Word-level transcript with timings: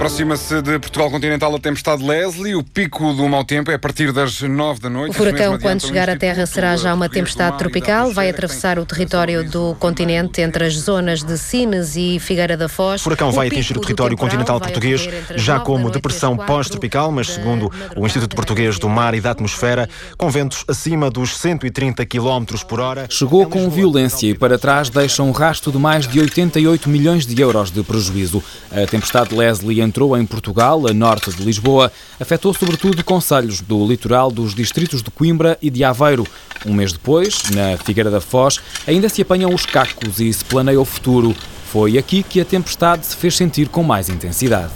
Aproxima-se 0.00 0.62
de 0.62 0.78
Portugal 0.78 1.10
continental 1.10 1.54
a 1.54 1.58
tempestade 1.58 2.02
Leslie. 2.02 2.54
O 2.54 2.64
pico 2.64 3.12
do 3.12 3.28
mau 3.28 3.44
tempo 3.44 3.70
é 3.70 3.74
a 3.74 3.78
partir 3.78 4.12
das 4.12 4.40
9 4.40 4.80
da 4.80 4.88
noite. 4.88 5.10
O 5.10 5.12
furacão, 5.12 5.58
quando 5.58 5.82
chegar 5.82 6.08
à 6.08 6.16
Terra, 6.16 6.46
será 6.46 6.74
já 6.74 6.94
uma 6.94 7.06
tempestade 7.06 7.58
tropical. 7.58 8.10
Vai 8.10 8.30
atravessar 8.30 8.78
o 8.78 8.86
território 8.86 9.44
do 9.50 9.74
continente 9.74 10.40
entre 10.40 10.64
as 10.64 10.72
zonas 10.72 11.22
de 11.22 11.36
Sines 11.36 11.96
e 11.96 12.18
Figueira 12.18 12.56
da 12.56 12.66
Foz. 12.66 13.02
O 13.02 13.04
furacão 13.04 13.30
vai 13.30 13.48
atingir 13.48 13.76
o 13.76 13.80
território 13.82 14.16
continental 14.16 14.58
português 14.58 15.06
já 15.36 15.60
como 15.60 15.90
depressão 15.90 16.34
pós-tropical, 16.34 17.12
mas 17.12 17.28
segundo 17.28 17.70
o 17.94 18.06
Instituto 18.06 18.34
Português 18.34 18.78
do 18.78 18.88
Mar 18.88 19.14
e 19.14 19.20
da 19.20 19.32
Atmosfera, 19.32 19.86
com 20.16 20.30
ventos 20.30 20.64
acima 20.66 21.10
dos 21.10 21.36
130 21.36 22.06
km 22.06 22.46
por 22.66 22.80
hora. 22.80 23.06
Chegou 23.10 23.44
com 23.44 23.68
violência 23.68 24.28
e 24.28 24.34
para 24.34 24.58
trás 24.58 24.88
deixa 24.88 25.22
um 25.22 25.30
rasto 25.30 25.70
de 25.70 25.76
mais 25.76 26.08
de 26.08 26.18
88 26.18 26.88
milhões 26.88 27.26
de 27.26 27.38
euros 27.38 27.70
de 27.70 27.82
prejuízo. 27.82 28.42
A 28.72 28.86
tempestade 28.86 29.34
Leslie 29.34 29.89
entrou 29.90 30.16
em 30.16 30.24
Portugal, 30.24 30.86
a 30.86 30.94
norte 30.94 31.32
de 31.32 31.42
Lisboa, 31.42 31.90
afetou 32.20 32.54
sobretudo 32.54 33.04
conselhos 33.04 33.60
do 33.60 33.84
litoral 33.84 34.30
dos 34.30 34.54
distritos 34.54 35.02
de 35.02 35.10
Coimbra 35.10 35.58
e 35.60 35.68
de 35.68 35.82
Aveiro. 35.82 36.24
Um 36.64 36.72
mês 36.72 36.92
depois, 36.92 37.42
na 37.50 37.76
Figueira 37.76 38.08
da 38.08 38.20
Foz, 38.20 38.60
ainda 38.86 39.08
se 39.08 39.20
apanham 39.20 39.52
os 39.52 39.66
cacos 39.66 40.20
e 40.20 40.32
se 40.32 40.44
planeia 40.44 40.80
o 40.80 40.84
futuro. 40.84 41.34
Foi 41.72 41.98
aqui 41.98 42.22
que 42.22 42.40
a 42.40 42.44
tempestade 42.44 43.04
se 43.04 43.16
fez 43.16 43.36
sentir 43.36 43.68
com 43.68 43.82
mais 43.82 44.08
intensidade. 44.08 44.72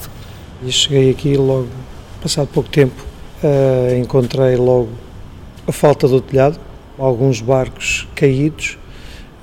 Cheguei 0.68 1.10
aqui 1.10 1.36
logo, 1.36 1.68
passado 2.20 2.48
pouco 2.48 2.68
tempo, 2.68 3.00
uh, 3.44 3.96
encontrei 3.96 4.56
logo 4.56 4.88
a 5.68 5.70
falta 5.70 6.08
do 6.08 6.20
telhado, 6.20 6.58
alguns 6.98 7.40
barcos 7.40 8.08
caídos. 8.16 8.78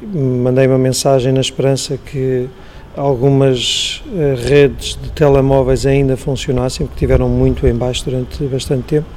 Mandei 0.01 0.67
uma 0.67 0.79
mensagem 0.79 1.31
na 1.31 1.39
esperança 1.39 1.97
que 1.97 2.49
algumas 2.95 4.01
uh, 4.07 4.47
redes 4.47 4.97
de 5.01 5.11
telemóveis 5.11 5.85
ainda 5.85 6.17
funcionassem, 6.17 6.85
porque 6.85 6.99
tiveram 6.99 7.29
muito 7.29 7.65
em 7.67 7.73
baixo 7.73 8.05
durante 8.05 8.43
bastante 8.45 8.83
tempo. 8.83 9.07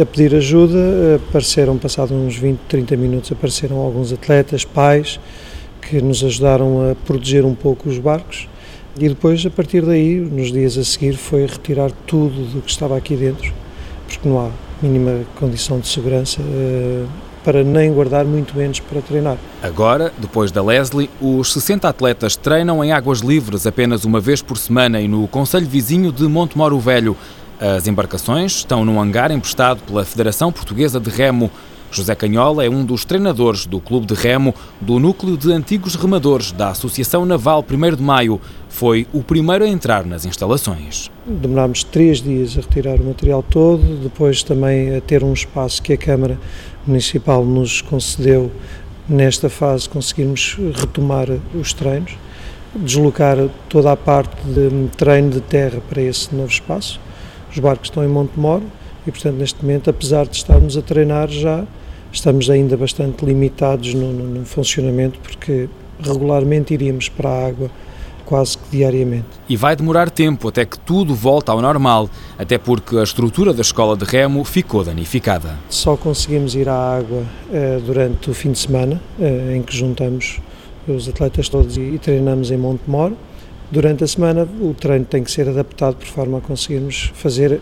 A 0.00 0.06
pedir 0.06 0.34
ajuda, 0.34 1.16
apareceram, 1.16 1.76
passados 1.76 2.12
uns 2.12 2.36
20, 2.36 2.58
30 2.68 2.96
minutos, 2.96 3.32
apareceram 3.32 3.76
alguns 3.76 4.12
atletas, 4.12 4.64
pais, 4.64 5.20
que 5.82 6.00
nos 6.00 6.24
ajudaram 6.24 6.90
a 6.90 6.94
proteger 6.94 7.44
um 7.44 7.54
pouco 7.54 7.88
os 7.88 7.98
barcos. 7.98 8.48
E 8.98 9.08
depois, 9.08 9.44
a 9.44 9.50
partir 9.50 9.82
daí, 9.82 10.14
nos 10.16 10.52
dias 10.52 10.78
a 10.78 10.84
seguir, 10.84 11.14
foi 11.14 11.46
retirar 11.46 11.90
tudo 12.06 12.44
do 12.52 12.62
que 12.62 12.70
estava 12.70 12.96
aqui 12.96 13.16
dentro, 13.16 13.52
porque 14.06 14.28
não 14.28 14.40
há 14.40 14.50
mínima 14.82 15.24
condição 15.38 15.78
de 15.78 15.88
segurança 15.88 16.40
uh, 16.40 17.06
para 17.44 17.62
nem 17.62 17.92
guardar, 17.92 18.24
muito 18.24 18.56
menos 18.56 18.80
para 18.80 19.00
treinar. 19.00 19.36
Agora, 19.62 20.12
depois 20.18 20.50
da 20.50 20.62
Leslie, 20.62 21.10
os 21.20 21.52
60 21.52 21.88
atletas 21.88 22.36
treinam 22.36 22.84
em 22.84 22.92
águas 22.92 23.20
livres 23.20 23.66
apenas 23.66 24.04
uma 24.04 24.20
vez 24.20 24.42
por 24.42 24.56
semana 24.56 25.00
e 25.00 25.08
no 25.08 25.26
Conselho 25.28 25.66
Vizinho 25.66 26.12
de 26.12 26.24
Montemoro 26.24 26.78
Velho. 26.78 27.16
As 27.60 27.86
embarcações 27.86 28.56
estão 28.56 28.84
num 28.84 29.00
hangar 29.00 29.30
emprestado 29.30 29.80
pela 29.82 30.04
Federação 30.04 30.50
Portuguesa 30.50 30.98
de 30.98 31.10
Remo. 31.10 31.50
José 31.92 32.14
Canhola 32.14 32.64
é 32.64 32.70
um 32.70 32.84
dos 32.84 33.04
treinadores 33.04 33.66
do 33.66 33.78
Clube 33.78 34.06
de 34.06 34.14
Remo 34.14 34.54
do 34.80 34.98
Núcleo 34.98 35.36
de 35.36 35.52
Antigos 35.52 35.94
Remadores 35.94 36.50
da 36.50 36.70
Associação 36.70 37.26
Naval 37.26 37.62
1 37.70 37.96
de 37.96 38.02
Maio. 38.02 38.40
Foi 38.68 39.06
o 39.12 39.22
primeiro 39.22 39.62
a 39.62 39.68
entrar 39.68 40.06
nas 40.06 40.24
instalações. 40.24 41.10
Demorámos 41.26 41.84
três 41.84 42.22
dias 42.22 42.56
a 42.56 42.62
retirar 42.62 42.98
o 42.98 43.04
material 43.04 43.42
todo, 43.42 44.02
depois 44.02 44.42
também 44.42 44.96
a 44.96 45.00
ter 45.02 45.22
um 45.22 45.34
espaço 45.34 45.82
que 45.82 45.92
a 45.92 45.96
Câmara 45.98 46.38
Municipal 46.86 47.44
nos 47.44 47.80
concedeu. 47.80 48.50
Nesta 49.08 49.48
fase 49.48 49.88
conseguimos 49.88 50.56
retomar 50.74 51.28
os 51.54 51.72
treinos, 51.72 52.16
deslocar 52.74 53.36
toda 53.68 53.92
a 53.92 53.96
parte 53.96 54.36
de 54.42 54.88
treino 54.96 55.30
de 55.30 55.40
terra 55.40 55.80
para 55.88 56.00
esse 56.00 56.34
novo 56.34 56.50
espaço. 56.50 57.00
Os 57.50 57.58
barcos 57.58 57.88
estão 57.88 58.04
em 58.04 58.08
Montemoro 58.08 58.64
e, 59.06 59.10
portanto, 59.10 59.36
neste 59.36 59.62
momento, 59.62 59.90
apesar 59.90 60.26
de 60.26 60.36
estarmos 60.36 60.76
a 60.76 60.82
treinar 60.82 61.28
já, 61.28 61.64
estamos 62.12 62.48
ainda 62.50 62.76
bastante 62.76 63.24
limitados 63.24 63.94
no, 63.94 64.12
no, 64.12 64.24
no 64.24 64.44
funcionamento, 64.44 65.18
porque 65.20 65.68
regularmente 66.00 66.74
iríamos 66.74 67.08
para 67.08 67.28
a 67.28 67.46
água 67.46 67.70
quase 68.24 68.58
que 68.58 68.76
diariamente. 68.76 69.26
E 69.48 69.56
vai 69.56 69.76
demorar 69.76 70.10
tempo 70.10 70.48
até 70.48 70.64
que 70.64 70.78
tudo 70.78 71.14
volte 71.14 71.50
ao 71.50 71.60
normal, 71.60 72.08
até 72.38 72.58
porque 72.58 72.96
a 72.96 73.02
estrutura 73.02 73.52
da 73.52 73.60
escola 73.60 73.96
de 73.96 74.04
remo 74.04 74.44
ficou 74.44 74.84
danificada. 74.84 75.58
Só 75.68 75.96
conseguimos 75.96 76.54
ir 76.54 76.68
à 76.68 76.96
água 76.96 77.24
eh, 77.52 77.80
durante 77.84 78.30
o 78.30 78.34
fim 78.34 78.52
de 78.52 78.58
semana, 78.58 79.00
eh, 79.20 79.56
em 79.56 79.62
que 79.62 79.76
juntamos 79.76 80.40
os 80.86 81.08
atletas 81.08 81.48
todos 81.48 81.76
e, 81.76 81.80
e 81.80 81.98
treinamos 81.98 82.50
em 82.50 82.56
Montemor. 82.56 83.12
Durante 83.70 84.04
a 84.04 84.06
semana 84.06 84.46
o 84.60 84.74
treino 84.74 85.04
tem 85.04 85.24
que 85.24 85.30
ser 85.30 85.48
adaptado 85.48 85.96
por 85.96 86.06
forma 86.06 86.38
a 86.38 86.40
conseguirmos 86.40 87.10
fazer 87.14 87.60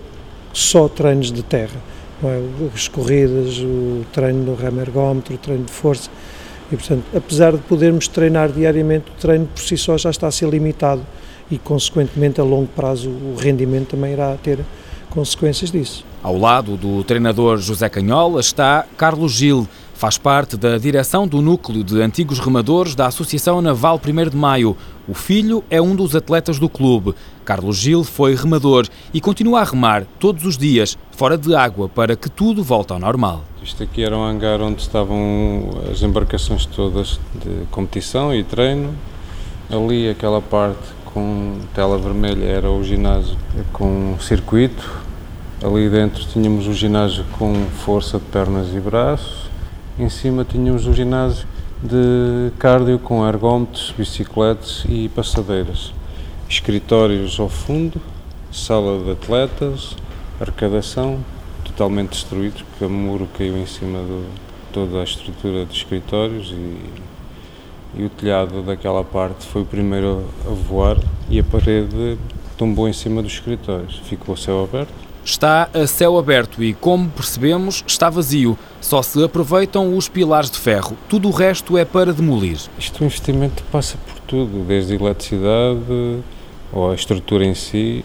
só 0.53 0.88
treinos 0.88 1.31
de 1.31 1.43
terra 1.43 1.81
é? 2.25 2.69
as 2.75 2.88
corridas, 2.88 3.59
o 3.59 4.04
treino 4.12 4.44
do 4.44 4.54
remo 4.54 4.81
ergómetro, 4.81 5.34
o 5.34 5.38
treino 5.38 5.65
de 5.65 5.72
força. 5.72 6.10
E, 6.72 6.76
portanto, 6.76 7.04
apesar 7.14 7.53
de 7.53 7.58
podermos 7.58 8.06
treinar 8.06 8.50
diariamente, 8.50 9.06
o 9.10 9.20
treino 9.20 9.47
por 9.47 9.62
si 9.62 9.76
só 9.76 9.98
já 9.98 10.10
está 10.10 10.28
a 10.28 10.31
ser 10.31 10.48
limitado 10.48 11.04
e, 11.50 11.58
consequentemente, 11.58 12.41
a 12.41 12.44
longo 12.44 12.69
prazo, 12.69 13.10
o 13.10 13.34
rendimento 13.36 13.88
também 13.88 14.12
irá 14.12 14.36
ter 14.36 14.60
consequências 15.10 15.72
disso. 15.72 16.04
Ao 16.22 16.36
lado 16.36 16.76
do 16.76 17.03
treinador 17.03 17.58
José 17.58 17.88
Canhola 17.88 18.41
está 18.41 18.86
Carlos 18.97 19.32
Gil, 19.32 19.66
Faz 20.00 20.16
parte 20.16 20.56
da 20.56 20.78
direção 20.78 21.28
do 21.28 21.43
núcleo 21.43 21.84
de 21.84 22.00
antigos 22.00 22.38
remadores 22.38 22.94
da 22.94 23.06
Associação 23.06 23.61
Naval 23.61 24.00
1 24.03 24.31
de 24.31 24.34
Maio. 24.34 24.75
O 25.06 25.12
filho 25.12 25.62
é 25.69 25.78
um 25.78 25.94
dos 25.94 26.16
atletas 26.16 26.59
do 26.59 26.71
clube. 26.71 27.15
Carlos 27.44 27.77
Gil 27.77 28.03
foi 28.03 28.34
remador 28.34 28.88
e 29.12 29.21
continua 29.21 29.61
a 29.61 29.65
remar 29.65 30.06
todos 30.19 30.47
os 30.47 30.56
dias, 30.56 30.97
fora 31.11 31.37
de 31.37 31.55
água, 31.55 31.87
para 31.87 32.16
que 32.16 32.31
tudo 32.31 32.65
volte 32.65 32.94
ao 32.94 32.99
normal. 32.99 33.44
Isto 33.62 33.83
aqui 33.83 34.03
era 34.03 34.16
um 34.16 34.25
hangar 34.25 34.62
onde 34.62 34.81
estavam 34.81 35.69
as 35.93 36.00
embarcações 36.00 36.65
todas 36.65 37.21
de 37.34 37.67
competição 37.71 38.34
e 38.34 38.43
treino. 38.43 38.94
Ali, 39.69 40.09
aquela 40.09 40.41
parte 40.41 40.81
com 41.05 41.59
tela 41.75 41.99
vermelha, 41.99 42.47
era 42.47 42.71
o 42.71 42.82
ginásio 42.82 43.37
com 43.71 44.17
circuito. 44.19 44.91
Ali 45.62 45.91
dentro 45.91 46.25
tínhamos 46.25 46.67
o 46.67 46.72
ginásio 46.72 47.22
com 47.38 47.53
força 47.84 48.19
de 48.19 48.25
pernas 48.25 48.75
e 48.75 48.81
braços 48.81 49.50
em 49.98 50.08
cima 50.08 50.44
tínhamos 50.44 50.86
um 50.86 50.92
ginásio 50.92 51.46
de 51.82 52.52
cardio 52.58 52.98
com 52.98 53.26
ergómetros, 53.26 53.94
bicicletas 53.96 54.84
e 54.88 55.08
passadeiras. 55.08 55.92
Escritórios 56.48 57.38
ao 57.40 57.48
fundo, 57.48 58.00
sala 58.52 59.02
de 59.02 59.10
atletas, 59.12 59.96
arrecadação, 60.40 61.20
totalmente 61.64 62.10
destruídos, 62.10 62.62
porque 62.62 62.84
o 62.84 62.90
muro 62.90 63.28
caiu 63.36 63.56
em 63.56 63.66
cima 63.66 64.00
de 64.00 64.24
toda 64.72 65.00
a 65.00 65.04
estrutura 65.04 65.64
de 65.64 65.76
escritórios 65.76 66.50
e, 66.50 68.00
e 68.00 68.04
o 68.04 68.08
telhado 68.10 68.62
daquela 68.62 69.02
parte 69.02 69.46
foi 69.46 69.62
o 69.62 69.66
primeiro 69.66 70.24
a 70.46 70.50
voar 70.50 70.98
e 71.28 71.38
a 71.38 71.44
parede 71.44 72.18
tombou 72.56 72.88
em 72.88 72.92
cima 72.92 73.22
dos 73.22 73.32
escritórios. 73.32 74.00
Ficou 74.04 74.34
o 74.34 74.38
céu 74.38 74.64
aberto 74.64 75.09
está 75.25 75.69
a 75.75 75.86
céu 75.86 76.19
aberto 76.19 76.62
e, 76.62 76.75
como 76.75 77.08
percebemos, 77.10 77.84
está 77.86 78.10
vazio. 78.10 78.58
Só 78.81 79.03
se 79.03 79.22
aproveitam 79.22 79.97
os 79.97 80.08
pilares 80.08 80.50
de 80.50 80.58
ferro. 80.58 80.97
Tudo 81.08 81.28
o 81.28 81.31
resto 81.31 81.76
é 81.76 81.84
para 81.84 82.12
demolir. 82.12 82.58
Isto 82.78 83.03
o 83.03 83.04
investimento 83.04 83.62
passa 83.70 83.98
por 83.98 84.19
tudo, 84.20 84.64
desde 84.64 84.92
a 84.92 84.97
eletricidade 84.97 86.20
ou 86.72 86.91
a 86.91 86.94
estrutura 86.94 87.44
em 87.44 87.54
si, 87.54 88.04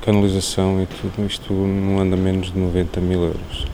canalização 0.00 0.82
e 0.82 0.86
tudo. 0.86 1.26
Isto 1.26 1.52
não 1.52 2.00
anda 2.00 2.16
menos 2.16 2.52
de 2.52 2.58
90 2.58 3.00
mil 3.00 3.22
euros. 3.22 3.66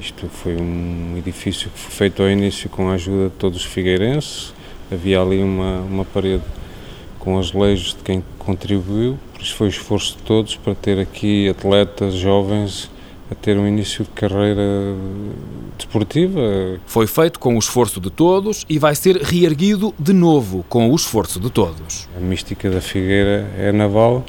Isto 0.00 0.28
foi 0.28 0.56
um 0.56 1.14
edifício 1.16 1.70
que 1.70 1.78
foi 1.78 1.90
feito 1.90 2.22
ao 2.22 2.28
início 2.28 2.68
com 2.68 2.88
a 2.88 2.94
ajuda 2.94 3.28
de 3.28 3.34
todos 3.36 3.58
os 3.58 3.64
figueirenses. 3.64 4.52
Havia 4.90 5.20
ali 5.20 5.42
uma, 5.42 5.80
uma 5.80 6.04
parede 6.04 6.42
com 7.18 7.38
azulejos 7.38 7.94
de 7.94 8.02
quem 8.04 8.22
contribuiu, 8.38 9.18
foi 9.50 9.68
o 9.68 9.70
esforço 9.70 10.16
de 10.16 10.22
todos 10.22 10.56
para 10.56 10.74
ter 10.74 10.98
aqui 10.98 11.48
atletas 11.48 12.14
jovens 12.14 12.90
a 13.30 13.34
ter 13.34 13.56
um 13.56 13.66
início 13.66 14.04
de 14.04 14.10
carreira 14.10 14.62
desportiva. 15.76 16.40
Foi 16.86 17.06
feito 17.06 17.38
com 17.38 17.56
o 17.56 17.58
esforço 17.58 18.00
de 18.00 18.10
todos 18.10 18.64
e 18.68 18.78
vai 18.78 18.94
ser 18.94 19.16
reerguido 19.16 19.94
de 19.98 20.12
novo 20.12 20.64
com 20.68 20.90
o 20.90 20.94
esforço 20.94 21.40
de 21.40 21.50
todos. 21.50 22.08
A 22.16 22.20
mística 22.20 22.70
da 22.70 22.80
Figueira 22.80 23.50
é 23.58 23.70
a 23.70 23.72
Naval, 23.72 24.24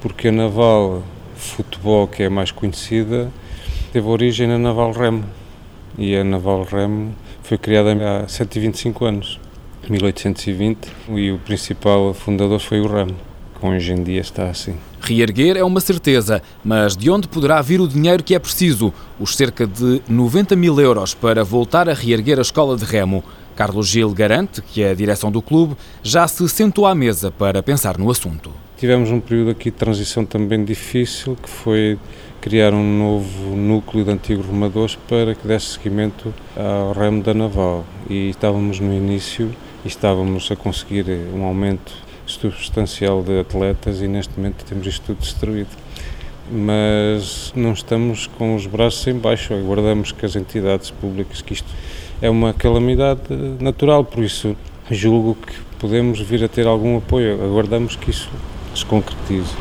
porque 0.00 0.28
a 0.28 0.32
Naval 0.32 1.02
Futebol, 1.36 2.06
que 2.06 2.22
é 2.22 2.26
a 2.26 2.30
mais 2.30 2.50
conhecida, 2.50 3.30
teve 3.92 4.06
origem 4.06 4.46
na 4.46 4.58
Naval 4.58 4.92
Remo. 4.92 5.24
E 5.98 6.14
a 6.16 6.24
Naval 6.24 6.64
Remo 6.64 7.14
foi 7.42 7.58
criada 7.58 7.92
há 7.92 8.28
125 8.28 9.04
anos. 9.04 9.40
1820 9.88 10.88
e 11.16 11.32
o 11.32 11.38
principal 11.38 12.14
fundador 12.14 12.60
foi 12.60 12.80
o 12.80 12.86
que 12.86 13.29
hoje 13.68 13.92
em 13.92 14.02
dia 14.02 14.20
está 14.20 14.48
assim. 14.48 14.74
Reerguer 15.00 15.56
é 15.56 15.64
uma 15.64 15.80
certeza, 15.80 16.42
mas 16.64 16.96
de 16.96 17.10
onde 17.10 17.28
poderá 17.28 17.60
vir 17.62 17.80
o 17.80 17.88
dinheiro 17.88 18.22
que 18.22 18.34
é 18.34 18.38
preciso? 18.38 18.92
Os 19.18 19.36
cerca 19.36 19.66
de 19.66 20.02
90 20.08 20.56
mil 20.56 20.78
euros 20.80 21.14
para 21.14 21.42
voltar 21.42 21.88
a 21.88 21.94
reerguer 21.94 22.38
a 22.38 22.42
escola 22.42 22.76
de 22.76 22.84
remo. 22.84 23.24
Carlos 23.56 23.88
Gil 23.88 24.10
garante 24.10 24.62
que 24.62 24.82
a 24.84 24.94
direção 24.94 25.30
do 25.30 25.42
clube 25.42 25.76
já 26.02 26.26
se 26.26 26.48
sentou 26.48 26.86
à 26.86 26.94
mesa 26.94 27.30
para 27.30 27.62
pensar 27.62 27.98
no 27.98 28.10
assunto. 28.10 28.50
Tivemos 28.78 29.10
um 29.10 29.20
período 29.20 29.50
aqui 29.50 29.70
de 29.70 29.76
transição 29.76 30.24
também 30.24 30.64
difícil, 30.64 31.36
que 31.36 31.50
foi 31.50 31.98
criar 32.40 32.72
um 32.72 32.98
novo 32.98 33.54
núcleo 33.54 34.02
de 34.02 34.10
antigos 34.10 34.46
remadores 34.46 34.96
para 35.06 35.34
que 35.34 35.46
desse 35.46 35.74
seguimento 35.74 36.32
ao 36.56 36.92
ramo 36.92 37.22
da 37.22 37.34
naval. 37.34 37.84
E 38.08 38.30
estávamos 38.30 38.80
no 38.80 38.94
início 38.94 39.54
e 39.84 39.88
estávamos 39.88 40.50
a 40.50 40.56
conseguir 40.56 41.04
um 41.34 41.44
aumento 41.44 41.92
substancial 42.38 43.22
de 43.22 43.40
atletas 43.40 44.00
e 44.00 44.08
neste 44.08 44.36
momento 44.36 44.64
temos 44.64 44.86
isto 44.86 45.06
tudo 45.06 45.20
destruído. 45.20 45.70
Mas 46.50 47.52
não 47.54 47.72
estamos 47.72 48.26
com 48.26 48.56
os 48.56 48.66
braços 48.66 49.06
em 49.06 49.14
baixo, 49.14 49.54
aguardamos 49.54 50.10
que 50.12 50.26
as 50.26 50.34
entidades 50.34 50.90
públicas, 50.90 51.40
que 51.40 51.52
isto 51.52 51.68
é 52.20 52.28
uma 52.28 52.52
calamidade 52.52 53.20
natural, 53.60 54.04
por 54.04 54.24
isso 54.24 54.56
julgo 54.90 55.36
que 55.36 55.54
podemos 55.78 56.20
vir 56.20 56.42
a 56.44 56.48
ter 56.48 56.66
algum 56.66 56.98
apoio, 56.98 57.42
aguardamos 57.42 57.94
que 57.94 58.10
isso 58.10 58.28
se 58.74 58.84
concretize. 58.84 59.54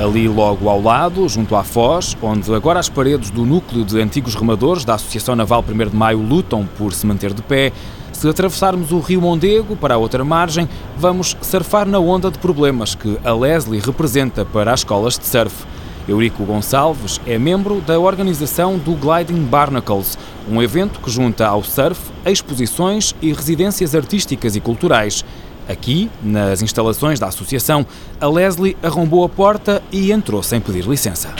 Ali 0.00 0.26
logo 0.26 0.68
ao 0.68 0.82
lado, 0.82 1.28
junto 1.28 1.54
à 1.54 1.62
Foz, 1.62 2.16
onde 2.20 2.52
agora 2.52 2.80
as 2.80 2.88
paredes 2.88 3.30
do 3.30 3.46
núcleo 3.46 3.84
de 3.84 4.00
antigos 4.00 4.34
remadores 4.34 4.84
da 4.84 4.94
Associação 4.94 5.36
Naval 5.36 5.64
1 5.66 5.90
de 5.90 5.96
Maio 5.96 6.18
lutam 6.18 6.68
por 6.76 6.92
se 6.92 7.06
manter 7.06 7.32
de 7.32 7.40
pé, 7.42 7.72
se 8.12 8.28
atravessarmos 8.28 8.90
o 8.90 8.98
rio 8.98 9.20
Mondego 9.20 9.76
para 9.76 9.94
a 9.94 9.98
outra 9.98 10.24
margem, 10.24 10.68
vamos 10.96 11.36
surfar 11.40 11.86
na 11.86 12.00
onda 12.00 12.28
de 12.28 12.38
problemas 12.40 12.96
que 12.96 13.16
a 13.24 13.32
Leslie 13.32 13.80
representa 13.80 14.44
para 14.44 14.72
as 14.72 14.80
escolas 14.80 15.16
de 15.16 15.26
surf. 15.26 15.64
Eurico 16.08 16.44
Gonçalves 16.44 17.20
é 17.26 17.38
membro 17.38 17.80
da 17.80 17.98
organização 17.98 18.76
do 18.76 18.94
Gliding 18.94 19.44
Barnacles, 19.44 20.18
um 20.50 20.60
evento 20.60 21.00
que 21.00 21.10
junta 21.10 21.46
ao 21.46 21.62
surf 21.62 22.00
exposições 22.26 23.14
e 23.22 23.32
residências 23.32 23.94
artísticas 23.94 24.56
e 24.56 24.60
culturais. 24.60 25.24
Aqui, 25.68 26.10
nas 26.22 26.60
instalações 26.60 27.18
da 27.18 27.28
associação, 27.28 27.86
a 28.20 28.28
Leslie 28.28 28.76
arrombou 28.82 29.24
a 29.24 29.28
porta 29.28 29.82
e 29.90 30.12
entrou 30.12 30.42
sem 30.42 30.60
pedir 30.60 30.84
licença. 30.84 31.34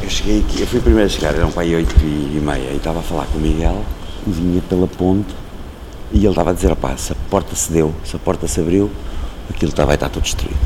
eu 0.00 0.10
cheguei 0.10 0.40
aqui, 0.40 0.60
eu 0.60 0.66
fui 0.66 0.78
o 0.78 0.82
primeiro 0.82 1.06
a 1.06 1.08
chegar, 1.08 1.34
eram 1.34 1.50
para 1.50 1.62
aí 1.62 1.74
8 1.74 1.94
e 2.04 2.40
meia, 2.40 2.70
e 2.70 2.76
estava 2.76 3.00
a 3.00 3.02
falar 3.02 3.26
com 3.26 3.38
o 3.38 3.40
Miguel, 3.40 3.82
vinha 4.24 4.62
pela 4.68 4.86
ponte, 4.86 5.34
e 6.12 6.18
ele 6.18 6.28
estava 6.28 6.50
a 6.50 6.52
dizer, 6.52 6.70
opá, 6.70 6.96
se 6.96 7.12
a 7.12 7.16
porta 7.28 7.56
se 7.56 7.72
deu, 7.72 7.92
se 8.04 8.14
a 8.14 8.18
porta 8.18 8.46
se 8.46 8.60
abriu, 8.60 8.90
aquilo 9.50 9.70
estava 9.70 9.92
a 9.92 9.94
estar 9.94 10.08
tudo 10.08 10.22
destruído. 10.22 10.58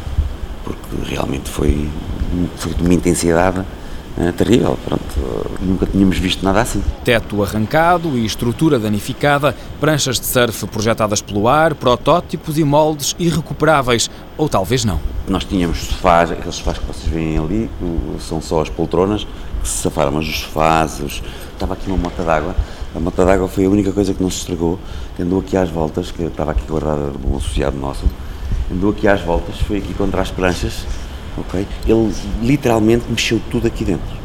Porque 0.64 1.14
realmente 1.14 1.48
foi, 1.48 1.88
foi 2.56 2.74
de 2.74 2.82
uma 2.82 2.92
intensidade 2.92 3.64
é 4.18 4.32
terrível. 4.32 4.78
Pronto, 4.84 5.04
nunca 5.60 5.86
tínhamos 5.86 6.18
visto 6.18 6.44
nada 6.44 6.62
assim. 6.62 6.82
Teto 7.04 7.42
arrancado 7.42 8.16
e 8.16 8.24
estrutura 8.24 8.78
danificada, 8.78 9.54
pranchas 9.78 10.18
de 10.18 10.26
surf 10.26 10.66
projetadas 10.66 11.20
pelo 11.20 11.48
ar, 11.48 11.74
protótipos 11.74 12.58
e 12.58 12.64
moldes 12.64 13.14
irrecuperáveis, 13.18 14.10
ou 14.36 14.48
talvez 14.48 14.84
não. 14.84 15.00
Nós 15.28 15.44
tínhamos 15.44 15.78
sofás, 15.78 16.30
aqueles 16.30 16.54
sofás 16.54 16.78
que 16.78 16.86
vocês 16.86 17.12
veem 17.12 17.38
ali, 17.38 17.70
são 18.20 18.40
só 18.40 18.62
as 18.62 18.68
poltronas 18.68 19.26
que 19.60 19.68
se 19.68 19.78
safaram, 19.82 20.12
mas 20.12 20.26
os 20.26 20.40
sofás, 20.40 21.00
os... 21.00 21.22
estava 21.52 21.74
aqui 21.74 21.88
uma 21.88 21.98
mota 21.98 22.22
d'água. 22.22 22.54
A 22.94 23.00
mota 23.00 23.24
d'água 23.24 23.48
foi 23.48 23.66
a 23.66 23.68
única 23.68 23.92
coisa 23.92 24.14
que 24.14 24.22
não 24.22 24.30
se 24.30 24.38
estragou, 24.38 24.78
que 25.16 25.22
andou 25.22 25.40
aqui 25.40 25.56
às 25.56 25.68
voltas, 25.68 26.10
que 26.10 26.22
estava 26.22 26.52
aqui 26.52 26.62
guardada 26.66 27.10
de 27.10 27.26
um 27.26 27.36
associado 27.36 27.76
nosso, 27.76 28.04
andou 28.72 28.90
aqui 28.90 29.06
às 29.06 29.20
voltas, 29.20 29.58
foi 29.58 29.78
aqui 29.78 29.92
contra 29.92 30.22
as 30.22 30.30
pranchas 30.30 30.86
ok? 31.36 31.66
Ele 31.86 32.12
literalmente 32.42 33.04
mexeu 33.08 33.40
tudo 33.50 33.66
aqui 33.66 33.84
dentro. 33.84 34.16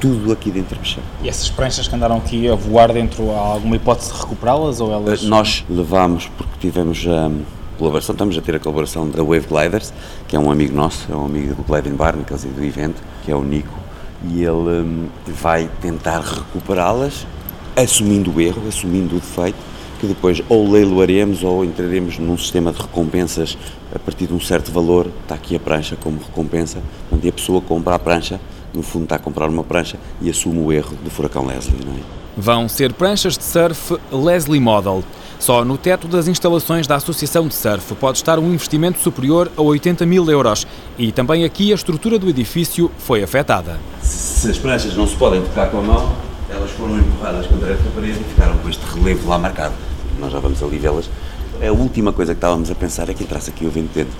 Tudo 0.00 0.32
aqui 0.32 0.50
dentro 0.50 0.78
mexeu. 0.78 1.02
E 1.22 1.28
essas 1.28 1.48
pranchas 1.48 1.88
que 1.88 1.94
andaram 1.94 2.16
aqui 2.16 2.48
a 2.48 2.54
voar 2.54 2.92
dentro, 2.92 3.30
há 3.30 3.38
alguma 3.38 3.76
hipótese 3.76 4.12
de 4.12 4.18
recuperá-las 4.18 4.80
ou 4.80 4.92
elas... 4.92 5.22
Eh, 5.22 5.26
nós 5.26 5.64
levámos, 5.68 6.30
porque 6.36 6.52
tivemos 6.60 7.06
a 7.06 7.28
um, 7.28 7.42
colaboração, 7.78 8.12
estamos 8.12 8.36
a 8.36 8.40
ter 8.40 8.54
a 8.54 8.58
colaboração 8.58 9.08
da 9.08 9.22
Wave 9.22 9.46
Gliders, 9.48 9.92
que 10.28 10.36
é 10.36 10.38
um 10.38 10.50
amigo 10.50 10.74
nosso, 10.74 11.10
é 11.10 11.16
um 11.16 11.24
amigo 11.24 11.54
do 11.54 11.62
Gliding 11.62 11.94
Barnacles 11.94 12.44
e 12.44 12.48
do 12.48 12.62
evento, 12.64 13.02
que 13.24 13.32
é 13.32 13.36
o 13.36 13.42
Nico, 13.42 13.78
e 14.24 14.42
ele 14.42 14.82
um, 14.82 15.08
vai 15.26 15.68
tentar 15.80 16.20
recuperá-las, 16.20 17.26
assumindo 17.76 18.32
o 18.32 18.40
erro, 18.40 18.62
assumindo 18.68 19.16
o 19.16 19.20
defeito, 19.20 19.58
que 20.04 20.08
depois 20.08 20.42
ou 20.48 20.70
leiloaremos 20.70 21.42
ou 21.42 21.64
entraremos 21.64 22.18
num 22.18 22.36
sistema 22.36 22.70
de 22.70 22.80
recompensas 22.80 23.56
a 23.94 23.98
partir 23.98 24.26
de 24.26 24.34
um 24.34 24.40
certo 24.40 24.70
valor, 24.70 25.06
está 25.22 25.34
aqui 25.34 25.56
a 25.56 25.60
prancha 25.60 25.96
como 25.96 26.18
recompensa, 26.18 26.82
onde 27.10 27.28
a 27.28 27.32
pessoa 27.32 27.60
compra 27.60 27.94
a 27.94 27.98
prancha, 27.98 28.38
no 28.72 28.82
fundo 28.82 29.04
está 29.04 29.16
a 29.16 29.18
comprar 29.18 29.48
uma 29.48 29.64
prancha 29.64 29.98
e 30.20 30.28
assume 30.28 30.58
o 30.58 30.70
erro 30.70 30.94
do 31.02 31.10
furacão 31.10 31.46
Leslie. 31.46 31.84
Não 31.84 31.92
é? 31.92 32.00
Vão 32.36 32.68
ser 32.68 32.92
pranchas 32.92 33.38
de 33.38 33.44
surf 33.44 33.96
Leslie 34.12 34.60
Model. 34.60 35.02
Só 35.38 35.64
no 35.64 35.78
teto 35.78 36.06
das 36.08 36.26
instalações 36.26 36.86
da 36.86 36.96
Associação 36.96 37.46
de 37.46 37.54
Surf 37.54 37.94
pode 37.94 38.18
estar 38.18 38.38
um 38.38 38.52
investimento 38.52 38.98
superior 38.98 39.50
a 39.56 39.62
80 39.62 40.04
mil 40.04 40.28
euros 40.30 40.66
e 40.98 41.12
também 41.12 41.44
aqui 41.44 41.70
a 41.72 41.74
estrutura 41.74 42.18
do 42.18 42.28
edifício 42.28 42.90
foi 42.98 43.22
afetada. 43.22 43.78
Se 44.02 44.50
as 44.50 44.58
pranchas 44.58 44.96
não 44.96 45.06
se 45.06 45.16
podem 45.16 45.40
tocar 45.42 45.70
com 45.70 45.78
a 45.78 45.82
mão, 45.82 46.12
elas 46.50 46.70
foram 46.72 46.98
empurradas 46.98 47.46
contra 47.46 47.72
esta 47.72 47.88
parede 47.94 48.20
e 48.20 48.24
ficaram 48.24 48.56
com 48.58 48.68
este 48.68 48.84
relevo 48.94 49.28
lá 49.28 49.38
marcado. 49.38 49.74
Nós 50.18 50.32
já 50.32 50.38
vamos 50.38 50.62
ali 50.62 50.78
vê-las 50.78 51.08
a 51.62 51.72
última 51.72 52.12
coisa 52.12 52.34
que 52.34 52.38
estávamos 52.38 52.70
a 52.70 52.74
pensar 52.74 53.08
é 53.08 53.14
que 53.14 53.22
entrasse 53.22 53.50
aqui 53.50 53.66
o 53.66 53.70
vento 53.70 53.92
dentro. 53.94 54.14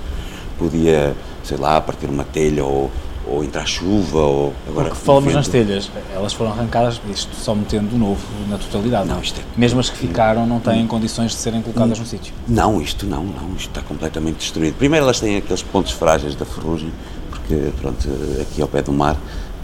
Podia, 0.59 1.15
sei 1.43 1.57
lá, 1.57 1.81
partir 1.81 2.07
uma 2.07 2.23
telha 2.25 2.65
ou, 2.65 2.91
ou 3.27 3.43
entrar 3.43 3.67
chuva 3.67 4.19
ou 4.19 4.55
agora 4.69 4.89
Porque 4.89 5.05
falamos 5.05 5.27
vento... 5.27 5.37
nas 5.37 5.49
telhas, 5.49 5.91
elas 6.15 6.33
foram 6.33 6.53
arrancadas, 6.53 7.01
isto 7.11 7.35
só 7.35 7.55
metendo 7.55 7.99
novo 7.99 8.23
na 8.49 8.57
totalidade. 8.57 9.09
Não, 9.09 9.21
isto 9.21 9.41
é... 9.41 9.43
Mesmo 9.59 9.81
as 9.81 9.91
que 9.91 9.97
ficaram 9.97 10.47
não 10.47 10.61
têm 10.61 10.87
condições 10.87 11.33
de 11.33 11.39
serem 11.39 11.61
colocadas 11.61 11.99
no 11.99 12.07
sítio. 12.07 12.33
Não, 12.47 12.81
isto 12.81 13.05
não, 13.05 13.25
não, 13.25 13.49
isto 13.57 13.69
está 13.69 13.83
completamente 13.83 14.37
destruído. 14.37 14.77
Primeiro 14.77 15.05
elas 15.05 15.19
têm 15.19 15.37
aqueles 15.37 15.63
pontos 15.63 15.93
frágeis 15.93 16.37
da 16.37 16.45
ferrugem, 16.45 16.93
porque 17.31 17.73
pronto, 17.81 18.09
aqui 18.41 18.63
ao 18.63 18.69
pé 18.69 18.81
do 18.81 18.93
mar 18.93 19.17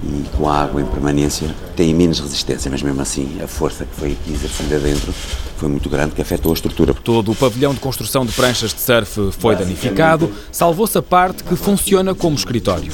e 0.03 0.37
com 0.37 0.49
a 0.49 0.63
água 0.63 0.81
em 0.81 0.87
permanência 0.87 1.55
têm 1.77 1.95
menos 1.95 2.21
resistência, 2.21 2.71
mas 2.71 2.83
mesmo 2.83 3.01
assim 3.01 3.39
a 3.43 3.47
força 3.47 3.85
que 3.85 3.95
foi 3.95 4.13
aqui 4.13 4.33
exercida 4.33 4.79
dentro 4.79 5.13
foi 5.57 5.69
muito 5.69 5.91
grande 5.91 6.15
que 6.15 6.23
afetou 6.23 6.53
a 6.53 6.55
estrutura. 6.55 6.95
Todo 6.95 7.33
o 7.33 7.35
pavilhão 7.35 7.75
de 7.75 7.81
construção 7.81 8.25
de 8.25 8.33
pranchas 8.33 8.73
de 8.73 8.81
surf 8.81 9.31
foi 9.39 9.55
danificado, 9.57 10.33
salvou-se 10.51 10.97
a 10.97 11.03
parte 11.03 11.45
que 11.45 11.55
funciona 11.55 12.15
como 12.15 12.35
escritório. 12.35 12.91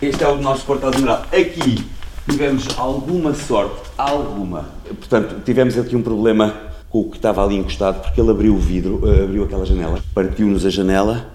Este 0.00 0.24
é 0.24 0.28
o 0.28 0.36
nosso 0.36 0.64
portal-general. 0.64 1.24
Aqui 1.32 1.86
tivemos 2.28 2.66
alguma 2.76 3.34
sorte, 3.34 3.76
alguma. 3.96 4.66
Portanto, 4.84 5.36
tivemos 5.44 5.78
aqui 5.78 5.94
um 5.94 6.02
problema 6.02 6.54
com 6.90 7.00
o 7.00 7.10
que 7.10 7.16
estava 7.16 7.42
ali 7.44 7.56
encostado, 7.56 8.02
porque 8.02 8.20
ele 8.20 8.30
abriu 8.30 8.54
o 8.54 8.58
vidro, 8.58 9.00
eh, 9.04 9.24
abriu 9.24 9.44
aquela 9.44 9.64
janela, 9.64 9.98
partiu-nos 10.12 10.66
a 10.66 10.70
janela 10.70 11.31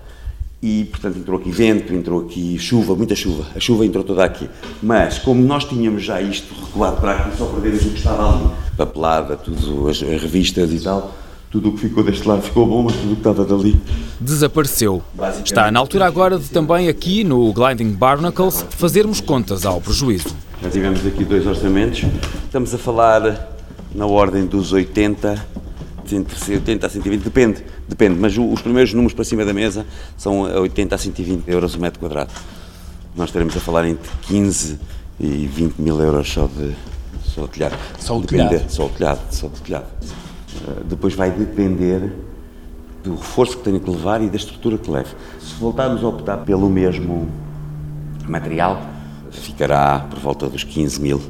e, 0.62 0.86
portanto, 0.86 1.20
entrou 1.20 1.40
aqui 1.40 1.52
vento, 1.52 1.94
entrou 1.94 2.22
aqui 2.22 2.58
chuva, 2.58 2.96
muita 2.96 3.16
chuva. 3.16 3.46
A 3.56 3.60
chuva 3.60 3.86
entrou 3.86 4.04
toda 4.04 4.24
aqui. 4.24 4.50
Mas, 4.82 5.20
como 5.20 5.42
nós 5.42 5.66
tínhamos 5.66 6.04
já 6.04 6.22
isto 6.22 6.54
recuado 6.66 7.00
para 7.00 7.12
aqui, 7.12 7.38
só 7.38 7.46
perdemos 7.46 7.86
o 7.86 7.90
que 7.90 7.98
estava 7.98 8.36
ali, 8.36 8.50
papelada, 8.76 9.36
tudo, 9.38 9.88
as, 9.88 10.02
as 10.02 10.22
revistas 10.22 10.74
e 10.74 10.80
tal, 10.80 11.16
tudo 11.52 11.70
o 11.70 11.74
que 11.74 11.82
ficou 11.82 12.04
deste 12.04 12.28
lado 12.28 12.42
ficou 12.42 12.66
bom, 12.66 12.84
mas 12.84 12.94
tudo 12.94 13.12
o 13.12 13.16
que 13.16 13.20
estava 13.20 13.46
dali 13.46 13.80
desapareceu. 14.20 15.02
Está 15.46 15.72
na 15.72 15.80
altura 15.80 16.06
agora 16.06 16.38
de 16.38 16.50
também 16.50 16.90
aqui 16.90 17.24
no 17.24 17.54
Gliding 17.54 17.92
Barnacles 17.92 18.66
fazermos 18.72 19.22
contas 19.22 19.66
ao 19.66 19.80
prejuízo. 19.80 20.36
Já 20.62 20.70
tivemos 20.70 21.06
aqui 21.06 21.24
dois 21.24 21.46
orçamentos. 21.46 22.04
Estamos 22.46 22.74
a 22.74 22.78
falar 22.78 23.54
na 23.94 24.06
ordem 24.06 24.46
dos 24.46 24.74
80 24.74 25.46
entre 26.16 26.54
80 26.54 26.88
a 26.88 26.90
120, 26.90 27.24
depende, 27.24 27.64
depende, 27.88 28.20
mas 28.20 28.38
os 28.38 28.62
primeiros 28.62 28.94
números 28.94 29.14
para 29.14 29.24
cima 29.24 29.46
da 29.46 29.54
mesa 29.54 29.86
são 30.18 30.42
80 30.42 30.96
a 30.96 30.98
120 30.98 31.44
euros 31.48 31.76
o 31.76 31.80
metro 31.80 32.00
quadrado. 32.00 32.32
Nós 33.16 33.30
estaremos 33.30 33.56
a 33.58 33.60
falar 33.60 33.88
entre 33.88 34.10
15 34.24 34.80
e 35.20 35.48
20 35.48 35.80
mil 35.80 36.00
euros 36.00 36.32
só 36.32 36.48
de, 36.48 36.76
só 37.24 37.48
telhado. 37.48 37.78
Só 38.00 38.18
o 38.18 38.22
telhado? 38.22 38.64
Só 38.70 38.86
o 38.86 38.90
telhado, 38.90 39.20
só 39.32 39.48
o 39.48 39.50
telhado. 39.50 39.88
Uh, 40.68 40.84
depois 40.84 41.14
vai 41.14 41.32
depender 41.32 42.14
do 43.04 43.16
reforço 43.16 43.58
que 43.58 43.64
tenho 43.64 43.80
que 43.80 43.90
levar 43.90 44.22
e 44.22 44.30
da 44.30 44.36
estrutura 44.36 44.78
que 44.78 44.90
leve. 44.90 45.10
Se 45.40 45.56
voltarmos 45.56 46.04
a 46.04 46.08
optar 46.08 46.38
pelo 46.38 46.70
mesmo 46.70 47.30
material, 48.28 48.82
ficará 49.32 50.00
por 50.10 50.20
volta 50.20 50.48
dos 50.48 50.64
15 50.64 51.02
mil 51.02 51.22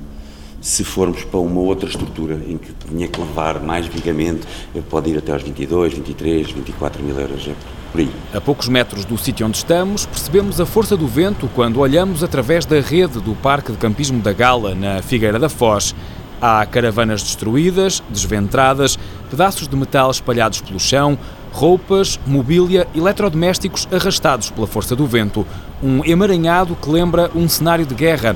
se 0.67 0.83
formos 0.83 1.23
para 1.23 1.39
uma 1.39 1.61
outra 1.61 1.87
estrutura 1.87 2.33
em 2.45 2.57
que 2.57 2.73
tinha 2.89 3.07
que 3.07 3.17
levar 3.21 3.61
mais 3.61 3.87
vigamento, 3.87 4.45
pode 4.89 5.09
ir 5.09 5.17
até 5.17 5.31
aos 5.31 5.41
22, 5.41 5.93
23, 5.93 6.51
24 6.51 7.01
mil 7.01 7.17
euros, 7.17 7.47
é 7.47 7.53
por 7.89 8.01
aí. 8.01 8.11
A 8.33 8.41
poucos 8.41 8.67
metros 8.67 9.05
do 9.05 9.17
sítio 9.17 9.47
onde 9.47 9.55
estamos, 9.55 10.05
percebemos 10.05 10.59
a 10.59 10.65
força 10.65 10.97
do 10.97 11.07
vento 11.07 11.49
quando 11.55 11.79
olhamos 11.79 12.21
através 12.21 12.65
da 12.65 12.81
rede 12.81 13.21
do 13.21 13.33
Parque 13.35 13.71
de 13.71 13.77
Campismo 13.77 14.21
da 14.21 14.33
Gala, 14.33 14.75
na 14.75 15.01
Figueira 15.01 15.39
da 15.39 15.47
Foz. 15.47 15.95
Há 16.41 16.65
caravanas 16.65 17.23
destruídas, 17.23 18.03
desventradas, 18.09 18.99
pedaços 19.29 19.69
de 19.69 19.75
metal 19.77 20.11
espalhados 20.11 20.59
pelo 20.59 20.81
chão, 20.81 21.17
roupas, 21.53 22.19
mobília, 22.27 22.85
eletrodomésticos 22.93 23.87
arrastados 23.89 24.51
pela 24.51 24.67
força 24.67 24.97
do 24.97 25.07
vento. 25.07 25.47
Um 25.81 26.03
emaranhado 26.03 26.75
que 26.75 26.89
lembra 26.89 27.31
um 27.33 27.47
cenário 27.47 27.85
de 27.85 27.95
guerra. 27.95 28.35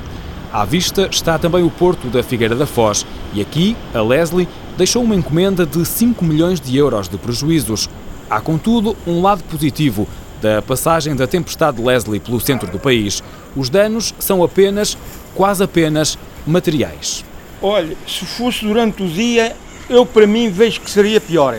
À 0.52 0.66
vista 0.66 1.08
está 1.10 1.38
também 1.38 1.62
o 1.62 1.70
porto 1.70 2.08
da 2.08 2.22
Figueira 2.22 2.54
da 2.54 2.66
Foz 2.66 3.06
e 3.32 3.40
aqui 3.40 3.74
a 3.94 4.02
Leslie 4.02 4.46
deixou 4.76 5.02
uma 5.02 5.14
encomenda 5.14 5.64
de 5.64 5.82
5 5.82 6.22
milhões 6.22 6.60
de 6.60 6.76
euros 6.76 7.08
de 7.08 7.16
prejuízos. 7.16 7.88
Há, 8.28 8.38
contudo, 8.38 8.94
um 9.06 9.22
lado 9.22 9.42
positivo 9.44 10.06
da 10.42 10.60
passagem 10.60 11.16
da 11.16 11.26
tempestade 11.26 11.80
Leslie 11.80 12.20
pelo 12.20 12.38
centro 12.38 12.70
do 12.70 12.78
país. 12.78 13.22
Os 13.56 13.70
danos 13.70 14.14
são 14.18 14.44
apenas, 14.44 14.98
quase 15.34 15.64
apenas, 15.64 16.18
materiais. 16.46 17.24
Olha, 17.62 17.96
se 18.06 18.26
fosse 18.26 18.66
durante 18.66 19.02
o 19.02 19.08
dia, 19.08 19.56
eu 19.88 20.04
para 20.04 20.26
mim 20.26 20.50
vejo 20.50 20.82
que 20.82 20.90
seria 20.90 21.18
pior. 21.18 21.58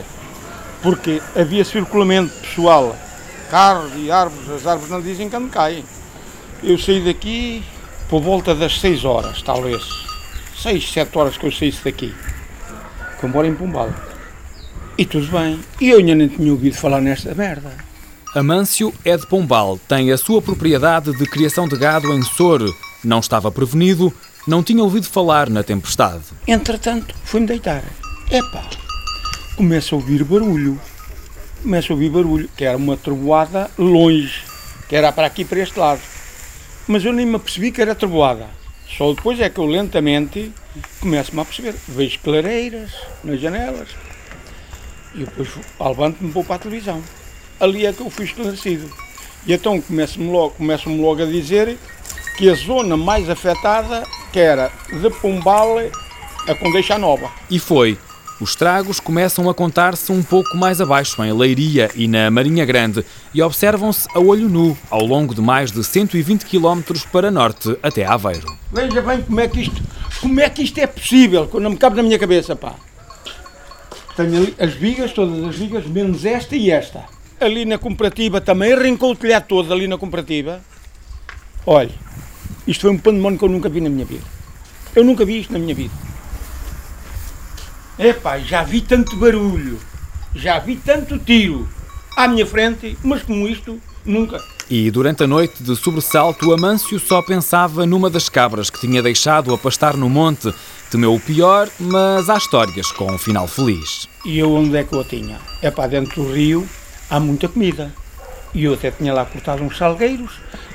Porque 0.84 1.20
havia 1.36 1.66
circulamento 1.66 2.32
pessoal, 2.42 2.96
carros 3.50 3.92
e 3.96 4.12
árvores, 4.12 4.48
as 4.52 4.68
árvores 4.68 4.92
não 4.92 5.02
dizem 5.02 5.32
quando 5.32 5.50
caem. 5.50 5.84
Eu 6.62 6.78
saí 6.78 7.04
daqui 7.04 7.64
por 8.13 8.22
volta 8.22 8.53
das 8.53 8.79
6 8.79 9.05
horas, 9.05 9.41
talvez. 9.41 9.82
6, 10.62 10.93
7 10.93 11.17
horas 11.17 11.36
que 11.36 11.48
eu 11.48 11.51
saísse 11.51 11.84
daqui. 11.84 12.13
Fui 13.20 13.27
embora 13.27 13.48
em 13.48 13.55
Pombal. 13.55 13.91
E 14.96 15.03
tudo 15.03 15.25
bem. 15.32 15.60
E 15.82 15.89
eu 15.89 15.98
ainda 15.98 16.13
nem 16.13 16.27
tinha 16.27 16.51
ouvido 16.51 16.75
falar 16.75 17.01
nesta 17.01 17.34
merda. 17.34 17.72
Amâncio 18.36 18.93
é 19.03 19.17
de 19.17 19.25
Pombal, 19.25 19.79
tem 19.88 20.12
a 20.12 20.17
sua 20.20 20.43
propriedade 20.43 21.12
de 21.17 21.25
criação 21.25 21.67
de 21.67 21.75
gado 21.75 22.13
em 22.13 22.22
Sor. 22.22 22.62
Não 23.03 23.17
estava 23.17 23.51
prevenido, 23.51 24.13
não 24.46 24.62
tinha 24.62 24.84
ouvido 24.84 25.08
falar 25.08 25.50
na 25.50 25.63
tempestade. 25.63 26.25
Entretanto, 26.48 27.15
fui-me 27.24 27.48
deitar. 27.48 27.84
Epá, 28.29 28.63
começo 29.55 29.96
a 29.96 29.98
ouvir 29.98 30.24
barulho. 30.24 30.79
Começo 31.63 31.91
a 31.91 31.96
ouvir 31.96 32.12
barulho, 32.12 32.48
que 32.55 32.63
era 32.63 32.77
uma 32.77 32.96
trovoada 32.96 33.72
longe, 33.75 34.43
que 34.88 34.96
era 34.96 35.12
para 35.12 35.25
aqui, 35.25 35.43
para 35.43 35.62
este 35.62 35.79
lado. 35.79 36.12
Mas 36.88 37.06
eu 37.06 37.13
nem 37.13 37.25
me 37.25 37.36
apercebi 37.36 37.72
que 37.72 37.82
era 37.82 37.96
trovoada. 37.96 38.48
Só 38.88 39.13
depois 39.13 39.40
é 39.40 39.50
que 39.50 39.60
eu 39.60 39.66
lentamente 39.66 40.52
começo-me 41.00 41.42
a 41.42 41.46
perceber. 41.46 41.75
Vejo 41.88 42.20
clareiras 42.20 42.92
nas 43.24 43.40
janelas. 43.40 43.90
E 45.16 45.20
depois 45.20 45.50
levanto-me 45.80 46.32
vou 46.32 46.44
para 46.44 46.56
a 46.56 46.60
televisão. 46.60 47.02
Ali 47.60 47.86
é 47.86 47.94
que 47.94 48.02
eu 48.02 48.10
fui 48.10 48.25
esclarecido. 48.25 48.92
E 49.46 49.54
então 49.54 49.82
começo-me 49.82 50.30
logo, 50.30 50.52
começo 50.52 50.90
logo 50.90 51.22
a 51.22 51.25
dizer 51.25 51.78
que 52.38 52.50
a 52.50 52.54
zona 52.54 52.98
mais 52.98 53.30
afetada 53.30 54.04
que 54.32 54.40
era 54.40 54.72
de 54.90 55.10
Pombal 55.10 55.78
a 56.48 56.56
Condeixa 56.56 56.98
Nova. 56.98 57.32
E 57.50 57.60
foi. 57.60 57.98
Os 58.44 58.50
estragos 58.50 59.00
começam 59.00 59.50
a 59.50 59.54
contar-se 59.54 60.12
um 60.12 60.22
pouco 60.22 60.58
mais 60.58 60.82
abaixo, 60.82 61.24
em 61.24 61.32
Leiria 61.32 61.90
e 61.96 62.10
na 62.10 62.30
Marinha 62.30 62.66
Grande, 62.66 63.06
e 63.34 63.42
observam-se 63.42 64.06
a 64.14 64.20
olho 64.20 64.50
nu, 64.50 64.78
ao 64.92 65.06
longo 65.06 65.34
de 65.34 65.40
mais 65.40 65.72
de 65.72 65.82
120 65.82 66.44
km 66.44 66.82
para 67.10 67.32
norte 67.32 67.74
até 67.82 68.06
Aveiro. 68.06 68.46
Veja 68.70 69.02
bem 69.02 69.22
como 69.22 69.40
é 69.40 69.48
que 69.48 69.62
isto, 69.62 69.82
como 70.20 70.42
é, 70.42 70.50
que 70.50 70.62
isto 70.62 70.78
é 70.78 70.86
possível, 70.86 71.50
não 71.54 71.70
me 71.70 71.78
cabe 71.78 71.96
na 71.96 72.04
minha 72.04 72.20
cabeça, 72.20 72.54
pá. 72.54 72.76
Tenho 74.18 74.36
ali 74.36 74.56
as 74.60 74.74
vigas, 74.74 75.14
todas 75.14 75.42
as 75.42 75.56
vigas, 75.56 75.86
menos 75.86 76.26
esta 76.26 76.54
e 76.54 76.70
esta. 76.70 77.06
Ali 77.40 77.64
na 77.64 77.78
comparativa 77.78 78.42
também, 78.42 78.74
arrancou 78.74 79.12
o 79.12 79.16
telhado 79.16 79.46
todo 79.48 79.74
ali 79.74 79.88
na 79.88 79.98
comparativa. 79.98 80.60
Olha, 81.66 81.92
isto 82.68 82.82
foi 82.82 82.92
um 82.92 82.98
pandemónio 82.98 83.40
que 83.40 83.46
eu 83.46 83.50
nunca 83.50 83.70
vi 83.70 83.80
na 83.80 83.90
minha 83.90 84.04
vida. 84.04 84.26
Eu 84.94 85.06
nunca 85.06 85.24
vi 85.24 85.40
isto 85.40 85.54
na 85.54 85.60
minha 85.60 85.74
vida. 85.74 86.12
Epá, 87.98 88.40
já 88.40 88.64
vi 88.64 88.82
tanto 88.82 89.16
barulho, 89.18 89.80
já 90.34 90.58
vi 90.60 90.76
tanto 90.76 91.20
tiro 91.20 91.68
à 92.18 92.28
minha 92.28 92.46
frente, 92.46 92.98
mas 93.04 93.22
como 93.22 93.48
isto, 93.48 93.80
nunca. 94.06 94.40
E 94.70 94.90
durante 94.90 95.24
a 95.24 95.28
noite 95.28 95.62
de 95.62 95.76
sobressalto, 95.76 96.52
Amâncio 96.54 97.00
só 97.00 97.22
pensava 97.22 97.86
numa 97.86 98.10
das 98.10 98.30
cabras 98.30 98.70
que 98.70 98.80
tinha 98.80 99.04
deixado 99.04 99.54
a 99.54 99.58
pastar 99.58 99.96
no 99.96 100.10
monte. 100.10 100.54
Temeu 100.90 101.14
o 101.14 101.20
pior, 101.20 101.70
mas 101.80 102.30
há 102.30 102.38
histórias 102.38 102.92
com 102.92 103.12
um 103.12 103.18
final 103.18 103.48
feliz. 103.48 104.08
E 104.26 104.40
eu 104.40 104.52
onde 104.54 104.76
é 104.78 104.84
que 104.84 104.94
eu 104.94 105.02
a 105.02 105.04
tinha? 105.04 105.40
É 105.62 105.70
para 105.70 105.88
dentro 105.90 106.24
do 106.24 106.32
rio, 106.32 106.68
há 107.10 107.20
muita 107.20 107.48
comida. 107.48 107.94
E 108.54 108.64
eu 108.64 108.74
até 108.74 108.90
tinha 108.92 109.14
lá 109.14 109.26
cortado 109.26 109.64
uns 109.64 109.78
salgueiros, 109.78 110.32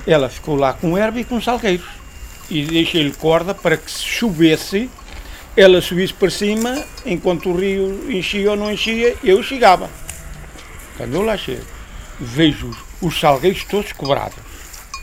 ela 0.07 0.29
ficou 0.29 0.57
lá 0.57 0.73
com 0.73 0.97
erva 0.97 1.21
e 1.21 1.25
com 1.25 1.41
salgueiros. 1.41 1.87
E 2.51 2.65
deixei-lhe 2.65 3.13
corda 3.13 3.55
para 3.55 3.77
que 3.77 3.91
se 3.91 4.05
chovesse, 4.05 4.91
ela 5.61 5.83
subisse 5.83 6.15
para 6.15 6.31
cima, 6.31 6.85
enquanto 7.05 7.51
o 7.51 7.57
rio 7.57 8.09
enchia 8.09 8.53
ou 8.53 8.57
não 8.57 8.71
enchia, 8.71 9.17
eu 9.25 9.43
chegava. 9.43 9.91
Quando 10.97 11.15
eu 11.15 11.23
lá 11.23 11.37
chego, 11.37 11.65
vejo 12.21 12.71
os 13.01 13.19
salgueiros 13.19 13.65
todos 13.65 13.93
cobrados. 13.93 14.39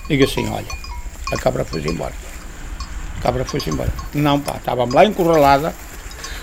Digo 0.08 0.24
assim, 0.24 0.48
olha, 0.48 0.72
a 1.34 1.38
cabra 1.38 1.66
foi 1.66 1.82
embora. 1.82 2.14
A 3.18 3.22
cabra 3.22 3.44
foi 3.44 3.62
embora. 3.68 3.92
Não, 4.14 4.40
pá, 4.40 4.56
estava 4.56 4.86
lá 4.86 5.06
encurralada, 5.06 5.76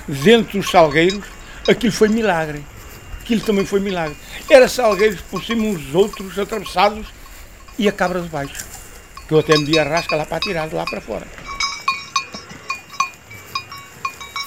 dentro 0.06 0.58
dos 0.58 0.70
salgueiros, 0.70 1.24
aquilo 1.66 1.92
foi 1.92 2.08
milagre. 2.08 2.62
Aquilo 3.22 3.40
também 3.40 3.64
foi 3.64 3.80
milagre. 3.80 4.18
Era 4.50 4.68
salgueiros 4.68 5.22
por 5.22 5.42
cima 5.42 5.64
uns 5.64 5.94
outros, 5.94 6.38
atravessados, 6.38 7.06
e 7.78 7.88
a 7.88 7.92
cabra 7.92 8.20
de 8.20 8.28
baixo. 8.28 8.62
Que 9.26 9.32
eu 9.32 9.38
até 9.38 9.56
me 9.56 9.78
a 9.78 9.84
rasca 9.84 10.16
lá 10.16 10.26
para 10.26 10.38
tirar, 10.38 10.68
de 10.68 10.74
lá 10.74 10.84
para 10.84 11.00
fora. 11.00 11.26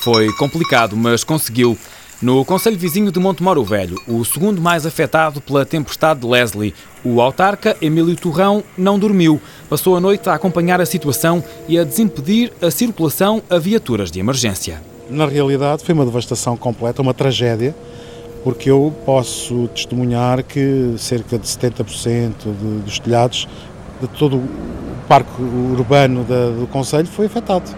Foi 0.05 0.31
complicado, 0.33 0.95
mas 0.95 1.24
conseguiu. 1.24 1.75
No 2.21 2.45
Conselho 2.45 2.77
Vizinho 2.77 3.12
de 3.12 3.19
Montemoro 3.19 3.63
Velho, 3.63 4.00
o 4.07 4.24
segundo 4.24 4.62
mais 4.62 4.85
afetado 4.85 5.41
pela 5.41 5.65
tempestade 5.65 6.19
de 6.19 6.27
Leslie, 6.27 6.75
o 7.03 7.19
autarca 7.19 7.75
Emílio 7.81 8.15
Torrão 8.15 8.63
não 8.77 9.00
dormiu. 9.00 9.41
Passou 9.67 9.97
a 9.97 10.00
noite 10.00 10.29
a 10.29 10.35
acompanhar 10.35 10.79
a 10.79 10.85
situação 10.85 11.43
e 11.67 11.79
a 11.79 11.83
desimpedir 11.83 12.53
a 12.62 12.69
circulação 12.69 13.41
a 13.50 13.57
viaturas 13.57 14.12
de 14.12 14.19
emergência. 14.19 14.79
Na 15.09 15.25
realidade, 15.25 15.83
foi 15.83 15.95
uma 15.95 16.05
devastação 16.05 16.55
completa, 16.55 17.01
uma 17.01 17.15
tragédia, 17.15 17.75
porque 18.43 18.69
eu 18.69 18.93
posso 19.07 19.67
testemunhar 19.69 20.43
que 20.43 20.93
cerca 21.00 21.39
de 21.39 21.47
70% 21.47 22.31
de, 22.43 22.81
dos 22.83 23.00
telhados 23.00 23.47
de 24.00 24.07
todo 24.09 24.38
o 24.38 24.47
parque 25.07 25.41
urbano 25.41 26.24
da, 26.24 26.51
do 26.51 26.67
Conselho 26.67 27.07
foi 27.07 27.25
afetado 27.25 27.75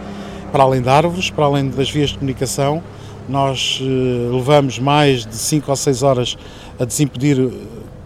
para 0.51 0.63
além 0.63 0.81
de 0.81 0.89
árvores, 0.89 1.29
para 1.29 1.45
além 1.45 1.69
das 1.69 1.89
vias 1.89 2.09
de 2.09 2.17
comunicação, 2.17 2.81
nós 3.27 3.79
eh, 3.81 4.33
levamos 4.33 4.79
mais 4.79 5.25
de 5.25 5.35
5 5.35 5.69
ou 5.69 5.75
6 5.75 6.03
horas 6.03 6.37
a 6.79 6.85
desimpedir 6.85 7.39
eh, 7.39 7.51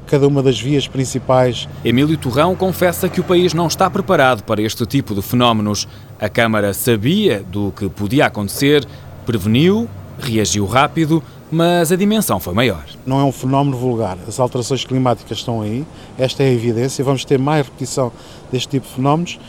cada 0.07 0.27
uma 0.27 0.41
das 0.41 0.59
vias 0.59 0.87
principais. 0.87 1.69
Emílio 1.85 2.17
Torrão 2.17 2.55
confessa 2.55 3.07
que 3.07 3.21
o 3.21 3.23
país 3.23 3.53
não 3.53 3.67
está 3.67 3.89
preparado 3.89 4.43
para 4.43 4.61
este 4.61 4.85
tipo 4.85 5.13
de 5.13 5.21
fenómenos. 5.21 5.87
A 6.19 6.27
Câmara 6.27 6.73
sabia 6.73 7.43
do 7.43 7.71
que 7.71 7.87
podia 7.87 8.25
acontecer, 8.25 8.85
preveniu, 9.25 9.87
reagiu 10.19 10.65
rápido, 10.65 11.23
mas 11.51 11.91
a 11.91 11.95
dimensão 11.95 12.39
foi 12.39 12.53
maior. 12.53 12.83
Não 13.05 13.19
é 13.19 13.23
um 13.23 13.31
fenómeno 13.31 13.77
vulgar. 13.77 14.17
As 14.27 14.39
alterações 14.39 14.83
climáticas 14.83 15.37
estão 15.37 15.61
aí, 15.61 15.85
esta 16.17 16.43
é 16.43 16.47
a 16.47 16.51
evidência. 16.51 17.03
Vamos 17.03 17.23
ter 17.23 17.37
mais 17.37 17.65
repetição 17.65 18.11
deste 18.51 18.69
tipo 18.69 18.87
de 18.87 18.93
fenómenos 18.93 19.39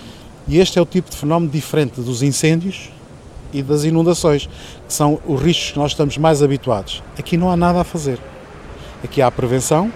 e 0.49 0.59
este 0.59 0.79
é 0.79 0.83
o 0.83 0.87
tipo 0.87 1.11
de 1.11 1.17
fenómeno 1.17 1.51
diferente 1.51 2.01
dos 2.01 2.23
incêndios 2.23 2.91
e 3.53 3.63
das 3.63 3.85
inundações, 3.85 4.47
que 4.87 4.93
são 4.93 5.21
os 5.27 5.41
riscos 5.41 5.73
que 5.73 5.79
nós 5.79 5.93
estamos 5.93 6.17
mais 6.19 6.43
habituados. 6.43 7.03
Aqui 7.19 7.37
não 7.37 7.51
há 7.51 7.57
nada 7.57 7.81
a 7.81 7.85
fazer. 7.85 8.19
Aqui 9.05 9.21
há 9.21 9.27
a 9.27 9.31
prevenção 9.31 9.93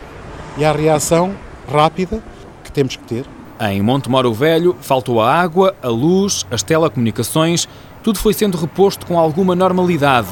e 0.58 0.64
há 0.64 0.70
a 0.70 0.74
reação 0.74 1.34
rápida 1.70 2.22
que 2.62 2.70
temos 2.70 2.96
que 2.96 3.04
ter. 3.04 3.24
Em 3.60 3.80
Monte 3.80 4.10
Moro 4.10 4.32
Velho 4.34 4.76
faltou 4.80 5.20
a 5.20 5.32
água, 5.32 5.74
a 5.82 5.88
luz, 5.88 6.44
as 6.50 6.62
telecomunicações, 6.62 7.66
tudo 8.02 8.18
foi 8.18 8.34
sendo 8.34 8.58
reposto 8.58 9.06
com 9.06 9.18
alguma 9.18 9.54
normalidade. 9.54 10.28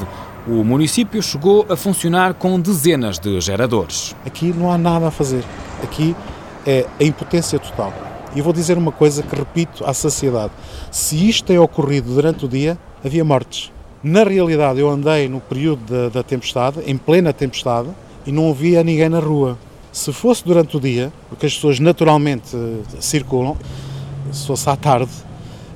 O 0.47 0.63
município 0.63 1.21
chegou 1.23 1.65
a 1.67 1.75
funcionar 1.75 2.35
com 2.35 2.59
dezenas 2.59 3.17
de 3.17 3.41
geradores. 3.41 4.15
Aqui 4.25 4.53
não 4.53 4.71
há 4.71 4.77
nada 4.77 5.07
a 5.07 5.11
fazer. 5.11 5.43
Aqui 5.81 6.15
é 6.67 6.85
a 6.99 7.03
impotência 7.03 7.57
total. 7.57 8.14
E 8.35 8.41
vou 8.41 8.51
dizer 8.51 8.77
uma 8.77 8.91
coisa 8.91 9.23
que 9.23 9.35
repito 9.35 9.85
à 9.85 9.93
sociedade: 9.93 10.51
se 10.91 11.27
isto 11.27 11.45
tem 11.45 11.57
ocorrido 11.57 12.13
durante 12.13 12.45
o 12.45 12.47
dia, 12.47 12.77
havia 13.03 13.23
mortes. 13.23 13.71
Na 14.03 14.23
realidade, 14.23 14.79
eu 14.79 14.89
andei 14.89 15.27
no 15.27 15.39
período 15.39 15.81
da, 15.89 16.09
da 16.09 16.23
tempestade, 16.23 16.79
em 16.85 16.97
plena 16.97 17.33
tempestade, 17.33 17.89
e 18.25 18.31
não 18.31 18.49
havia 18.49 18.83
ninguém 18.83 19.09
na 19.09 19.19
rua. 19.19 19.57
Se 19.91 20.11
fosse 20.11 20.43
durante 20.45 20.75
o 20.77 20.79
dia, 20.79 21.11
porque 21.29 21.45
as 21.45 21.55
pessoas 21.55 21.79
naturalmente 21.79 22.55
eh, 22.55 22.83
circulam, 22.99 23.57
se 24.31 24.45
fosse 24.45 24.69
à 24.69 24.75
tarde, 24.75 25.11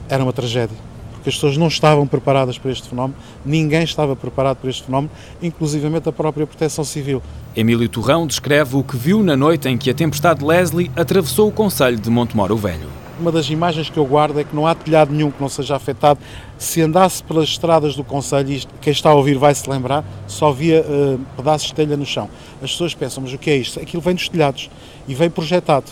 era 0.09 0.21
uma 0.21 0.33
tragédia 0.33 0.88
porque 1.19 1.29
as 1.29 1.35
pessoas 1.35 1.57
não 1.57 1.67
estavam 1.67 2.07
preparadas 2.07 2.57
para 2.57 2.71
este 2.71 2.89
fenómeno, 2.89 3.15
ninguém 3.45 3.83
estava 3.83 4.15
preparado 4.15 4.57
para 4.57 4.69
este 4.69 4.83
fenómeno, 4.83 5.11
inclusivamente 5.41 6.07
a 6.07 6.11
própria 6.11 6.47
Proteção 6.47 6.83
Civil. 6.83 7.21
Emílio 7.55 7.89
Torrão 7.89 8.25
descreve 8.25 8.75
o 8.77 8.83
que 8.83 8.95
viu 8.95 9.21
na 9.21 9.35
noite 9.35 9.67
em 9.67 9.77
que 9.77 9.89
a 9.89 9.93
tempestade 9.93 10.43
Leslie 10.43 10.89
atravessou 10.95 11.49
o 11.49 11.51
Conselho 11.51 11.99
de 11.99 12.09
Montemoro 12.09 12.55
Velho. 12.55 12.87
Uma 13.19 13.33
das 13.33 13.49
imagens 13.49 13.89
que 13.89 13.97
eu 13.97 14.05
guardo 14.05 14.39
é 14.39 14.45
que 14.45 14.55
não 14.55 14.65
há 14.65 14.73
telhado 14.73 15.11
nenhum 15.11 15.29
que 15.29 15.41
não 15.41 15.49
seja 15.49 15.75
afetado. 15.75 16.21
Se 16.57 16.81
andasse 16.81 17.21
pelas 17.21 17.49
estradas 17.49 17.93
do 17.93 18.03
Conselho, 18.03 18.49
e 18.49 18.63
quem 18.79 18.93
está 18.93 19.09
a 19.09 19.13
ouvir 19.13 19.37
vai 19.37 19.53
se 19.53 19.69
lembrar, 19.69 20.05
só 20.25 20.53
via 20.53 20.81
uh, 20.81 21.19
pedaços 21.35 21.67
de 21.67 21.73
telha 21.73 21.97
no 21.97 22.05
chão. 22.05 22.29
As 22.63 22.71
pessoas 22.71 22.95
pensam, 22.95 23.21
mas 23.21 23.33
o 23.33 23.37
que 23.37 23.49
é 23.49 23.57
isto? 23.57 23.77
Aquilo 23.77 24.01
vem 24.01 24.15
dos 24.15 24.29
telhados 24.29 24.69
e 25.05 25.13
vem 25.13 25.29
projetado. 25.29 25.87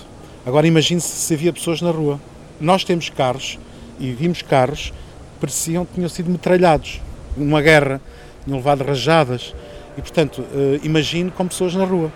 Agora 0.45 0.65
imagine-se 0.65 1.09
se 1.09 1.33
havia 1.33 1.51
pessoas 1.51 1.81
na 1.81 1.91
rua. 1.91 2.17
Nós 2.61 2.85
temos 2.85 3.09
carros 3.09 3.59
e 3.99 4.11
vimos 4.11 4.41
carros 4.41 4.93
pareciam 5.39 5.85
que 5.85 5.93
tinham 5.93 6.09
sido 6.09 6.29
metralhados 6.29 7.01
numa 7.35 7.61
guerra. 7.61 8.01
tinham 8.43 8.57
levado 8.57 8.83
rajadas 8.83 9.53
e, 9.97 10.01
portanto, 10.01 10.41
uh, 10.41 10.79
imagine 10.83 11.31
com 11.31 11.47
pessoas 11.47 11.73
na 11.75 11.85
rua. 11.85 12.11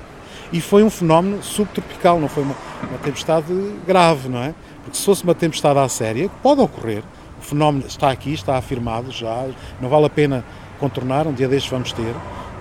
E 0.52 0.60
foi 0.60 0.84
um 0.84 0.90
fenómeno 0.90 1.42
subtropical, 1.42 2.20
não 2.20 2.28
foi 2.28 2.44
uma, 2.44 2.56
uma 2.90 2.98
tempestade 3.00 3.54
grave, 3.88 4.28
não 4.28 4.44
é? 4.44 4.54
Porque 4.84 4.98
se 4.98 5.06
fosse 5.06 5.24
uma 5.24 5.34
tempestade 5.34 5.80
à 5.80 5.88
séria, 5.88 6.30
pode 6.44 6.62
ocorrer, 6.62 7.04
o 7.40 7.42
fenómeno 7.42 7.86
está 7.88 8.12
aqui, 8.12 8.34
está 8.34 8.58
afirmado 8.58 9.12
já, 9.12 9.48
não 9.80 9.88
vale 9.88 10.06
a 10.06 10.10
pena 10.10 10.44
contornar, 10.80 11.26
um 11.26 11.34
dia 11.34 11.48
destes 11.48 11.72
vamos 11.72 11.94
ter, 11.94 12.14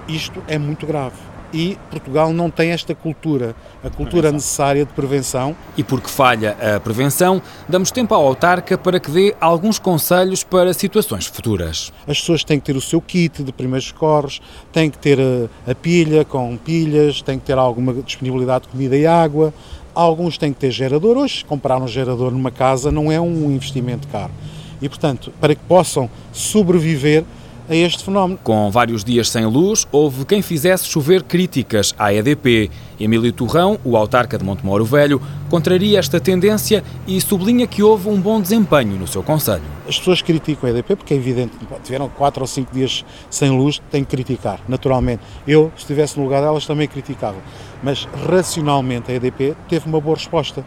isto 0.06 0.42
é 0.46 0.58
muito 0.58 0.86
grave 0.86 1.29
e 1.52 1.76
Portugal 1.90 2.32
não 2.32 2.50
tem 2.50 2.70
esta 2.70 2.94
cultura, 2.94 3.54
a 3.82 3.90
cultura 3.90 4.22
prevenção. 4.22 4.32
necessária 4.32 4.84
de 4.84 4.92
prevenção. 4.92 5.56
E 5.76 5.82
porque 5.82 6.08
falha 6.08 6.56
a 6.76 6.80
prevenção, 6.80 7.40
damos 7.68 7.90
tempo 7.90 8.14
à 8.14 8.16
autarca 8.16 8.76
para 8.78 9.00
que 9.00 9.10
dê 9.10 9.34
alguns 9.40 9.78
conselhos 9.78 10.42
para 10.44 10.72
situações 10.72 11.26
futuras. 11.26 11.92
As 12.06 12.20
pessoas 12.20 12.44
têm 12.44 12.58
que 12.58 12.66
ter 12.66 12.76
o 12.76 12.80
seu 12.80 13.00
kit 13.00 13.42
de 13.42 13.52
primeiros 13.52 13.90
corres, 13.92 14.40
têm 14.72 14.90
que 14.90 14.98
ter 14.98 15.18
a, 15.20 15.70
a 15.70 15.74
pilha 15.74 16.24
com 16.24 16.56
pilhas, 16.56 17.22
têm 17.22 17.38
que 17.38 17.46
ter 17.46 17.58
alguma 17.58 17.92
disponibilidade 17.94 18.64
de 18.64 18.70
comida 18.70 18.96
e 18.96 19.06
água. 19.06 19.52
Alguns 19.94 20.38
têm 20.38 20.52
que 20.52 20.60
ter 20.60 20.70
gerador. 20.70 21.16
Hoje, 21.16 21.44
comprar 21.44 21.80
um 21.80 21.88
gerador 21.88 22.30
numa 22.30 22.50
casa 22.50 22.92
não 22.92 23.10
é 23.10 23.20
um 23.20 23.50
investimento 23.50 24.06
caro. 24.08 24.32
E, 24.80 24.88
portanto, 24.88 25.32
para 25.40 25.54
que 25.54 25.62
possam 25.64 26.08
sobreviver, 26.32 27.24
a 27.70 27.76
este 27.76 28.02
fenómeno. 28.02 28.38
Com 28.42 28.68
vários 28.68 29.04
dias 29.04 29.30
sem 29.30 29.46
luz, 29.46 29.86
houve 29.92 30.24
quem 30.24 30.42
fizesse 30.42 30.88
chover 30.88 31.22
críticas 31.22 31.94
à 31.96 32.12
EDP. 32.12 32.68
Emílio 32.98 33.32
Torrão, 33.32 33.78
o 33.84 33.96
autarca 33.96 34.36
de 34.36 34.44
Montemoro 34.44 34.84
Velho, 34.84 35.22
contraria 35.48 36.00
esta 36.00 36.18
tendência 36.18 36.82
e 37.06 37.20
sublinha 37.20 37.68
que 37.68 37.80
houve 37.80 38.08
um 38.08 38.20
bom 38.20 38.40
desempenho 38.40 38.98
no 38.98 39.06
seu 39.06 39.22
conselho. 39.22 39.62
As 39.88 39.96
pessoas 39.96 40.20
criticam 40.20 40.68
a 40.68 40.72
EDP 40.72 40.96
porque 40.96 41.14
é 41.14 41.16
evidente, 41.16 41.52
tiveram 41.84 42.08
quatro 42.08 42.42
ou 42.42 42.46
cinco 42.48 42.74
dias 42.74 43.04
sem 43.30 43.50
luz, 43.56 43.80
têm 43.88 44.02
que 44.02 44.10
criticar, 44.10 44.60
naturalmente. 44.68 45.22
Eu, 45.46 45.70
se 45.76 45.82
estivesse 45.82 46.18
no 46.18 46.24
lugar 46.24 46.42
delas, 46.42 46.66
também 46.66 46.88
criticava. 46.88 47.38
Mas, 47.84 48.06
racionalmente, 48.28 49.12
a 49.12 49.14
EDP 49.14 49.54
teve 49.68 49.88
uma 49.88 50.00
boa 50.00 50.16
resposta, 50.16 50.66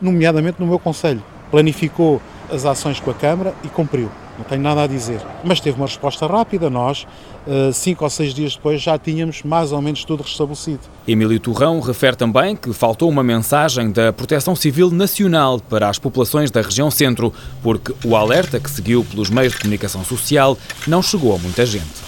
nomeadamente 0.00 0.58
no 0.58 0.66
meu 0.66 0.78
conselho. 0.78 1.22
Planificou 1.50 2.22
as 2.50 2.64
ações 2.64 3.00
com 3.00 3.10
a 3.10 3.14
Câmara 3.14 3.54
e 3.64 3.68
cumpriu 3.68 4.10
não 4.38 4.44
tenho 4.44 4.62
nada 4.62 4.84
a 4.84 4.86
dizer. 4.86 5.20
Mas 5.42 5.60
teve 5.60 5.76
uma 5.76 5.86
resposta 5.86 6.26
rápida, 6.26 6.70
nós, 6.70 7.06
eh, 7.46 7.72
cinco 7.72 8.04
ou 8.04 8.10
seis 8.10 8.32
dias 8.32 8.54
depois, 8.54 8.80
já 8.80 8.96
tínhamos 8.96 9.42
mais 9.42 9.72
ou 9.72 9.82
menos 9.82 10.04
tudo 10.04 10.22
restabelecido. 10.22 10.80
Emílio 11.06 11.40
Torrão 11.40 11.80
refere 11.80 12.16
também 12.16 12.54
que 12.54 12.72
faltou 12.72 13.08
uma 13.08 13.24
mensagem 13.24 13.90
da 13.90 14.12
Proteção 14.12 14.54
Civil 14.54 14.90
Nacional 14.90 15.60
para 15.60 15.88
as 15.88 15.98
populações 15.98 16.50
da 16.50 16.62
região 16.62 16.90
centro, 16.90 17.34
porque 17.62 17.92
o 18.04 18.14
alerta 18.14 18.60
que 18.60 18.70
seguiu 18.70 19.04
pelos 19.04 19.28
meios 19.28 19.54
de 19.54 19.58
comunicação 19.58 20.04
social 20.04 20.56
não 20.86 21.02
chegou 21.02 21.34
a 21.34 21.38
muita 21.38 21.66
gente. 21.66 22.07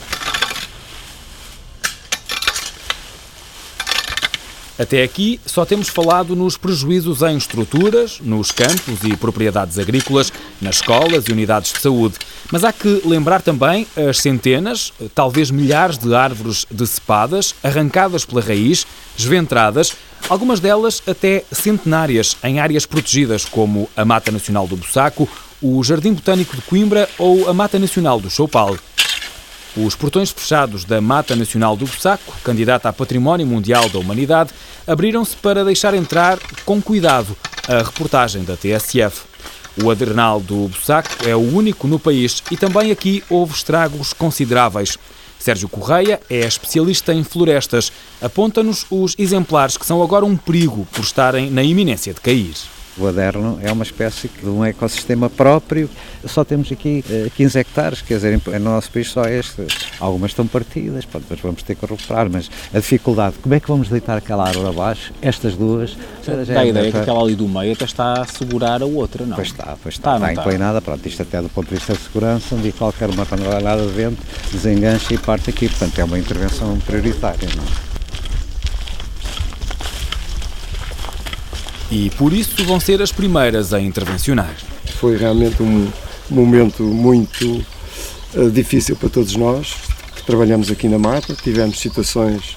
Até 4.81 5.03
aqui 5.03 5.39
só 5.45 5.67
temos 5.67 5.91
falado 5.91 6.35
nos 6.35 6.57
prejuízos 6.57 7.21
em 7.21 7.37
estruturas, 7.37 8.19
nos 8.19 8.51
campos 8.51 9.05
e 9.05 9.15
propriedades 9.15 9.79
agrícolas, 9.79 10.33
nas 10.59 10.77
escolas 10.77 11.27
e 11.27 11.33
unidades 11.33 11.75
de 11.75 11.81
saúde. 11.81 12.15
Mas 12.51 12.65
há 12.65 12.73
que 12.73 13.03
lembrar 13.05 13.43
também 13.43 13.87
as 13.95 14.17
centenas, 14.21 14.91
talvez 15.15 15.51
milhares 15.51 15.99
de 15.99 16.15
árvores 16.15 16.65
decepadas, 16.71 17.55
arrancadas 17.63 18.25
pela 18.25 18.41
raiz, 18.41 18.87
desventradas, 19.19 19.93
algumas 20.31 20.61
delas 20.61 21.03
até 21.07 21.45
centenárias 21.53 22.35
em 22.43 22.59
áreas 22.59 22.87
protegidas 22.87 23.45
como 23.45 23.87
a 23.95 24.03
Mata 24.07 24.33
Nacional 24.33 24.67
do 24.67 24.79
Bussaco, 24.79 25.29
o 25.61 25.85
Jardim 25.85 26.15
Botânico 26.15 26.57
de 26.57 26.63
Coimbra 26.63 27.07
ou 27.19 27.51
a 27.51 27.53
Mata 27.53 27.79
Nacional 27.79 28.19
do 28.19 28.31
Choupal. 28.31 28.79
Os 29.77 29.95
portões 29.95 30.31
fechados 30.31 30.85
da 30.85 31.01
Mata 31.01 31.37
Nacional 31.37 31.77
do 31.77 31.87
Bussaco, 31.87 32.35
candidata 32.43 32.89
a 32.89 32.93
Património 32.93 33.47
Mundial 33.47 33.89
da 33.89 34.01
Humanidade, 34.01 34.51
abriram-se 34.85 35.37
para 35.37 35.65
deixar 35.65 35.95
entrar 35.95 36.39
com 36.65 36.83
cuidado 36.83 37.37
a 37.69 37.79
reportagem 37.79 38.43
da 38.43 38.57
TSF. 38.57 39.23
O 39.83 39.89
Adernal 39.89 40.41
do 40.41 40.69
Bussaco 40.69 41.09
é 41.25 41.37
o 41.37 41.55
único 41.55 41.87
no 41.87 42.01
país 42.01 42.43
e 42.51 42.57
também 42.57 42.91
aqui 42.91 43.23
houve 43.31 43.55
estragos 43.55 44.13
consideráveis. 44.13 44.99
Sérgio 45.39 45.69
Correia 45.69 46.21
é 46.29 46.41
especialista 46.41 47.15
em 47.15 47.23
florestas. 47.23 47.93
Aponta-nos 48.21 48.85
os 48.91 49.15
exemplares 49.19 49.77
que 49.77 49.87
são 49.87 50.03
agora 50.03 50.25
um 50.25 50.37
perigo 50.37 50.87
por 50.93 51.03
estarem 51.03 51.49
na 51.49 51.63
iminência 51.63 52.13
de 52.13 52.21
cair. 52.21 52.55
O 53.01 53.07
Aderno 53.07 53.59
é 53.63 53.73
uma 53.73 53.83
espécie 53.83 54.29
de 54.29 54.49
um 54.49 54.63
ecossistema 54.63 55.31
próprio. 55.31 55.89
Só 56.27 56.45
temos 56.45 56.71
aqui 56.71 57.03
15 57.35 57.57
eh, 57.57 57.61
hectares, 57.63 58.03
quer 58.03 58.17
dizer, 58.17 58.41
no 58.47 58.61
nosso 58.61 58.91
país 58.91 59.11
só 59.11 59.23
este. 59.23 59.67
Algumas 59.99 60.33
estão 60.33 60.47
partidas, 60.47 61.07
pronto, 61.07 61.25
mas 61.31 61.41
vamos 61.41 61.63
ter 61.63 61.77
que 61.77 61.87
recuperar. 61.87 62.29
Mas 62.31 62.51
a 62.75 62.79
dificuldade, 62.79 63.37
como 63.43 63.55
é 63.55 63.61
que 63.61 63.69
vamos 63.69 63.89
deitar 63.89 64.19
aquela 64.19 64.47
árvore 64.47 64.69
abaixo? 64.69 65.15
Estas 65.23 65.57
duas. 65.57 65.97
Dá 66.47 66.61
a 66.61 66.67
ideia 66.67 66.93
que 66.93 66.99
aquela 66.99 67.23
ali 67.23 67.35
do 67.35 67.49
meio 67.49 67.73
até 67.73 67.87
está 67.87 68.21
a 68.21 68.27
segurar 68.27 68.83
a 68.83 68.87
outra, 68.87 69.25
não? 69.25 69.35
Pois 69.35 69.49
está, 69.49 69.79
pois 69.83 69.95
está. 69.95 70.17
Está, 70.17 70.33
está 70.33 70.43
inclinada, 70.43 70.83
pronto, 70.83 71.09
isto 71.09 71.23
até 71.23 71.41
do 71.41 71.49
ponto 71.49 71.69
de 71.69 71.77
vista 71.77 71.95
de 71.95 72.01
segurança, 72.01 72.55
onde 72.55 72.71
qualquer 72.73 73.09
uma 73.09 73.25
panelada 73.25 73.87
de 73.87 73.93
vento 73.93 74.23
desengancha 74.53 75.15
e 75.15 75.19
parte 75.19 75.49
aqui. 75.49 75.71
Portanto, 75.71 75.99
é 75.99 76.05
uma 76.05 76.19
intervenção 76.19 76.79
prioritária, 76.81 77.49
não 77.57 77.65
é? 77.65 77.90
E 81.91 82.09
por 82.11 82.33
isso 82.33 82.65
vão 82.65 82.79
ser 82.79 83.03
as 83.03 83.11
primeiras 83.11 83.75
a 83.75 83.81
intervencionar. 83.81 84.55
Foi 85.01 85.17
realmente 85.17 85.61
um 85.63 85.91
momento 86.31 86.85
muito 86.85 87.65
uh, 88.35 88.51
difícil 88.51 88.95
para 88.95 89.09
todos 89.09 89.35
nós 89.35 89.75
que 90.15 90.23
trabalhamos 90.23 90.71
aqui 90.71 90.89
na 90.89 90.99
mata. 90.99 91.35
Tivemos 91.35 91.81
situações 91.81 92.57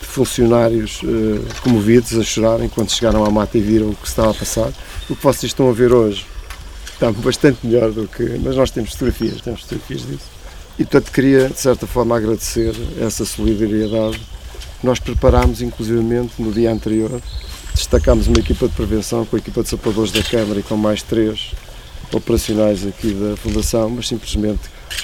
de 0.00 0.06
funcionários 0.06 1.00
uh, 1.02 1.62
comovidos 1.62 2.18
a 2.18 2.22
chorar 2.22 2.62
enquanto 2.62 2.92
chegaram 2.92 3.24
à 3.24 3.30
mata 3.30 3.56
e 3.56 3.62
viram 3.62 3.90
o 3.90 3.94
que 3.94 4.06
estava 4.06 4.30
a 4.30 4.34
passar. 4.34 4.70
O 5.08 5.16
que 5.16 5.22
vocês 5.22 5.50
estão 5.50 5.70
a 5.70 5.72
ver 5.72 5.92
hoje 5.92 6.26
está 6.92 7.10
bastante 7.22 7.66
melhor 7.66 7.90
do 7.90 8.06
que. 8.06 8.38
Mas 8.42 8.56
nós 8.56 8.70
temos 8.70 8.90
fotografias, 8.90 9.40
temos 9.40 9.62
fotografias 9.62 10.02
disso. 10.02 10.36
E 10.78 10.84
portanto 10.84 11.10
queria 11.10 11.48
de 11.48 11.58
certa 11.58 11.86
forma 11.86 12.14
agradecer 12.14 12.74
essa 13.00 13.24
solidariedade. 13.24 14.20
Nós 14.82 15.00
preparámos 15.00 15.62
inclusivamente 15.62 16.34
no 16.38 16.52
dia 16.52 16.70
anterior 16.70 17.22
Destacámos 17.76 18.26
uma 18.26 18.38
equipa 18.38 18.66
de 18.66 18.74
prevenção 18.74 19.26
com 19.26 19.36
a 19.36 19.38
equipa 19.38 19.62
de 19.62 19.68
sapadores 19.68 20.10
da 20.10 20.22
Câmara 20.22 20.58
e 20.58 20.62
com 20.62 20.78
mais 20.78 21.02
três 21.02 21.52
operacionais 22.10 22.86
aqui 22.86 23.12
da 23.12 23.36
Fundação, 23.36 23.90
mas 23.90 24.08
simplesmente 24.08 24.62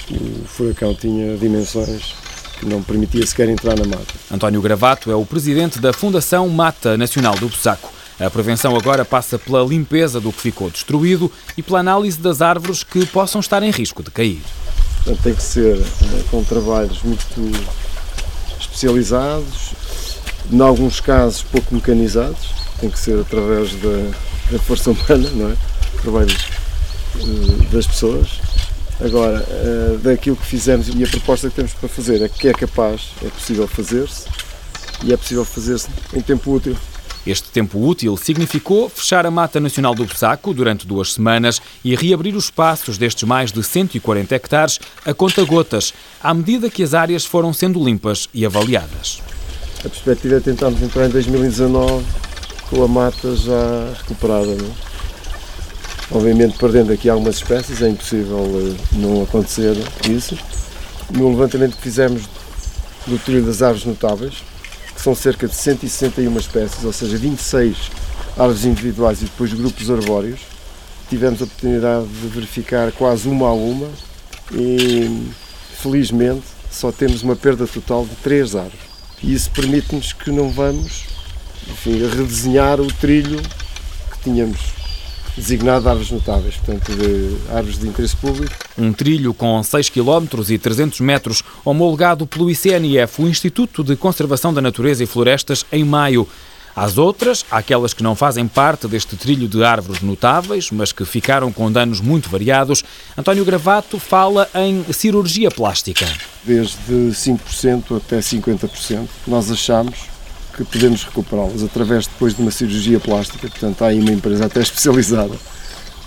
o 0.09 0.47
furacão 0.47 0.95
tinha 0.95 1.37
dimensões 1.37 2.15
que 2.59 2.65
não 2.65 2.81
permitia 2.81 3.25
sequer 3.27 3.47
entrar 3.47 3.77
na 3.77 3.85
mata. 3.85 4.13
António 4.31 4.59
Gravato 4.59 5.11
é 5.11 5.15
o 5.15 5.23
presidente 5.23 5.79
da 5.79 5.93
Fundação 5.93 6.49
Mata 6.49 6.97
Nacional 6.97 7.35
do 7.35 7.47
Bussaco. 7.47 7.93
A 8.19 8.29
prevenção 8.29 8.75
agora 8.75 9.05
passa 9.05 9.37
pela 9.37 9.63
limpeza 9.63 10.19
do 10.19 10.33
que 10.33 10.41
ficou 10.41 10.71
destruído 10.71 11.31
e 11.55 11.61
pela 11.61 11.79
análise 11.79 12.17
das 12.17 12.41
árvores 12.41 12.83
que 12.83 13.05
possam 13.05 13.39
estar 13.39 13.61
em 13.61 13.69
risco 13.69 14.01
de 14.01 14.09
cair. 14.09 14.41
Portanto, 15.03 15.21
tem 15.21 15.35
que 15.35 15.43
ser 15.43 15.77
eh, 15.77 16.23
com 16.31 16.43
trabalhos 16.43 17.03
muito 17.03 17.23
especializados, 18.59 19.73
em 20.51 20.61
alguns 20.61 20.99
casos 20.99 21.43
pouco 21.43 21.73
mecanizados, 21.73 22.53
tem 22.79 22.89
que 22.89 22.99
ser 22.99 23.19
através 23.19 23.73
da, 23.75 24.11
da 24.51 24.59
força 24.59 24.91
humana, 24.91 25.29
não 25.31 25.51
é? 25.51 25.55
Trabalho 26.01 26.35
uh, 27.15 27.63
das 27.71 27.87
pessoas. 27.87 28.41
Agora, 29.03 29.43
uh, 29.43 29.97
daquilo 29.99 30.35
que 30.35 30.45
fizemos 30.45 30.87
e 30.87 31.03
a 31.03 31.07
proposta 31.07 31.49
que 31.49 31.55
temos 31.55 31.73
para 31.73 31.89
fazer 31.89 32.21
é 32.21 32.29
que 32.29 32.47
é 32.47 32.53
capaz, 32.53 33.11
é 33.23 33.29
possível 33.29 33.67
fazer-se 33.67 34.27
e 35.03 35.13
é 35.13 35.17
possível 35.17 35.45
fazer-se 35.45 35.87
em 36.13 36.21
tempo 36.21 36.53
útil. 36.53 36.75
Este 37.25 37.49
tempo 37.49 37.79
útil 37.79 38.17
significou 38.17 38.89
fechar 38.89 39.25
a 39.25 39.31
Mata 39.31 39.59
Nacional 39.59 39.95
do 39.95 40.05
Bussaco 40.05 40.53
durante 40.53 40.85
duas 40.85 41.13
semanas 41.13 41.61
e 41.83 41.95
reabrir 41.95 42.35
os 42.35 42.45
espaços 42.45 42.97
destes 42.97 43.23
mais 43.23 43.51
de 43.51 43.63
140 43.63 44.35
hectares 44.35 44.79
a 45.05 45.13
conta-gotas, 45.13 45.93
à 46.21 46.33
medida 46.33 46.69
que 46.69 46.83
as 46.83 46.93
áreas 46.93 47.25
foram 47.25 47.53
sendo 47.53 47.83
limpas 47.83 48.27
e 48.33 48.45
avaliadas. 48.45 49.21
A 49.85 49.89
perspectiva 49.89 50.37
é 50.37 50.39
tentarmos 50.39 50.81
entrar 50.81 51.07
em 51.07 51.09
2019 51.09 52.05
com 52.69 52.83
a 52.83 52.87
mata 52.87 53.35
já 53.35 53.93
recuperada. 53.97 54.55
Não? 54.55 54.65
É? 54.65 54.93
Obviamente, 56.09 56.57
perdendo 56.57 56.93
aqui 56.93 57.09
algumas 57.09 57.35
espécies, 57.35 57.81
é 57.81 57.89
impossível 57.89 58.45
eh, 58.55 58.81
não 58.93 59.23
acontecer 59.23 59.75
isso. 60.09 60.37
No 61.09 61.29
levantamento 61.31 61.75
que 61.75 61.81
fizemos 61.81 62.23
do 63.05 63.17
trilho 63.17 63.45
das 63.45 63.61
árvores 63.61 63.85
notáveis, 63.85 64.35
que 64.95 65.01
são 65.01 65.13
cerca 65.13 65.49
de 65.49 65.55
161 65.55 66.37
espécies, 66.37 66.85
ou 66.85 66.93
seja, 66.93 67.17
26 67.17 67.91
árvores 68.37 68.63
individuais 68.63 69.21
e 69.21 69.25
depois 69.25 69.51
grupos 69.53 69.91
arbóreos, 69.91 70.39
tivemos 71.09 71.41
a 71.41 71.43
oportunidade 71.43 72.07
de 72.07 72.27
verificar 72.27 72.89
quase 72.93 73.27
uma 73.27 73.49
a 73.49 73.53
uma 73.53 73.89
e, 74.53 75.29
felizmente, 75.81 76.43
só 76.71 76.89
temos 76.89 77.21
uma 77.21 77.35
perda 77.35 77.67
total 77.67 78.05
de 78.05 78.15
três 78.15 78.55
árvores. 78.55 78.92
E 79.23 79.33
isso 79.33 79.49
permite-nos 79.51 80.13
que 80.13 80.29
não 80.29 80.51
vamos 80.51 81.05
enfim, 81.67 81.97
redesenhar 82.07 82.79
o 82.81 82.87
trilho 82.87 83.41
que 84.11 84.19
tínhamos 84.23 84.59
designado 85.35 85.83
de 85.83 85.89
árvores 85.89 86.11
notáveis, 86.11 86.55
portanto, 86.57 86.91
de 86.95 87.37
árvores 87.51 87.79
de 87.79 87.87
interesse 87.87 88.15
público. 88.15 88.53
Um 88.77 88.93
trilho 88.93 89.33
com 89.33 89.61
6 89.63 89.89
km 89.89 90.27
e 90.49 90.57
300 90.57 90.99
metros, 90.99 91.43
homologado 91.65 92.27
pelo 92.27 92.51
ICNF, 92.51 93.21
o 93.21 93.27
Instituto 93.27 93.83
de 93.83 93.95
Conservação 93.95 94.53
da 94.53 94.61
Natureza 94.61 95.03
e 95.03 95.07
Florestas, 95.07 95.65
em 95.71 95.83
maio. 95.83 96.27
Às 96.75 96.97
outras, 96.97 97.45
aquelas 97.51 97.93
que 97.93 98.01
não 98.01 98.15
fazem 98.15 98.47
parte 98.47 98.87
deste 98.87 99.15
trilho 99.15 99.47
de 99.47 99.63
árvores 99.63 100.01
notáveis, 100.01 100.71
mas 100.71 100.91
que 100.91 101.05
ficaram 101.05 101.51
com 101.51 101.71
danos 101.71 102.01
muito 102.01 102.29
variados, 102.29 102.83
António 103.15 103.45
Gravato 103.45 103.99
fala 103.99 104.49
em 104.55 104.83
cirurgia 104.91 105.51
plástica. 105.51 106.05
Desde 106.43 107.11
5% 107.11 107.97
até 107.97 108.19
50%, 108.19 109.07
nós 109.27 109.51
achamos 109.51 110.13
que 110.55 110.63
podemos 110.63 111.03
recuperá-las 111.03 111.63
através 111.63 112.07
depois 112.07 112.35
de 112.35 112.41
uma 112.41 112.51
cirurgia 112.51 112.99
plástica. 112.99 113.47
Portanto, 113.47 113.83
há 113.83 113.87
aí 113.87 113.99
uma 113.99 114.11
empresa 114.11 114.45
até 114.45 114.61
especializada 114.61 115.35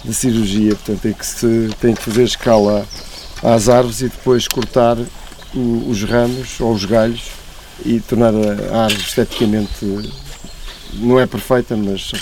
de 0.05 0.15
cirurgia, 0.15 0.75
portanto, 0.75 1.05
em 1.07 1.13
que 1.13 1.27
se 1.27 1.71
tem 1.81 1.95
que 1.95 2.03
fazer 2.03 2.25
escala 2.25 2.87
às 3.43 3.69
árvores 3.69 4.01
e 4.01 4.09
depois 4.09 4.49
cortar 4.49 4.97
os 5.55 6.03
ramos 6.03 6.61
ou 6.61 6.73
os 6.73 6.85
galhos 6.85 7.23
e 7.85 8.01
tornar 8.01 8.33
a 8.35 8.85
árvore 8.85 9.03
esteticamente 9.03 9.85
não 10.99 11.19
é 11.19 11.27
perfeita, 11.27 11.77
mas 11.77 12.13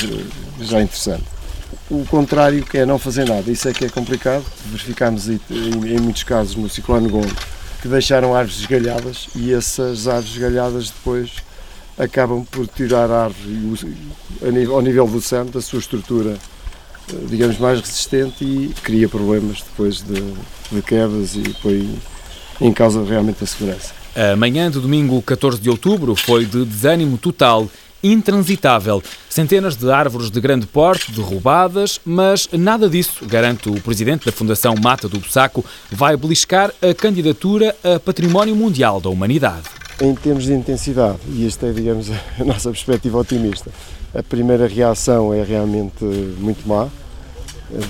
já 0.61 0.83
interessante. 0.83 1.25
O 1.91 2.05
contrário 2.07 2.65
que 2.65 2.79
é 2.79 2.87
não 2.87 2.99
fazer 2.99 3.29
nada, 3.29 3.51
isso 3.51 3.69
é 3.69 3.73
que 3.73 3.85
é 3.85 3.89
complicado. 3.89 4.45
Verificámos 4.67 5.29
em, 5.29 5.41
em 5.51 6.01
muitos 6.01 6.23
casos 6.23 6.57
no 6.57 6.69
ciclone 6.69 7.09
Gongo 7.09 7.35
que 7.85 7.89
deixaram 7.89 8.35
árvores 8.35 8.61
esgalhadas 8.61 9.29
e 9.37 9.53
essas 9.53 10.09
árvores 10.09 10.31
esgalhadas 10.31 10.89
depois 10.89 11.33
acabam 11.99 12.43
por 12.43 12.67
tirar 12.67 13.11
a 13.11 13.25
árvore 13.25 13.89
ao 14.73 14.81
nível 14.81 15.07
do 15.07 15.21
cerne, 15.21 15.51
da 15.51 15.61
sua 15.61 15.81
estrutura, 15.81 16.39
digamos, 17.29 17.59
mais 17.59 17.81
resistente 17.81 18.43
e 18.43 18.73
cria 18.83 19.07
problemas 19.07 19.59
depois 19.59 20.01
de, 20.01 20.15
de 20.73 20.81
quedas 20.81 21.37
e 21.37 21.43
põe 21.61 21.95
em 22.59 22.73
causa 22.73 23.05
realmente 23.05 23.45
a 23.45 23.47
segurança. 23.47 23.93
A 24.17 24.35
manhã 24.35 24.71
de 24.71 24.81
domingo 24.81 25.21
14 25.21 25.61
de 25.61 25.69
outubro 25.69 26.17
foi 26.17 26.47
de 26.47 26.65
desânimo 26.65 27.19
total 27.19 27.69
intransitável. 28.05 29.03
Centenas 29.31 29.75
de 29.75 29.91
árvores 29.91 30.31
de 30.31 30.41
grande 30.41 30.67
porte 30.67 31.11
derrubadas, 31.11 31.99
mas 32.05 32.49
nada 32.53 32.89
disso, 32.89 33.25
garante 33.27 33.69
o 33.71 33.81
presidente 33.81 34.27
da 34.27 34.33
Fundação 34.33 34.75
Mata 34.81 35.09
do 35.09 35.19
Bussaco, 35.19 35.65
vai 35.91 36.17
beliscar 36.17 36.71
a 36.83 36.95
candidatura 36.95 37.75
a 37.83 37.99
Património 37.99 38.55
Mundial 38.55 39.01
da 39.01 39.09
Humanidade. 39.09 39.65
Em 40.01 40.15
termos 40.15 40.45
de 40.45 40.53
intensidade, 40.53 41.19
e 41.29 41.47
esta 41.47 41.67
é, 41.67 41.73
digamos, 41.73 42.11
a 42.39 42.45
nossa 42.45 42.71
perspectiva 42.71 43.19
otimista, 43.19 43.71
a 44.15 44.23
primeira 44.23 44.69
reação 44.69 45.33
é 45.33 45.43
realmente 45.43 46.05
muito 46.05 46.69
má, 46.69 46.89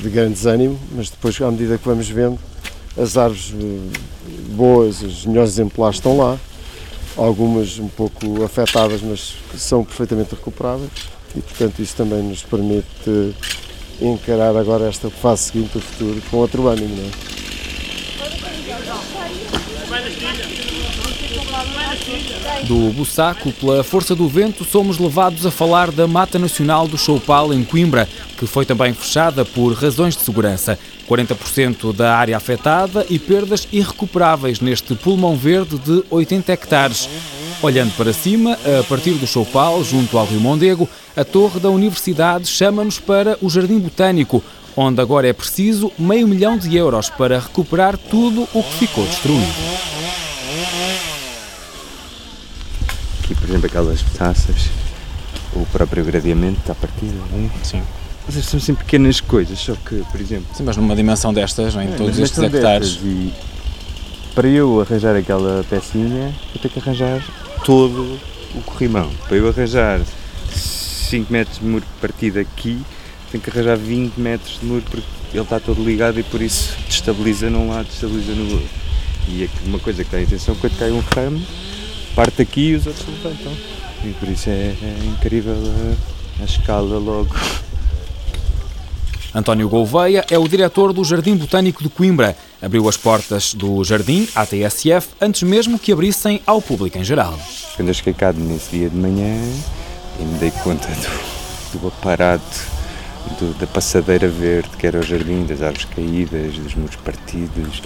de 0.00 0.09
grande 0.09 0.35
desânimo, 0.35 0.79
mas 0.92 1.11
depois, 1.11 1.40
à 1.40 1.50
medida 1.50 1.77
que 1.77 1.87
vamos 1.87 2.09
vendo, 2.09 2.38
as 2.96 3.16
árvores 3.16 3.53
eh, 3.53 3.98
boas, 4.55 5.03
os 5.03 5.27
melhores 5.27 5.50
exemplares 5.50 5.96
estão 5.96 6.16
lá, 6.16 6.38
algumas 7.16 7.79
um 7.79 7.88
pouco 7.88 8.42
afetadas, 8.44 9.00
mas 9.03 9.35
são 9.57 9.85
perfeitamente 9.85 10.35
recuperáveis 10.35 10.90
e, 11.37 11.40
portanto, 11.40 11.81
isso 11.81 11.96
também 11.96 12.22
nos 12.22 12.42
permite 12.42 13.35
encarar 14.00 14.57
agora 14.57 14.88
esta 14.88 15.09
fase 15.11 15.44
seguinte 15.44 15.72
do 15.72 15.81
futuro 15.81 16.22
com 16.31 16.37
outro 16.38 16.66
ânimo. 16.68 16.96
Não 16.96 17.05
é? 17.31 17.35
Do 22.66 22.92
Bussaco, 22.92 23.53
pela 23.53 23.85
força 23.85 24.14
do 24.14 24.27
vento, 24.27 24.64
somos 24.64 24.98
levados 24.98 25.44
a 25.44 25.50
falar 25.50 25.90
da 25.90 26.07
Mata 26.07 26.38
Nacional 26.38 26.88
do 26.88 26.96
Choupal, 26.96 27.53
em 27.53 27.62
Coimbra, 27.62 28.09
que 28.38 28.46
foi 28.46 28.64
também 28.64 28.94
fechada 28.94 29.44
por 29.44 29.74
razões 29.74 30.16
de 30.16 30.22
segurança. 30.22 30.79
40% 31.09 31.95
da 31.95 32.17
área 32.17 32.37
afetada 32.37 33.07
e 33.09 33.19
perdas 33.19 33.69
irrecuperáveis 33.73 34.61
neste 34.61 34.95
pulmão 34.95 35.37
verde 35.37 35.79
de 35.79 36.05
80 36.11 36.53
hectares. 36.53 37.09
Olhando 37.62 37.93
para 37.97 38.12
cima, 38.12 38.59
a 38.79 38.83
partir 38.85 39.12
do 39.12 39.27
Choupal, 39.27 39.83
junto 39.83 40.19
ao 40.19 40.27
Rio 40.27 40.40
Mondego, 40.40 40.88
a 41.17 41.25
torre 41.25 41.61
da 41.61 41.71
Universidade 41.71 42.47
chama-nos 42.47 42.99
para 42.99 43.38
o 43.40 43.49
Jardim 43.49 43.79
Botânico, 43.79 44.43
onde 44.77 45.01
agora 45.01 45.29
é 45.29 45.33
preciso 45.33 45.90
meio 45.99 46.27
milhão 46.27 46.59
de 46.59 46.77
euros 46.77 47.09
para 47.09 47.38
recuperar 47.38 47.97
tudo 47.97 48.49
o 48.53 48.62
que 48.62 48.87
ficou 48.87 49.07
destruído. 49.07 49.55
Aqui, 53.23 53.35
por 53.35 53.49
exemplo, 53.49 53.67
aquelas 53.67 54.03
taças, 54.19 54.69
o 55.55 55.64
próprio 55.67 56.05
gradeamento 56.05 56.61
partida, 56.75 57.14
não 57.33 57.47
é? 57.47 57.64
Sim. 57.64 57.83
Mas 58.27 58.45
são 58.47 58.59
sempre 58.59 58.85
pequenas 58.85 59.21
coisas, 59.21 59.59
só 59.59 59.75
que, 59.75 60.03
por 60.11 60.21
exemplo. 60.21 60.47
Sim, 60.55 60.63
mas 60.65 60.77
numa 60.77 60.97
dimensão 60.97 61.33
destas, 61.33 61.75
em 61.75 61.81
é, 61.81 61.97
todos 61.97 62.19
estes 62.19 62.39
hectares. 62.39 62.99
E 63.03 63.33
para 64.35 64.49
eu 64.49 64.81
arranjar 64.81 65.15
aquela 65.15 65.65
pecinha, 65.69 66.35
vou 66.53 66.63
ter 66.63 66.69
que 66.69 66.79
arranjar 66.79 67.23
todo 67.65 68.19
o 68.55 68.63
corrimão. 68.63 69.11
Para 69.29 69.37
eu 69.37 69.49
arranjar 69.49 70.01
5 70.51 71.33
metros 71.33 71.59
de 71.59 71.65
muro 71.65 71.85
partido 72.01 72.41
aqui, 72.41 72.81
tenho 73.31 73.43
que 73.43 73.51
arranjar 73.51 73.77
20 73.77 74.17
metros 74.19 74.59
de 74.61 74.67
muro 74.67 74.83
porque 74.91 75.07
ele 75.33 75.43
está 75.43 75.61
todo 75.61 75.85
ligado 75.85 76.19
e 76.19 76.23
por 76.23 76.41
isso 76.41 76.77
destabiliza 76.87 77.51
num 77.51 77.69
lado, 77.69 77.87
destabiliza 77.87 78.33
no 78.33 78.53
outro. 78.53 78.69
E 79.29 79.45
é 79.45 79.49
uma 79.67 79.79
coisa 79.79 80.05
que 80.05 80.11
dá 80.11 80.19
a 80.19 80.23
intenção, 80.23 80.55
quando 80.57 80.79
cai 80.79 80.91
um 80.91 81.01
ramo, 81.01 81.43
parte 82.15 82.43
aqui 82.43 82.69
e 82.69 82.75
os 82.75 82.87
outros 82.87 83.07
levantam. 83.07 83.53
E 84.05 84.13
por 84.13 84.29
isso 84.29 84.51
é, 84.51 84.75
é 84.83 84.97
incrível 85.07 85.55
a, 85.55 86.43
a 86.43 86.45
escala 86.45 86.99
logo. 86.99 87.35
António 89.35 89.68
Gouveia 89.68 90.25
é 90.31 90.38
o 90.38 90.47
diretor 90.47 90.92
do 90.92 91.03
Jardim 91.03 91.35
Botânico 91.35 91.83
de 91.83 91.88
Coimbra. 91.88 92.37
Abriu 92.62 92.88
as 92.88 92.97
portas 92.97 93.53
do 93.53 93.83
jardim 93.83 94.29
à 94.33 94.47
TSF 94.47 95.09
antes 95.20 95.42
mesmo 95.42 95.77
que 95.77 95.92
abrissem 95.92 96.40
ao 96.47 96.62
público 96.62 96.97
em 96.97 97.03
geral. 97.03 97.37
Quando 97.75 97.88
eu 97.88 97.94
cheguei 97.94 98.14
cá 98.14 98.33
nesse 98.33 98.70
dia 98.70 98.88
de 98.88 98.97
manhã 98.97 99.37
e 100.20 100.23
me 100.23 100.38
dei 100.38 100.53
conta 100.62 100.87
do, 100.87 101.81
do 101.81 101.88
aparato 101.88 102.44
do, 103.40 103.53
da 103.59 103.66
passadeira 103.66 104.29
verde 104.29 104.70
que 104.79 104.87
era 104.87 105.01
o 105.01 105.03
jardim, 105.03 105.44
das 105.44 105.62
árvores 105.62 105.87
caídas, 105.87 106.57
dos 106.57 106.77
muros 106.77 106.97
partidos. 106.97 107.83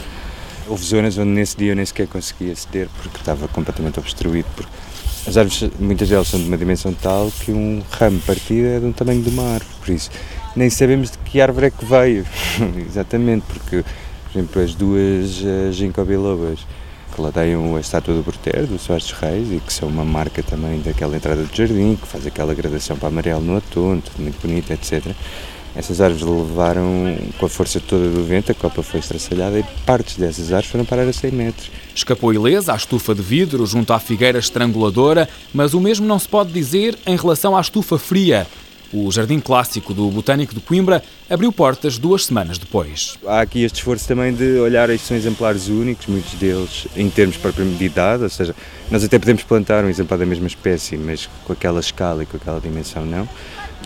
Houve 0.67 0.85
zonas 0.85 1.17
onde 1.17 1.31
nesse 1.31 1.57
dia 1.57 1.73
eu 1.73 1.77
nem 1.77 1.87
sequer 1.87 2.09
conseguia 2.09 2.53
aceder 2.53 2.91
porque 3.01 3.17
estava 3.17 3.49
completamente 3.49 3.99
obstruído. 3.99 4.49
Porque 4.55 4.71
as 5.27 5.39
árvores, 5.39 5.71
muitas 5.81 6.11
delas 6.11 6.29
são 6.29 6.39
de 6.39 6.47
uma 6.47 6.59
dimensão 6.59 6.93
tal 6.93 7.33
que 7.41 7.53
um 7.53 7.83
ramo 7.91 8.21
partido 8.21 8.67
é 8.67 8.81
do 8.81 8.93
tamanho 8.93 9.23
de 9.23 9.31
uma 9.31 9.55
árvore. 9.55 9.75
Por 9.81 9.95
isso, 9.95 10.11
nem 10.59 10.69
sabemos 10.69 11.13
de 11.13 11.19
que 11.19 11.41
árvore 11.41 11.67
é 11.67 11.71
que 11.71 11.85
veio, 11.85 12.27
exatamente, 12.87 13.45
porque, 13.47 13.85
por 14.25 14.39
exemplo, 14.39 14.63
as 14.63 14.75
duas 14.75 15.41
uh, 15.41 15.73
ginkgo 15.73 16.05
bilobas 16.05 16.59
que 17.15 17.23
ladeiam 17.23 17.77
a 17.77 17.81
estátua 17.81 18.15
do 18.15 18.23
Borter, 18.23 18.67
do 18.67 18.77
Soares 18.77 19.13
Reis, 19.13 19.53
e 19.53 19.61
que 19.65 19.73
são 19.73 19.89
uma 19.89 20.05
marca 20.05 20.43
também 20.43 20.81
daquela 20.81 21.17
entrada 21.17 21.43
do 21.43 21.57
jardim, 21.57 21.97
que 21.97 22.09
faz 22.09 22.27
aquela 22.27 22.55
gradação 22.55 22.97
para 22.97 23.09
amarelo 23.09 23.41
no 23.41 23.55
outono, 23.55 24.03
tudo 24.03 24.21
muito 24.21 24.41
bonito, 24.45 24.73
etc. 24.73 25.15
Essas 25.77 26.01
árvores 26.01 26.27
levaram 26.27 27.17
com 27.39 27.47
a 27.47 27.49
força 27.49 27.79
toda 27.79 28.09
do 28.09 28.25
vento, 28.25 28.51
a 28.51 28.55
copa 28.55 28.83
foi 28.83 28.99
estraçalhada 28.99 29.61
e 29.61 29.65
partes 29.87 30.17
dessas 30.17 30.47
árvores 30.47 30.71
foram 30.71 30.85
parar 30.85 31.07
a 31.07 31.13
100 31.13 31.31
metros. 31.31 31.71
Escapou 31.95 32.35
ilesa 32.35 32.73
à 32.73 32.77
estufa 32.77 33.15
de 33.15 33.23
vidro 33.23 33.65
junto 33.65 33.93
à 33.93 34.01
figueira 34.01 34.41
estranguladora, 34.41 35.29
mas 35.55 35.75
o 35.75 35.81
mesmo 35.81 36.05
não 36.05 36.19
se 36.19 36.29
pode 36.29 36.53
dizer 36.53 36.99
em 37.07 37.17
relação 37.17 37.57
à 37.57 37.61
estufa 37.61 37.97
fria. 37.97 38.47
O 38.93 39.11
Jardim 39.13 39.39
Clássico 39.39 39.93
do 39.93 40.11
Botânico 40.11 40.55
de 40.55 40.61
Coimbra 40.61 41.03
abriu 41.29 41.53
portas 41.53 41.99
duas 41.99 42.25
semanas 42.25 42.57
depois. 42.57 43.19
Há 43.27 43.41
aqui 43.41 43.63
este 43.63 43.77
esforço 43.77 44.09
também 44.09 44.33
de 44.33 44.59
olhar, 44.59 44.89
estes 44.89 45.09
são 45.09 45.17
exemplares 45.17 45.69
únicos, 45.69 46.07
muitos 46.07 46.33
deles 46.35 46.87
em 46.97 47.11
termos 47.11 47.37
propriamente 47.37 47.79
de 47.79 47.85
idade, 47.85 48.23
ou 48.23 48.31
seja, 48.31 48.55
nós 48.91 49.05
até 49.05 49.19
podemos 49.19 49.43
plantar 49.43 49.85
um 49.85 49.89
exemplar 49.89 50.19
da 50.19 50.27
mesma 50.27 50.47
espécie, 50.47 50.97
mas 50.97 51.29
com 51.45 51.53
aquela 51.53 51.81
escala 51.81 52.23
e 52.23 52.27
com 52.27 52.37
aquela 52.39 52.61
dimensão 52.61 53.05
não 53.05 53.29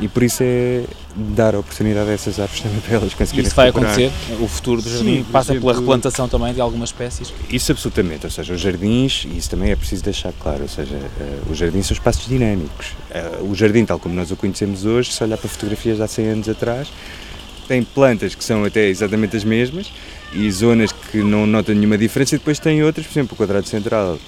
e 0.00 0.08
por 0.08 0.22
isso 0.22 0.42
é 0.42 0.84
dar 1.14 1.54
a 1.54 1.58
oportunidade 1.58 2.08
a 2.08 2.12
essas 2.12 2.40
árvores 2.40 2.62
também 2.62 2.80
para 2.80 2.96
elas 2.96 3.12
conseguirem 3.12 3.46
Isso 3.46 3.54
vai 3.54 3.68
acontecer? 3.68 4.10
O 4.40 4.48
futuro 4.48 4.80
do 4.80 4.88
jardim 4.88 5.16
Sim, 5.16 5.24
passa 5.30 5.52
exemplo, 5.52 5.68
pela 5.68 5.80
replantação 5.80 6.28
também 6.28 6.54
de 6.54 6.60
algumas 6.60 6.88
espécies? 6.88 7.32
Isso 7.50 7.72
absolutamente, 7.72 8.24
ou 8.24 8.30
seja, 8.30 8.54
os 8.54 8.60
jardins, 8.60 9.26
e 9.30 9.36
isso 9.36 9.50
também 9.50 9.70
é 9.70 9.76
preciso 9.76 10.02
deixar 10.02 10.32
claro, 10.32 10.62
ou 10.62 10.68
seja, 10.68 10.96
uh, 10.96 11.50
os 11.50 11.58
jardins 11.58 11.86
são 11.86 11.94
espaços 11.94 12.26
dinâmicos. 12.26 12.94
Uh, 13.10 13.50
o 13.50 13.54
jardim, 13.54 13.84
tal 13.84 13.98
como 13.98 14.14
nós 14.14 14.30
o 14.30 14.36
conhecemos 14.36 14.86
hoje, 14.86 15.12
se 15.12 15.22
olhar 15.22 15.36
para 15.36 15.48
fotografias 15.48 15.98
de 15.98 16.02
há 16.02 16.08
100 16.08 16.26
anos 16.26 16.48
atrás, 16.48 16.88
tem 17.68 17.82
plantas 17.82 18.34
que 18.34 18.42
são 18.42 18.64
até 18.64 18.88
exatamente 18.88 19.36
as 19.36 19.44
mesmas 19.44 19.92
e 20.32 20.50
zonas 20.50 20.90
que 20.90 21.18
não 21.18 21.46
notam 21.46 21.74
nenhuma 21.74 21.98
diferença 21.98 22.34
e 22.34 22.38
depois 22.38 22.58
tem 22.58 22.82
outras, 22.82 23.06
por 23.06 23.12
exemplo, 23.12 23.34
o 23.34 23.36
quadrado 23.36 23.68
central 23.68 24.18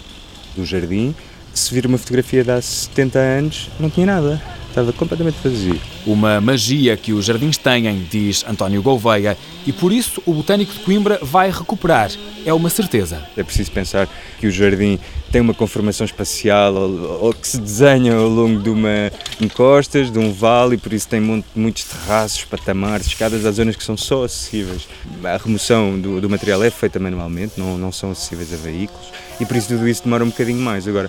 do 0.55 0.65
jardim, 0.65 1.15
se 1.53 1.73
vir 1.73 1.87
uma 1.87 1.99
fotografia 1.99 2.45
de 2.45 2.51
há 2.51 2.61
70 2.61 3.19
anos, 3.19 3.71
não 3.81 3.89
tinha 3.89 4.07
nada 4.07 4.43
Estava 4.75 4.93
completamente 4.93 5.37
vazio. 5.41 5.81
Uma 6.05 6.41
magia 6.41 6.97
que 6.97 7.13
os 7.13 7.27
jardins 7.27 7.57
têm, 7.57 8.05
diz 8.11 8.45
António 8.45 8.83
Gouveia, 8.83 9.39
e 9.65 9.73
por 9.73 9.93
isso 9.93 10.21
o 10.27 10.35
Botânico 10.35 10.73
de 10.73 10.81
Coimbra 10.81 11.17
vai 11.23 11.49
recuperar. 11.49 12.11
É 12.45 12.53
uma 12.53 12.69
certeza. 12.69 13.23
É 13.37 13.45
preciso 13.45 13.71
pensar 13.71 14.09
que 14.41 14.49
o 14.49 14.51
jardim 14.51 14.99
tem 15.31 15.41
uma 15.41 15.55
conformação 15.55 16.05
espacial 16.05 16.75
ou, 16.75 17.33
que 17.33 17.47
se 17.47 17.59
desenha 17.59 18.17
ao 18.17 18.29
longo 18.29 18.61
de 18.61 18.69
uma 18.69 19.13
encostas, 19.41 20.11
de 20.11 20.19
um 20.19 20.33
vale, 20.33 20.75
e 20.75 20.79
por 20.79 20.93
isso 20.93 21.07
tem 21.07 21.21
muitos 21.55 21.85
terraços, 21.85 22.45
patamares, 22.45 23.07
escadas, 23.07 23.47
há 23.47 23.53
zonas 23.53 23.77
que 23.77 23.85
são 23.85 23.97
só 23.97 24.25
acessíveis. 24.25 24.89
A 25.23 25.37
remoção 25.37 25.97
do, 26.01 26.21
do 26.21 26.29
material 26.29 26.65
é 26.65 26.71
feita 26.71 26.99
manualmente, 26.99 27.53
não, 27.57 27.79
não 27.79 27.93
são 27.93 28.11
acessíveis 28.11 28.53
a 28.53 28.57
veículos, 28.57 29.07
e 29.39 29.47
por 29.47 29.57
isso 29.57 29.69
tudo 29.69 29.89
isso 29.89 30.03
demora 30.03 30.25
um 30.25 30.31
bocadinho 30.31 30.59
mais. 30.59 30.89
Agora, 30.89 31.09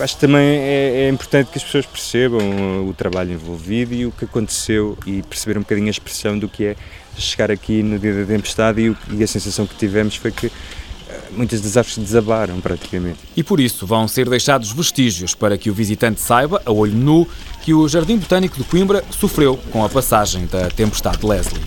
acho 0.00 0.14
que 0.14 0.20
também 0.20 0.42
é, 0.42 1.04
é, 1.04 1.08
importante 1.08 1.50
que 1.50 1.58
as 1.58 1.64
pessoas 1.64 1.86
percebam 1.86 2.88
o 2.88 2.94
trabalho 2.94 3.32
envolvido 3.32 3.94
e 3.94 4.06
o 4.06 4.12
que 4.12 4.24
aconteceu 4.24 4.98
e 5.06 5.22
perceber 5.22 5.58
um 5.58 5.62
bocadinho 5.62 5.88
a 5.88 5.90
expressão 5.90 6.38
do 6.38 6.48
que 6.48 6.64
é 6.64 6.76
chegar 7.16 7.50
aqui 7.50 7.82
no 7.82 7.98
dia 7.98 8.12
da 8.12 8.24
tempestade 8.24 8.80
e, 8.80 8.90
o, 8.90 8.96
e 9.10 9.22
a 9.22 9.26
sensação 9.26 9.66
que 9.66 9.74
tivemos 9.76 10.16
foi 10.16 10.32
que 10.32 10.46
eh, 10.46 11.20
muitas 11.32 11.60
das 11.60 11.76
árvores 11.76 11.98
desabaram 11.98 12.60
praticamente. 12.60 13.20
E 13.36 13.42
por 13.42 13.60
isso 13.60 13.86
vão 13.86 14.08
ser 14.08 14.28
deixados 14.28 14.72
vestígios 14.72 15.34
para 15.34 15.56
que 15.56 15.70
o 15.70 15.74
visitante 15.74 16.20
saiba, 16.20 16.60
a 16.64 16.72
olho 16.72 16.94
nu, 16.94 17.28
que 17.62 17.72
o 17.72 17.88
Jardim 17.88 18.16
Botânico 18.16 18.56
de 18.56 18.64
Coimbra 18.64 19.04
sofreu 19.10 19.56
com 19.70 19.84
a 19.84 19.88
passagem 19.88 20.46
da 20.46 20.68
tempestade 20.70 21.24
Leslie. 21.24 21.62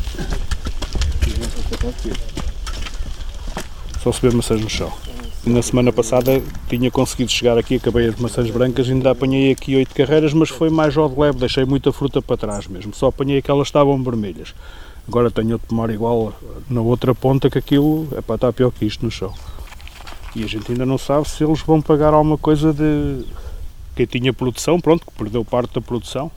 Só 4.04 4.12
se 4.12 4.22
vê 4.22 4.30
maçãs 4.32 4.62
no 4.62 4.70
chão. 4.70 4.92
Na 5.48 5.62
semana 5.62 5.94
passada 5.94 6.44
tinha 6.68 6.92
conseguido 6.92 7.32
chegar 7.32 7.58
aqui, 7.58 7.76
acabei 7.76 8.08
as 8.08 8.18
maçãs 8.18 8.50
brancas, 8.52 8.90
ainda 8.90 9.12
apanhei 9.12 9.50
aqui 9.50 9.78
oito 9.78 9.96
carreiras, 9.96 10.34
mas 10.34 10.50
foi 10.50 10.70
mais 10.70 10.98
ao 10.98 11.08
de 11.08 11.18
leve, 11.18 11.40
deixei 11.40 11.64
muita 11.64 11.90
fruta 11.94 12.22
para 12.22 12.36
trás 12.36 12.68
mesmo, 12.68 12.94
só 12.94 13.08
apanhei 13.08 13.42
que 13.42 13.50
elas 13.50 13.70
estavam 13.70 14.04
vermelhas. 14.04 14.54
Agora 15.08 15.32
tenho 15.32 15.54
outro 15.54 15.70
pomar 15.70 15.90
igual 15.90 16.34
na 16.70 16.82
outra 16.82 17.16
ponta 17.16 17.50
que 17.50 17.58
aquilo 17.58 18.10
é 18.12 18.20
para 18.20 18.36
estar 18.36 18.52
pior 18.52 18.72
que 18.72 18.84
isto 18.84 19.06
no 19.06 19.10
chão. 19.10 19.34
E 20.36 20.44
a 20.44 20.48
gente 20.48 20.70
ainda 20.70 20.86
não 20.86 20.98
sabe 20.98 21.30
se 21.30 21.46
eles 21.46 21.62
vão 21.62 21.82
pagar 21.82 22.14
alguma 22.14 22.38
coisa 22.38 22.74
de 22.74 23.24
quem 23.96 24.06
tinha 24.06 24.34
produção, 24.34 24.82
pronto, 24.82 25.06
que 25.06 25.14
perdeu 25.14 25.46
parte 25.46 25.76
da 25.76 25.80
produção. 25.80 26.30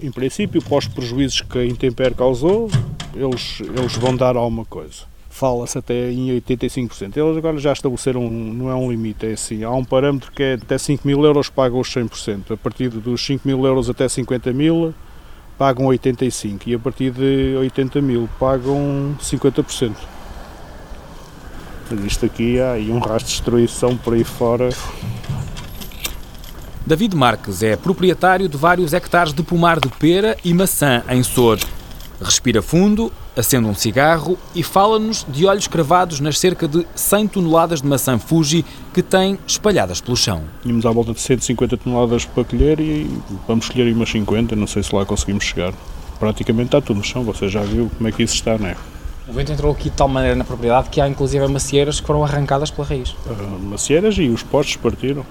Em 0.00 0.12
princípio, 0.12 0.60
pós 0.60 0.86
prejuízos 0.86 1.40
que 1.40 1.58
a 1.58 1.64
Intemper 1.64 2.14
causou, 2.14 2.70
eles, 3.14 3.60
eles 3.60 3.96
vão 3.96 4.14
dar 4.14 4.36
alguma 4.36 4.66
coisa 4.66 5.10
fala-se 5.32 5.78
até 5.78 6.12
em 6.12 6.28
85%. 6.40 7.16
Eles 7.16 7.36
agora 7.38 7.58
já 7.58 7.72
estabeleceram, 7.72 8.30
não 8.30 8.70
é 8.70 8.74
um 8.74 8.90
limite, 8.90 9.26
é 9.26 9.32
assim, 9.32 9.64
há 9.64 9.70
um 9.70 9.84
parâmetro 9.84 10.30
que 10.30 10.42
é 10.42 10.52
até 10.54 10.76
5 10.76 11.06
mil 11.06 11.24
euros 11.24 11.48
pagam 11.48 11.80
os 11.80 11.88
100%, 11.88 12.52
a 12.52 12.56
partir 12.56 12.90
dos 12.90 13.24
5 13.24 13.48
mil 13.48 13.64
euros 13.64 13.88
até 13.88 14.06
50 14.06 14.52
mil 14.52 14.94
pagam 15.58 15.86
85% 15.86 16.66
e 16.66 16.74
a 16.74 16.78
partir 16.78 17.10
de 17.10 17.56
80 17.58 18.02
mil 18.02 18.28
pagam 18.38 19.16
50%. 19.20 19.94
Mas 21.90 22.04
isto 22.04 22.26
aqui 22.26 22.60
há 22.60 22.72
aí 22.72 22.90
um 22.90 22.98
rastro 22.98 23.18
de 23.18 23.32
destruição 23.32 23.96
por 23.96 24.12
aí 24.14 24.24
fora. 24.24 24.68
David 26.86 27.16
Marques 27.16 27.62
é 27.62 27.74
proprietário 27.74 28.48
de 28.48 28.56
vários 28.56 28.92
hectares 28.92 29.32
de 29.32 29.42
pomar 29.42 29.80
de 29.80 29.88
pera 29.88 30.36
e 30.44 30.52
maçã 30.52 31.02
em 31.08 31.22
Sor. 31.22 31.58
Respira 32.22 32.62
fundo, 32.62 33.10
acende 33.36 33.66
um 33.66 33.74
cigarro 33.74 34.38
e 34.54 34.62
fala-nos 34.62 35.26
de 35.28 35.44
olhos 35.44 35.66
cravados 35.66 36.20
nas 36.20 36.38
cerca 36.38 36.68
de 36.68 36.86
100 36.94 37.26
toneladas 37.26 37.82
de 37.82 37.88
maçã 37.88 38.16
Fuji 38.16 38.64
que 38.94 39.02
tem 39.02 39.36
espalhadas 39.44 40.00
pelo 40.00 40.16
chão. 40.16 40.44
Tínhamos 40.62 40.86
à 40.86 40.92
volta 40.92 41.12
de 41.12 41.20
150 41.20 41.76
toneladas 41.78 42.24
para 42.24 42.44
colher 42.44 42.78
e 42.78 43.10
vamos 43.48 43.68
colher 43.68 43.88
aí 43.88 43.92
umas 43.92 44.08
50, 44.08 44.54
não 44.54 44.68
sei 44.68 44.84
se 44.84 44.94
lá 44.94 45.04
conseguimos 45.04 45.42
chegar. 45.44 45.74
Praticamente 46.20 46.66
está 46.66 46.80
tudo 46.80 46.98
no 46.98 47.04
chão, 47.04 47.24
você 47.24 47.48
já 47.48 47.62
viu 47.62 47.90
como 47.96 48.08
é 48.08 48.12
que 48.12 48.22
isso 48.22 48.34
está, 48.34 48.56
não 48.56 48.68
é? 48.68 48.76
O 49.26 49.32
vento 49.32 49.50
entrou 49.50 49.72
aqui 49.72 49.90
de 49.90 49.96
tal 49.96 50.06
maneira 50.06 50.36
na 50.36 50.44
propriedade 50.44 50.90
que 50.90 51.00
há 51.00 51.08
inclusive 51.08 51.44
macieiras 51.48 51.98
que 51.98 52.06
foram 52.06 52.22
arrancadas 52.22 52.70
pela 52.70 52.86
raiz. 52.86 53.10
Uh, 53.26 53.58
macieiras 53.64 54.16
e 54.16 54.28
os 54.28 54.44
postos 54.44 54.76
partiram. 54.76 55.26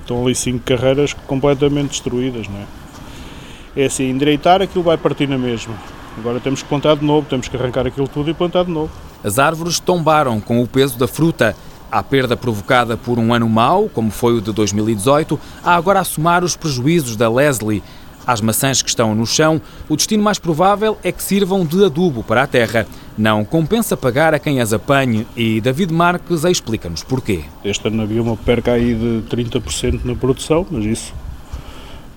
Estão 0.00 0.24
ali 0.24 0.34
cinco 0.34 0.64
carreiras 0.64 1.12
completamente 1.12 1.90
destruídas, 1.90 2.48
não 2.48 2.58
é? 2.58 3.82
É 3.84 3.86
assim, 3.86 4.10
endireitar 4.10 4.60
aquilo 4.60 4.82
vai 4.82 4.98
partir 4.98 5.28
na 5.28 5.38
mesma 5.38 5.74
Agora 6.18 6.40
temos 6.40 6.62
que 6.62 6.68
plantar 6.68 6.96
de 6.96 7.04
novo, 7.04 7.26
temos 7.28 7.48
que 7.48 7.56
arrancar 7.56 7.86
aquilo 7.86 8.08
tudo 8.08 8.30
e 8.30 8.34
plantar 8.34 8.64
de 8.64 8.70
novo. 8.70 8.90
As 9.24 9.38
árvores 9.38 9.80
tombaram 9.80 10.40
com 10.40 10.62
o 10.62 10.66
peso 10.66 10.98
da 10.98 11.08
fruta. 11.08 11.56
Há 11.90 12.02
perda 12.02 12.36
provocada 12.36 12.96
por 12.96 13.18
um 13.18 13.34
ano 13.34 13.48
mau, 13.48 13.88
como 13.88 14.10
foi 14.10 14.34
o 14.34 14.40
de 14.40 14.52
2018. 14.52 15.38
Há 15.62 15.74
agora 15.74 16.00
a 16.00 16.04
somar 16.04 16.42
os 16.42 16.56
prejuízos 16.56 17.16
da 17.16 17.30
Leslie. 17.30 17.82
Às 18.26 18.40
maçãs 18.40 18.80
que 18.80 18.88
estão 18.88 19.14
no 19.14 19.26
chão, 19.26 19.60
o 19.88 19.96
destino 19.96 20.22
mais 20.22 20.38
provável 20.38 20.96
é 21.02 21.10
que 21.10 21.22
sirvam 21.22 21.66
de 21.66 21.84
adubo 21.84 22.22
para 22.22 22.42
a 22.42 22.46
terra. 22.46 22.86
Não 23.18 23.44
compensa 23.44 23.96
pagar 23.96 24.32
a 24.32 24.38
quem 24.38 24.60
as 24.60 24.72
apanhe 24.72 25.26
e 25.36 25.60
David 25.60 25.92
Marques 25.92 26.44
explica-nos 26.44 27.02
porquê. 27.02 27.44
Este 27.64 27.88
ano 27.88 28.02
havia 28.02 28.22
uma 28.22 28.36
perca 28.36 28.72
aí 28.72 28.94
de 28.94 29.24
30% 29.28 30.04
na 30.04 30.14
produção, 30.14 30.64
mas 30.70 30.84
isso 30.84 31.12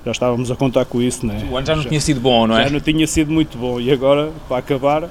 já 0.05 0.11
estávamos 0.11 0.51
a 0.51 0.55
contar 0.55 0.85
com 0.85 1.01
isso, 1.01 1.25
né? 1.25 1.47
O 1.51 1.57
ano 1.57 1.65
já 1.65 1.75
não 1.75 1.81
já, 1.81 1.89
tinha 1.89 1.99
sido 1.99 2.19
bom, 2.19 2.45
não 2.45 2.57
é? 2.57 2.65
Já 2.65 2.69
não 2.69 2.79
tinha 2.79 3.07
sido 3.07 3.31
muito 3.31 3.57
bom 3.57 3.79
e 3.79 3.91
agora, 3.91 4.31
para 4.47 4.57
acabar, 4.57 5.09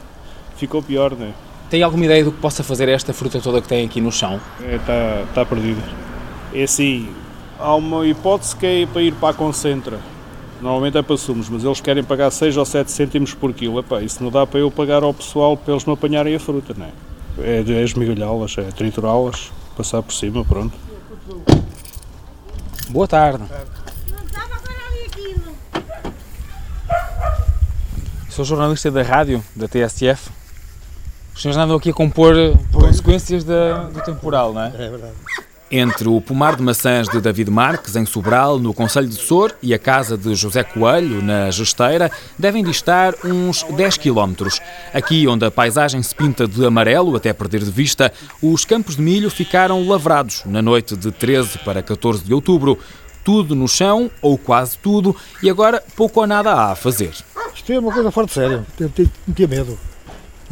ficou 0.56 0.80
pior, 0.80 1.12
né? 1.16 1.32
Tem 1.68 1.82
alguma 1.82 2.04
ideia 2.04 2.22
do 2.24 2.30
que 2.30 2.40
possa 2.40 2.62
fazer 2.62 2.88
esta 2.88 3.12
fruta 3.12 3.40
toda 3.40 3.60
que 3.60 3.66
tem 3.66 3.84
aqui 3.84 4.00
no 4.00 4.12
chão? 4.12 4.40
É, 4.62 4.76
está, 4.76 5.22
está 5.28 5.44
perdida. 5.44 5.82
É 6.52 6.62
assim, 6.62 7.08
há 7.58 7.74
uma 7.74 8.06
hipótese 8.06 8.54
que 8.54 8.64
é 8.64 8.86
para 8.86 9.02
ir 9.02 9.12
para 9.14 9.30
a 9.30 9.34
concentra. 9.34 9.98
Normalmente 10.62 10.96
é 10.96 11.02
para 11.02 11.16
sumos, 11.16 11.48
mas 11.48 11.64
eles 11.64 11.80
querem 11.80 12.04
pagar 12.04 12.30
6 12.30 12.56
ou 12.56 12.64
7 12.64 12.90
cêntimos 12.90 13.34
por 13.34 13.52
quilo. 13.52 13.80
Epá, 13.80 14.00
isso 14.00 14.22
não 14.22 14.30
dá 14.30 14.46
para 14.46 14.60
eu 14.60 14.70
pagar 14.70 15.02
ao 15.02 15.12
pessoal 15.12 15.56
para 15.56 15.72
eles 15.72 15.84
não 15.84 15.94
apanharem 15.94 16.36
a 16.36 16.38
fruta, 16.38 16.72
não 16.78 16.86
é? 16.86 16.90
É, 17.38 17.64
é 17.66 17.82
esmigalhá-las, 17.82 18.56
é 18.56 18.62
triturá-las, 18.62 19.50
passar 19.76 20.00
por 20.02 20.14
cima, 20.14 20.44
pronto. 20.44 20.72
Boa 22.88 23.08
tarde. 23.08 23.38
Boa 23.38 23.48
tarde. 23.48 23.83
Sou 28.34 28.44
jornalista 28.44 28.90
da 28.90 29.00
rádio, 29.00 29.44
da 29.54 29.68
TSF. 29.68 30.28
Os 31.32 31.40
senhores 31.40 31.56
andam 31.56 31.76
aqui 31.76 31.90
a 31.90 31.92
compor 31.92 32.34
consequências 32.72 33.44
da, 33.44 33.84
do 33.84 34.02
temporal, 34.02 34.52
não 34.52 34.60
é? 34.60 34.72
É 34.74 34.90
verdade. 34.90 35.12
Entre 35.70 36.08
o 36.08 36.20
pomar 36.20 36.56
de 36.56 36.62
maçãs 36.64 37.08
de 37.08 37.20
David 37.20 37.48
Marques, 37.48 37.94
em 37.94 38.04
Sobral, 38.04 38.58
no 38.58 38.74
Conselho 38.74 39.06
de 39.06 39.14
Sor, 39.14 39.54
e 39.62 39.72
a 39.72 39.78
casa 39.78 40.18
de 40.18 40.34
José 40.34 40.64
Coelho, 40.64 41.22
na 41.22 41.48
Gesteira, 41.52 42.10
devem 42.36 42.64
distar 42.64 43.14
uns 43.24 43.62
10 43.62 43.98
quilómetros. 43.98 44.60
Aqui, 44.92 45.28
onde 45.28 45.44
a 45.44 45.50
paisagem 45.50 46.02
se 46.02 46.12
pinta 46.12 46.48
de 46.48 46.66
amarelo 46.66 47.14
até 47.14 47.32
perder 47.32 47.62
de 47.62 47.70
vista, 47.70 48.12
os 48.42 48.64
campos 48.64 48.96
de 48.96 49.02
milho 49.02 49.30
ficaram 49.30 49.86
lavrados 49.86 50.42
na 50.44 50.60
noite 50.60 50.96
de 50.96 51.12
13 51.12 51.58
para 51.58 51.84
14 51.84 52.24
de 52.24 52.34
outubro. 52.34 52.80
Tudo 53.22 53.54
no 53.54 53.68
chão, 53.68 54.10
ou 54.20 54.36
quase 54.36 54.76
tudo, 54.78 55.14
e 55.40 55.48
agora 55.48 55.80
pouco 55.94 56.20
ou 56.20 56.26
nada 56.26 56.52
há 56.52 56.72
a 56.72 56.74
fazer. 56.74 57.14
Isto 57.64 57.72
é 57.72 57.78
uma 57.78 57.90
coisa 57.90 58.10
fora 58.10 58.26
de 58.26 58.32
sério, 58.34 58.66
não 58.78 59.34
tinha 59.34 59.48
medo. 59.48 59.78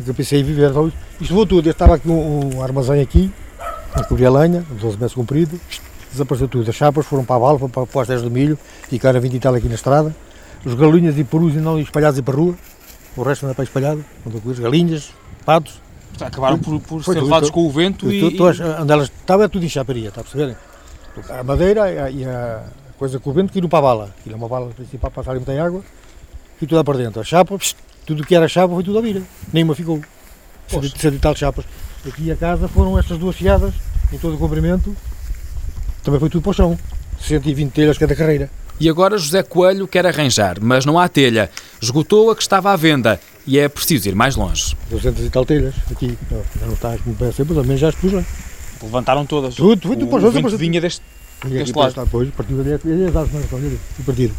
Eu 0.06 0.14
pensei 0.14 0.40
em 0.40 0.42
viver. 0.42 0.70
Então, 0.70 0.90
isto 1.20 1.34
vou 1.34 1.46
tudo. 1.46 1.68
Eu 1.68 1.72
estava 1.72 1.96
aqui 1.96 2.08
um, 2.08 2.56
um 2.56 2.62
armazém 2.62 3.02
aqui, 3.02 3.30
cobria 4.08 4.30
lenha, 4.30 4.64
12 4.80 4.96
metros 4.96 5.12
comprido, 5.12 5.60
desapareceu 6.10 6.48
tudo. 6.48 6.70
As 6.70 6.74
chapas 6.74 7.04
foram 7.04 7.22
para 7.22 7.36
a 7.36 7.38
bala, 7.38 7.58
foram 7.58 7.70
para, 7.70 7.86
para 7.86 8.00
as 8.00 8.06
terras 8.06 8.22
do 8.22 8.30
milho, 8.30 8.58
ficaram 8.88 9.18
a 9.18 9.20
20 9.20 9.34
e 9.34 9.38
tal 9.38 9.54
aqui 9.54 9.68
na 9.68 9.74
estrada. 9.74 10.16
Os 10.64 10.72
galinhas 10.72 11.18
e 11.18 11.22
perus 11.22 11.54
não 11.56 11.78
espalhados 11.78 12.18
para 12.22 12.32
a 12.32 12.36
rua, 12.38 12.54
o 13.14 13.22
resto 13.22 13.44
anda 13.44 13.54
para 13.54 13.64
espalhado, 13.64 14.02
as 14.50 14.58
galinhas, 14.58 15.10
patos. 15.44 15.82
Acabaram 16.18 16.58
por, 16.58 16.80
por 16.80 17.04
ser 17.04 17.20
levados 17.20 17.50
com 17.50 17.66
o 17.66 17.70
vento 17.70 18.06
tu, 18.06 18.10
e... 18.12 18.34
Tu, 18.34 18.42
onde 18.42 18.90
elas 18.90 19.08
estavam 19.08 19.44
é 19.44 19.48
tudo 19.48 19.66
em 19.66 19.68
chaparia, 19.68 20.08
está 20.08 20.22
a 20.22 20.24
perceber? 20.24 20.56
A 21.28 21.44
madeira 21.44 22.10
e 22.10 22.24
a 22.24 22.62
coisa 22.98 23.18
com 23.20 23.28
o 23.28 23.32
vento 23.34 23.52
que 23.52 23.58
iram 23.58 23.68
para 23.68 23.80
a 23.80 23.82
bala. 23.82 24.14
Aquilo 24.18 24.34
é 24.34 24.38
uma 24.38 24.48
bala 24.48 24.70
principal 24.70 25.10
para 25.10 25.22
passar 25.22 25.34
muita 25.34 25.62
água 25.62 25.84
e 26.62 26.66
tudo 26.66 26.76
lá 26.76 26.84
para 26.84 26.98
dentro. 26.98 27.20
A 27.20 27.24
chapa, 27.24 27.58
tudo 28.06 28.24
que 28.24 28.34
era 28.34 28.48
chapa 28.48 28.74
foi 28.74 28.84
tudo 28.84 28.98
a 28.98 29.02
vira. 29.02 29.22
Nenhuma 29.52 29.74
ficou. 29.74 30.00
Cento 30.68 31.14
e 31.14 31.18
tal 31.18 31.34
chapas. 31.34 31.64
Aqui 32.06 32.30
a 32.30 32.36
casa 32.36 32.68
foram 32.68 32.98
estas 32.98 33.18
duas 33.18 33.36
fiadas, 33.36 33.74
em 34.12 34.18
todo 34.18 34.34
o 34.34 34.38
comprimento, 34.38 34.96
também 36.02 36.18
foi 36.18 36.28
tudo 36.28 36.42
para 36.42 36.50
o 36.50 36.54
chão. 36.54 36.78
120 37.20 37.70
telhas 37.70 37.98
cada 37.98 38.16
carreira. 38.16 38.50
E 38.80 38.88
agora 38.88 39.16
José 39.16 39.42
Coelho 39.42 39.86
quer 39.86 40.04
arranjar, 40.06 40.58
mas 40.60 40.84
não 40.84 40.98
há 40.98 41.08
telha. 41.08 41.48
Esgotou 41.80 42.30
a 42.30 42.36
que 42.36 42.42
estava 42.42 42.72
à 42.72 42.76
venda 42.76 43.20
e 43.46 43.58
é 43.58 43.68
preciso 43.68 44.08
ir 44.08 44.14
mais 44.14 44.34
longe. 44.34 44.76
200 44.90 45.24
e 45.24 45.30
tal 45.30 45.44
telhas 45.44 45.74
aqui. 45.90 46.18
Já 46.58 46.66
não 46.66 46.74
está 46.74 46.98
como 46.98 47.14
parece, 47.14 47.44
mas 47.44 47.56
também 47.56 47.76
já 47.76 47.90
expus 47.90 48.12
lá. 48.12 48.24
Levantaram 48.82 49.24
todas. 49.24 49.54
Tudo, 49.54 49.80
tudo, 49.80 49.94
tudo 49.94 50.06
para 50.08 50.26
o 50.26 50.30
vento 50.32 50.56
vinha 50.58 50.80
deste, 50.80 51.02
deste 51.44 51.78
lado. 51.78 52.04
Depois, 52.04 52.28
partiu 52.30 52.60
ali, 52.60 52.72
ali 52.72 53.04
as 53.04 53.14
árvores, 53.14 53.46
partiram. 54.04 54.34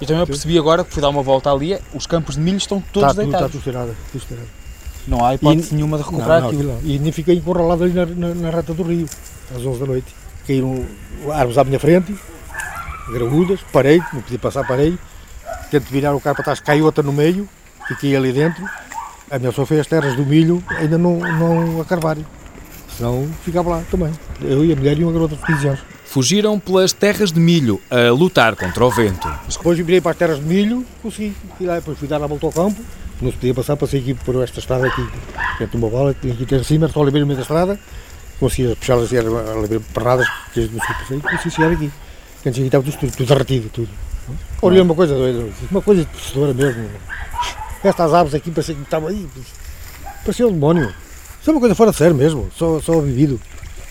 E 0.00 0.06
também 0.06 0.20
eu 0.20 0.26
percebi 0.26 0.58
agora 0.58 0.82
que 0.82 0.92
fui 0.92 1.02
dar 1.02 1.10
uma 1.10 1.22
volta 1.22 1.52
ali, 1.52 1.78
os 1.92 2.06
campos 2.06 2.36
de 2.36 2.40
milho 2.40 2.56
estão 2.56 2.82
todos 2.92 3.10
está, 3.10 3.22
deitados. 3.22 3.54
Está 3.54 3.82
tudo 3.82 3.96
tudo 4.10 4.20
estourado. 4.22 4.48
Não 5.06 5.24
há 5.24 5.34
hipótese 5.34 5.72
e, 5.72 5.74
nenhuma 5.74 5.96
de 5.98 6.02
recuperar 6.04 6.42
não, 6.42 6.52
não, 6.52 6.58
aquilo. 6.60 6.78
E 6.84 6.98
nem 6.98 7.12
fiquei 7.12 7.36
encurralado 7.36 7.84
ali 7.84 7.92
na, 7.92 8.06
na, 8.06 8.34
na 8.34 8.50
rata 8.50 8.72
do 8.72 8.82
rio, 8.82 9.06
às 9.54 9.64
11 9.64 9.80
da 9.80 9.86
noite. 9.86 10.14
Caíram 10.46 10.84
árvores 11.30 11.58
à 11.58 11.64
minha 11.64 11.78
frente, 11.78 12.14
graúdas, 13.12 13.60
parei, 13.72 13.98
não 14.12 14.22
podia 14.22 14.38
passar, 14.38 14.66
parei. 14.66 14.98
tento 15.70 15.84
virar 15.90 16.14
o 16.14 16.20
carro 16.20 16.36
para 16.36 16.44
trás, 16.44 16.60
cai 16.60 16.80
outra 16.80 17.02
no 17.02 17.12
meio, 17.12 17.48
fiquei 17.88 18.16
ali 18.16 18.32
dentro. 18.32 18.64
A 19.30 19.38
minha 19.38 19.50
pessoa 19.50 19.66
fez 19.66 19.80
as 19.80 19.86
terras 19.86 20.16
do 20.16 20.24
milho 20.24 20.62
ainda 20.70 20.98
não, 20.98 21.18
não 21.18 21.80
a 21.80 21.84
carvar. 21.84 22.16
Senão 22.96 23.28
ficava 23.44 23.70
lá 23.70 23.82
também. 23.90 24.12
Eu 24.42 24.64
e 24.64 24.72
a 24.72 24.76
mulher 24.76 24.98
e 24.98 25.04
uma 25.04 25.12
garota 25.12 25.36
de 25.36 25.42
15 25.42 25.68
anos. 25.68 25.80
Fugiram 26.10 26.58
pelas 26.58 26.92
terras 26.92 27.30
de 27.30 27.38
milho 27.38 27.80
a 27.88 28.10
lutar 28.10 28.56
contra 28.56 28.84
o 28.84 28.90
vento. 28.90 29.28
Mas 29.44 29.56
depois 29.56 29.78
virei 29.78 30.00
para 30.00 30.10
as 30.10 30.16
terras 30.16 30.40
de 30.40 30.44
milho, 30.44 30.84
consegui. 31.00 31.36
Fui 31.56 31.64
lá, 31.64 31.76
depois 31.76 31.96
fui 31.96 32.08
dar 32.08 32.20
a 32.20 32.26
volta 32.26 32.46
ao 32.46 32.52
campo. 32.52 32.82
Não 33.22 33.30
se 33.30 33.36
podia 33.36 33.54
passar, 33.54 33.76
passei 33.76 34.00
aqui 34.00 34.14
por 34.14 34.42
esta 34.42 34.58
estrada 34.58 34.88
aqui, 34.88 35.06
dentro 35.60 35.68
de 35.68 35.76
uma 35.76 35.88
bola, 35.88 36.12
tinha 36.20 36.34
aqui 36.34 36.44
ter 36.44 36.64
cima, 36.64 36.88
só 36.88 37.00
levei 37.00 37.20
no 37.20 37.28
meio 37.28 37.36
da 37.36 37.42
estrada. 37.42 37.78
Consegui 38.40 38.74
puxar 38.74 38.98
as 38.98 39.08
perradas, 39.94 40.26
porque 40.46 40.68
não 40.72 40.84
sei 40.84 40.94
passei, 40.96 41.20
consegui 41.20 41.50
chegar 41.54 41.70
aqui. 41.70 41.92
Quando 42.42 42.54
cheguei 42.56 42.66
estava 42.66 42.84
tudo, 42.84 43.12
tudo 43.12 43.28
derretido, 43.28 43.68
tudo. 43.68 43.88
Olha 44.62 44.82
uma 44.82 44.96
coisa 44.96 45.14
doida, 45.14 45.48
uma 45.70 45.80
coisa 45.80 46.02
de 46.02 46.08
professora 46.08 46.52
mesmo. 46.52 46.90
Estas 47.84 48.12
aves 48.12 48.34
aqui 48.34 48.50
parecia 48.50 48.74
que 48.74 48.82
estavam 48.82 49.10
aí, 49.10 49.28
parecia 50.24 50.48
um 50.48 50.52
demónio. 50.52 50.92
Isso 51.40 51.50
é 51.50 51.52
uma 51.52 51.60
coisa 51.60 51.76
fora 51.76 51.92
de 51.92 51.98
sério 51.98 52.16
mesmo, 52.16 52.50
só, 52.56 52.80
só 52.80 53.00
vivido. 53.00 53.40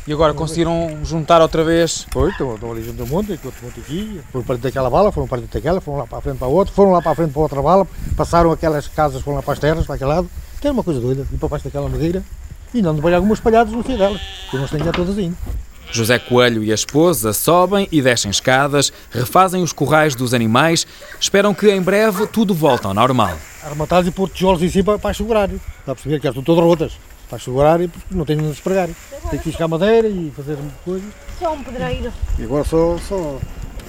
E 0.09 0.11
agora 0.11 0.33
conseguiram 0.33 0.97
juntar 1.03 1.39
outra 1.39 1.63
vez? 1.63 2.07
Foi, 2.11 2.31
estão, 2.31 2.55
estão 2.55 2.71
ali 2.71 2.83
junto 2.83 3.05
monte, 3.05 3.33
outro 3.33 3.53
monte 3.61 3.79
aqui, 3.79 4.19
foram 4.31 4.43
para 4.43 4.55
dentro 4.55 4.69
daquela 4.69 4.89
bala, 4.89 5.11
foram 5.11 5.27
para 5.27 5.41
dentro 5.41 5.53
daquela, 5.53 5.79
foram 5.79 5.99
lá 5.99 6.07
para 6.07 6.17
a 6.17 6.21
frente 6.21 6.37
para 6.39 6.47
a 6.47 6.49
outra, 6.49 6.73
foram 6.73 6.91
lá 6.93 6.99
para 6.99 7.11
a 7.11 7.15
frente 7.15 7.31
para 7.31 7.41
outra 7.43 7.61
bala, 7.61 7.87
passaram 8.17 8.51
aquelas 8.51 8.87
casas, 8.87 9.21
foram 9.21 9.35
lá 9.37 9.43
para 9.43 9.53
as 9.53 9.59
terras, 9.59 9.85
para 9.85 9.93
aquele 9.93 10.09
lado, 10.09 10.27
que 10.59 10.67
é 10.67 10.71
uma 10.71 10.83
coisa 10.83 10.99
doida, 10.99 11.27
e 11.31 11.37
para 11.37 11.47
baixo 11.47 11.65
daquela 11.65 11.87
madeira, 11.87 12.23
e 12.73 12.81
não 12.81 12.95
de 12.95 13.13
algumas 13.13 13.37
espalhadas 13.37 13.71
no 13.71 13.83
fio 13.83 13.99
delas, 13.99 14.19
que 14.49 14.57
não 14.57 14.67
se 14.67 14.75
tem 14.75 14.83
já 14.83 14.91
todas 14.91 15.15
ainda. 15.15 15.37
José 15.91 16.17
Coelho 16.17 16.63
e 16.63 16.71
a 16.71 16.75
esposa 16.75 17.31
sobem 17.31 17.87
e 17.91 18.01
descem 18.01 18.31
escadas, 18.31 18.91
refazem 19.11 19.61
os 19.61 19.71
corrais 19.71 20.15
dos 20.15 20.33
animais, 20.33 20.87
esperam 21.19 21.53
que 21.53 21.69
em 21.69 21.83
breve 21.83 22.25
tudo 22.25 22.55
volte 22.55 22.87
ao 22.87 22.95
normal. 22.95 23.37
Arrematados 23.63 24.07
e 24.07 24.11
pôr 24.11 24.27
tijolos 24.27 24.63
em 24.63 24.69
cima 24.69 24.97
para 24.97 25.13
segurar. 25.13 25.51
Está 25.51 25.91
a 25.91 25.93
perceber 25.93 26.19
que 26.19 26.25
elas 26.25 26.35
estão 26.35 26.55
todas 26.55 26.63
rotas. 26.63 27.08
Para 27.29 27.39
segurar 27.39 27.79
e 27.79 27.89
não 28.09 28.25
tem 28.25 28.37
onde 28.37 28.49
despregar. 28.49 28.89
Tem 29.29 29.39
que 29.39 29.45
fiscar 29.45 29.69
madeira 29.69 30.07
e 30.07 30.31
fazer 30.35 30.57
coisas. 30.83 31.09
Só 31.37 31.53
um 31.53 31.63
pedreiro. 31.63 32.11
E 32.37 32.43
agora 32.43 32.63
só. 32.63 32.97
só 32.97 33.39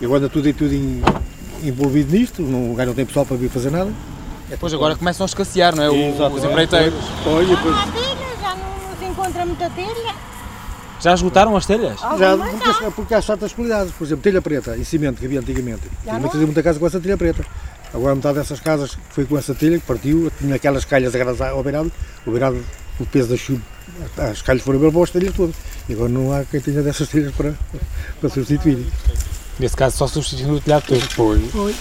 e 0.00 0.04
agora 0.04 0.20
anda 0.20 0.28
tudo 0.28 0.48
e 0.48 0.52
tudo 0.52 0.74
envolvido 1.62 2.12
nisto, 2.12 2.42
não, 2.42 2.72
o 2.72 2.74
gajo 2.74 2.88
não 2.88 2.94
tem 2.94 3.04
pessoal 3.04 3.26
para 3.26 3.36
vir 3.36 3.50
fazer 3.50 3.70
nada. 3.70 3.92
É 4.48 4.52
depois 4.52 4.72
agora 4.72 4.96
começam 4.96 5.24
a 5.24 5.28
escassear, 5.28 5.76
não 5.76 5.84
é? 5.84 5.90
Os 5.90 6.44
empreiteiros. 6.44 6.98
Olha, 7.26 7.46
depois... 7.46 7.76
já 8.40 8.56
não 8.56 8.98
se 8.98 9.04
encontra 9.04 9.46
muita 9.46 9.68
telha. 9.70 10.14
Já 11.00 11.14
esgotaram 11.14 11.56
as 11.56 11.66
telhas? 11.66 11.98
Já, 12.00 12.36
porque, 12.36 12.90
porque 12.96 13.14
há 13.14 13.22
certas 13.22 13.52
qualidades. 13.52 13.92
Por 13.92 14.04
exemplo, 14.04 14.22
telha 14.22 14.42
preta 14.42 14.76
em 14.76 14.84
cimento 14.84 15.18
que 15.18 15.26
havia 15.26 15.40
antigamente. 15.40 15.82
Já 16.04 16.16
e 16.16 16.20
muita, 16.20 16.36
muita 16.38 16.62
casa 16.62 16.78
com 16.78 16.86
essa 16.86 17.00
telha 17.00 17.16
preta. 17.16 17.44
Agora 17.92 18.14
metade 18.14 18.38
dessas 18.38 18.60
casas 18.60 18.96
foi 19.10 19.24
com 19.24 19.36
essa 19.36 19.54
telha 19.54 19.78
que 19.78 19.86
partiu, 19.86 20.30
tinha 20.38 20.54
aquelas 20.54 20.84
calhas 20.84 21.14
agarradas 21.14 21.40
ao 21.40 21.62
beirado, 21.62 21.90
o 22.24 22.30
beirado, 22.30 22.62
o 23.00 23.06
peso 23.06 23.28
da 23.30 23.36
chuva, 23.36 23.62
as 24.16 24.42
calhas 24.42 24.62
foram 24.62 24.78
ver 24.78 24.92
para 24.92 25.02
as 25.02 25.10
telhas 25.10 25.34
todas. 25.34 25.56
E 25.88 25.92
agora 25.92 26.08
não 26.08 26.32
há 26.32 26.44
quem 26.44 26.60
tenha 26.60 26.82
dessas 26.82 27.08
telhas 27.08 27.34
para, 27.34 27.54
para 28.20 28.28
substituir. 28.28 28.86
Nesse 29.58 29.76
caso 29.76 29.96
só 29.96 30.06
substituindo 30.06 30.54
o 30.54 30.60
telhado 30.60 30.84
todo. 30.86 31.00
Foi. 31.00 31.38
Foi. 31.48 31.74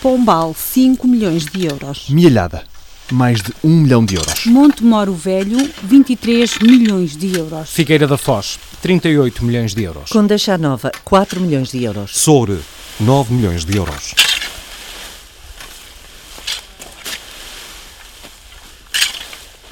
Pombal, 0.00 0.54
5 0.54 1.08
milhões 1.08 1.46
de 1.46 1.64
euros. 1.64 2.10
Mielhada, 2.10 2.64
mais 3.10 3.40
de 3.40 3.54
1 3.64 3.68
milhão 3.70 4.04
de 4.04 4.16
euros. 4.16 4.44
Monte 4.44 4.84
Moro 4.84 5.14
Velho, 5.14 5.56
23 5.82 6.58
milhões 6.58 7.16
de 7.16 7.38
euros. 7.38 7.70
Figueira 7.70 8.06
da 8.06 8.18
Foz, 8.18 8.58
38 8.82 9.42
milhões 9.42 9.74
de 9.74 9.82
euros. 9.82 10.10
Condeixa 10.10 10.58
Nova, 10.58 10.92
4 11.04 11.40
milhões 11.40 11.70
de 11.70 11.82
euros. 11.84 12.10
Soure, 12.18 12.58
9 13.00 13.34
milhões 13.34 13.64
de 13.64 13.76
euros. 13.76 14.14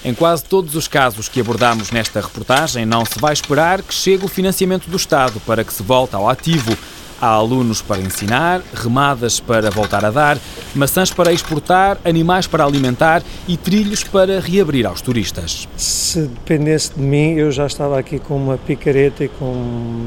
Em 0.05 0.13
quase 0.13 0.43
todos 0.43 0.75
os 0.75 0.89
casos 0.89 1.29
que 1.29 1.41
abordamos 1.41 1.93
nesta 1.93 2.21
reportagem, 2.21 2.85
não 2.85 3.05
se 3.05 3.21
vai 3.21 3.33
esperar 3.33 3.83
que 3.83 3.95
chegue 3.95 4.25
o 4.25 4.29
financiamento 4.29 4.91
do 4.91 4.97
Estado 4.97 5.39
para 5.47 5.63
que 5.63 5.73
se 5.73 5.83
volte 5.83 6.17
ao 6.17 6.29
ativo. 6.29 6.77
Há 7.23 7.29
alunos 7.29 7.81
para 7.81 8.01
ensinar, 8.01 8.61
remadas 8.75 9.39
para 9.39 9.71
voltar 9.71 10.05
a 10.05 10.11
dar, 10.11 10.37
maçãs 10.75 11.13
para 11.13 11.33
exportar, 11.33 11.97
animais 12.05 12.49
para 12.49 12.65
alimentar 12.65 13.23
e 13.47 13.57
trilhos 13.57 14.03
para 14.03 14.41
reabrir 14.41 14.85
aos 14.85 15.01
turistas. 15.01 15.69
Se 15.77 16.23
dependesse 16.23 16.93
de 16.95 17.01
mim, 17.01 17.35
eu 17.35 17.53
já 17.53 17.65
estava 17.65 17.97
aqui 17.97 18.19
com 18.19 18.35
uma 18.35 18.59
picareta 18.59 19.23
e 19.23 19.29
com 19.29 19.55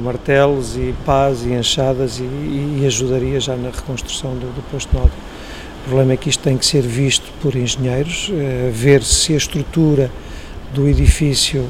martelos 0.04 0.76
e 0.76 0.94
pás 1.06 1.46
e 1.46 1.54
enxadas 1.54 2.20
e, 2.20 2.24
e 2.24 2.84
ajudaria 2.86 3.40
já 3.40 3.56
na 3.56 3.70
reconstrução 3.70 4.32
do, 4.32 4.54
do 4.54 4.62
posto 4.70 4.94
náutico. 4.94 5.16
O 5.84 5.88
problema 5.88 6.12
é 6.12 6.18
que 6.18 6.28
isto 6.28 6.44
tem 6.44 6.58
que 6.58 6.66
ser 6.66 6.82
visto 6.82 7.32
por 7.42 7.56
engenheiros, 7.56 8.30
eh, 8.34 8.70
ver 8.74 9.02
se 9.02 9.34
a 9.34 9.38
estrutura 9.38 10.12
do 10.74 10.86
edifício 10.86 11.66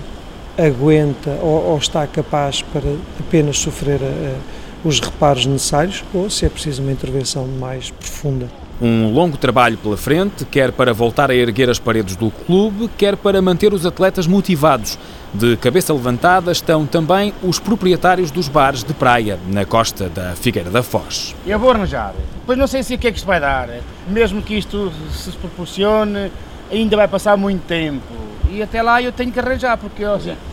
aguenta 0.58 1.38
ou, 1.40 1.66
ou 1.66 1.78
está 1.78 2.08
capaz 2.08 2.64
para 2.64 2.96
apenas 3.20 3.60
sofrer 3.60 4.00
a, 4.02 4.08
a 4.08 4.65
os 4.86 5.00
reparos 5.00 5.48
necessários 5.48 6.04
ou 6.14 6.30
se 6.30 6.46
é 6.46 6.50
preciso 6.50 6.84
uma 6.84 6.92
intervenção 6.92 7.48
mais 7.48 7.90
profunda. 7.90 8.48
Um 8.80 9.12
longo 9.12 9.38
trabalho 9.38 9.78
pela 9.78 9.98
frente, 9.98 10.46
quer 10.46 10.72
para 10.72 10.94
voltar 10.94 11.32
a 11.32 11.36
erguer 11.36 11.70
as 11.70 11.80
paredes 11.80 12.16
do 12.16 12.30
clube, 12.30 12.90
quer 12.98 13.16
para 13.16 13.42
manter 13.42 13.74
os 13.74 13.86
atletas 13.86 14.28
motivados. 14.28 15.00
De 15.34 15.58
cabeça 15.58 15.94
levantada 15.94 16.52
estão 16.52 16.86
também 16.86 17.34
os 17.42 17.58
proprietários 17.58 18.30
dos 18.30 18.48
bares 18.48 18.84
de 18.84 18.94
praia, 18.94 19.40
na 19.48 19.66
costa 19.66 20.08
da 20.08 20.36
Figueira 20.36 20.70
da 20.70 20.84
Foz. 20.84 21.34
Eu 21.48 21.58
vou 21.58 21.72
arranjar, 21.72 22.14
pois 22.46 22.58
não 22.58 22.68
sei 22.68 22.84
se 22.84 22.94
o 22.94 22.98
que 22.98 23.08
é 23.08 23.12
que 23.12 23.18
isto 23.18 23.26
vai 23.26 23.40
dar. 23.40 23.70
Mesmo 24.08 24.42
que 24.42 24.56
isto 24.56 24.92
se 25.12 25.32
proporcione, 25.32 26.32
ainda 26.70 26.96
vai 26.96 27.08
passar 27.08 27.36
muito 27.38 27.64
tempo. 27.64 28.14
E 28.52 28.62
até 28.62 28.84
lá 28.84 29.02
eu 29.02 29.12
tenho 29.12 29.32
que 29.32 29.40
arranjar, 29.40 29.78
porque 29.78 30.04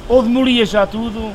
ou 0.09 0.23
demolia 0.23 0.65
já 0.65 0.87
tudo. 0.87 1.33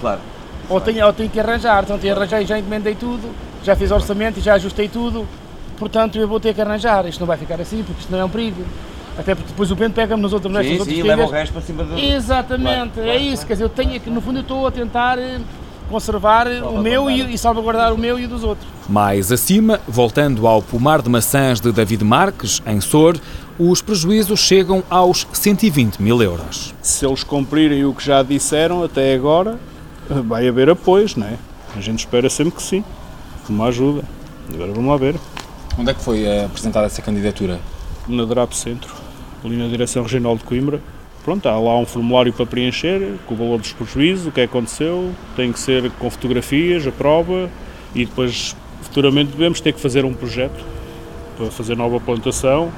Claro 0.00 0.20
ou 0.68 0.80
tenho, 0.80 1.06
ou 1.06 1.12
tenho 1.12 1.30
que 1.30 1.40
arranjar, 1.40 1.84
então 1.84 1.98
tenho 1.98 2.14
arranjei, 2.14 2.44
já 2.46 2.58
encomendei 2.58 2.94
tudo, 2.94 3.30
já 3.62 3.74
fiz 3.74 3.90
orçamento 3.90 4.38
e 4.38 4.42
já 4.42 4.54
ajustei 4.54 4.88
tudo, 4.88 5.26
portanto 5.78 6.18
eu 6.18 6.28
vou 6.28 6.38
ter 6.38 6.54
que 6.54 6.60
arranjar, 6.60 7.06
isto 7.06 7.20
não 7.20 7.26
vai 7.26 7.36
ficar 7.36 7.60
assim, 7.60 7.82
porque 7.82 8.00
isto 8.00 8.10
não 8.10 8.18
é 8.18 8.24
um 8.24 8.28
perigo. 8.28 8.64
Até 9.18 9.34
porque 9.34 9.50
depois 9.50 9.68
o 9.72 9.74
vento 9.74 9.94
pega-me 9.94 10.22
nos 10.22 10.32
outros 10.32 10.52
nestas 10.52 10.78
outras 10.78 10.96
sim, 10.96 11.02
leva 11.02 11.24
o 11.24 11.28
resto 11.28 11.52
para 11.52 11.62
cima 11.62 11.82
do... 11.82 11.98
Exatamente, 11.98 12.92
claro, 12.94 13.08
é 13.08 13.12
claro, 13.14 13.18
isso, 13.18 13.34
claro. 13.34 13.46
quer 13.48 13.52
dizer, 13.54 13.64
eu 13.64 13.68
tenho 13.68 14.00
que, 14.00 14.08
no 14.08 14.20
fundo 14.20 14.38
eu 14.38 14.42
estou 14.42 14.64
a 14.64 14.70
tentar 14.70 15.18
eh, 15.18 15.40
conservar 15.90 16.46
o 16.46 16.78
meu 16.78 17.10
e, 17.10 17.34
e, 17.34 17.36
salvaguardar 17.36 17.92
o 17.92 17.98
meu 17.98 18.16
e 18.16 18.26
o 18.26 18.28
dos 18.28 18.44
outros. 18.44 18.68
Mais 18.88 19.32
acima, 19.32 19.80
voltando 19.88 20.46
ao 20.46 20.62
pomar 20.62 21.02
de 21.02 21.08
maçãs 21.08 21.60
de 21.60 21.72
David 21.72 22.04
Marques, 22.04 22.62
em 22.64 22.80
Sor, 22.80 23.18
os 23.58 23.82
prejuízos 23.82 24.38
chegam 24.38 24.84
aos 24.88 25.26
120 25.32 26.00
mil 26.00 26.22
euros. 26.22 26.72
Se 26.80 27.04
eles 27.04 27.24
cumprirem 27.24 27.84
o 27.84 27.92
que 27.92 28.04
já 28.04 28.22
disseram 28.22 28.84
até 28.84 29.14
agora, 29.14 29.58
vai 30.08 30.48
haver 30.48 30.70
apoios, 30.70 31.16
não 31.16 31.26
é? 31.26 31.36
A 31.76 31.80
gente 31.80 32.00
espera 32.00 32.28
sempre 32.30 32.54
que 32.54 32.62
sim, 32.62 32.84
uma 33.48 33.66
ajuda. 33.66 34.02
Agora 34.52 34.72
vamos 34.72 34.90
lá 34.90 34.96
ver. 34.96 35.16
Onde 35.78 35.90
é 35.90 35.94
que 35.94 36.02
foi 36.02 36.24
eh, 36.24 36.44
apresentada 36.44 36.86
essa 36.86 37.02
candidatura? 37.02 37.60
Na 38.08 38.24
DRAP 38.24 38.52
Centro, 38.52 38.92
ali 39.44 39.56
na 39.56 39.68
Direção 39.68 40.02
Regional 40.02 40.36
de 40.36 40.44
Coimbra. 40.44 40.80
Pronto, 41.24 41.46
há 41.46 41.58
lá 41.58 41.78
um 41.78 41.84
formulário 41.84 42.32
para 42.32 42.46
preencher, 42.46 43.16
com 43.26 43.34
o 43.34 43.36
valor 43.36 43.58
dos 43.58 43.72
prejuízos, 43.72 44.26
o 44.26 44.32
que 44.32 44.40
aconteceu, 44.40 45.12
tem 45.36 45.52
que 45.52 45.60
ser 45.60 45.90
com 45.92 46.08
fotografias, 46.08 46.86
a 46.86 46.90
prova, 46.90 47.50
e 47.94 48.06
depois 48.06 48.56
futuramente 48.82 49.32
devemos 49.32 49.60
ter 49.60 49.72
que 49.72 49.80
fazer 49.80 50.04
um 50.04 50.14
projeto 50.14 50.64
para 51.36 51.50
fazer 51.50 51.76
nova 51.76 52.00
plantação 52.00 52.72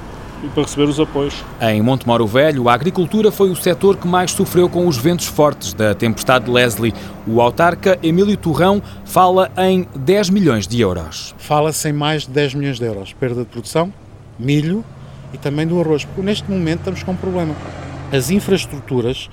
para 0.49 0.63
receber 0.63 0.89
os 0.89 0.99
apoios. 0.99 1.43
Em 1.61 1.81
Montemoro 1.81 2.25
Velho, 2.25 2.67
a 2.67 2.73
agricultura 2.73 3.31
foi 3.31 3.49
o 3.49 3.55
setor 3.55 3.97
que 3.97 4.07
mais 4.07 4.31
sofreu 4.31 4.67
com 4.69 4.87
os 4.87 4.97
ventos 4.97 5.27
fortes 5.27 5.73
da 5.73 5.93
tempestade 5.93 6.49
Leslie. 6.49 6.93
O 7.27 7.41
autarca 7.41 7.97
Emílio 8.01 8.35
Turrão 8.37 8.81
fala 9.05 9.51
em 9.57 9.87
10 9.95 10.29
milhões 10.29 10.67
de 10.67 10.81
euros. 10.81 11.35
Fala-se 11.37 11.89
em 11.89 11.93
mais 11.93 12.23
de 12.23 12.29
10 12.31 12.55
milhões 12.55 12.79
de 12.79 12.85
euros. 12.85 13.13
Perda 13.13 13.41
de 13.41 13.47
produção, 13.47 13.93
milho 14.39 14.83
e 15.33 15.37
também 15.37 15.67
do 15.67 15.79
arroz. 15.79 16.05
Porque 16.05 16.21
neste 16.21 16.49
momento 16.49 16.79
estamos 16.79 17.03
com 17.03 17.11
um 17.11 17.15
problema. 17.15 17.55
As 18.11 18.29
infraestruturas 18.29 19.29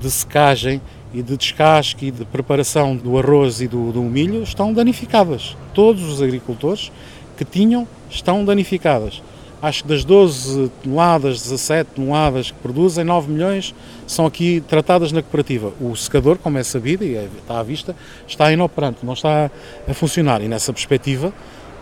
de 0.00 0.10
secagem 0.10 0.80
e 1.14 1.22
de 1.22 1.36
descasque 1.36 2.06
e 2.06 2.10
de 2.10 2.24
preparação 2.24 2.96
do 2.96 3.18
arroz 3.18 3.60
e 3.60 3.68
do, 3.68 3.92
do 3.92 4.02
milho 4.02 4.42
estão 4.42 4.72
danificadas. 4.72 5.56
Todos 5.72 6.02
os 6.02 6.20
agricultores 6.20 6.90
que 7.36 7.44
tinham 7.44 7.86
estão 8.10 8.44
danificadas. 8.44 9.22
Acho 9.60 9.82
que 9.82 9.88
das 9.88 10.04
12 10.04 10.70
toneladas, 10.82 11.42
17 11.42 11.90
toneladas 11.96 12.50
que 12.50 12.58
produzem, 12.58 13.04
9 13.04 13.32
milhões 13.32 13.74
são 14.06 14.26
aqui 14.26 14.62
tratadas 14.68 15.12
na 15.12 15.22
cooperativa. 15.22 15.72
O 15.80 15.96
secador, 15.96 16.36
como 16.36 16.58
é 16.58 16.62
sabido 16.62 17.04
e 17.04 17.16
é, 17.16 17.28
está 17.40 17.58
à 17.58 17.62
vista, 17.62 17.96
está 18.28 18.52
inoperante, 18.52 18.98
não 19.02 19.14
está 19.14 19.50
a 19.88 19.94
funcionar. 19.94 20.42
E 20.42 20.48
nessa 20.48 20.72
perspectiva 20.72 21.32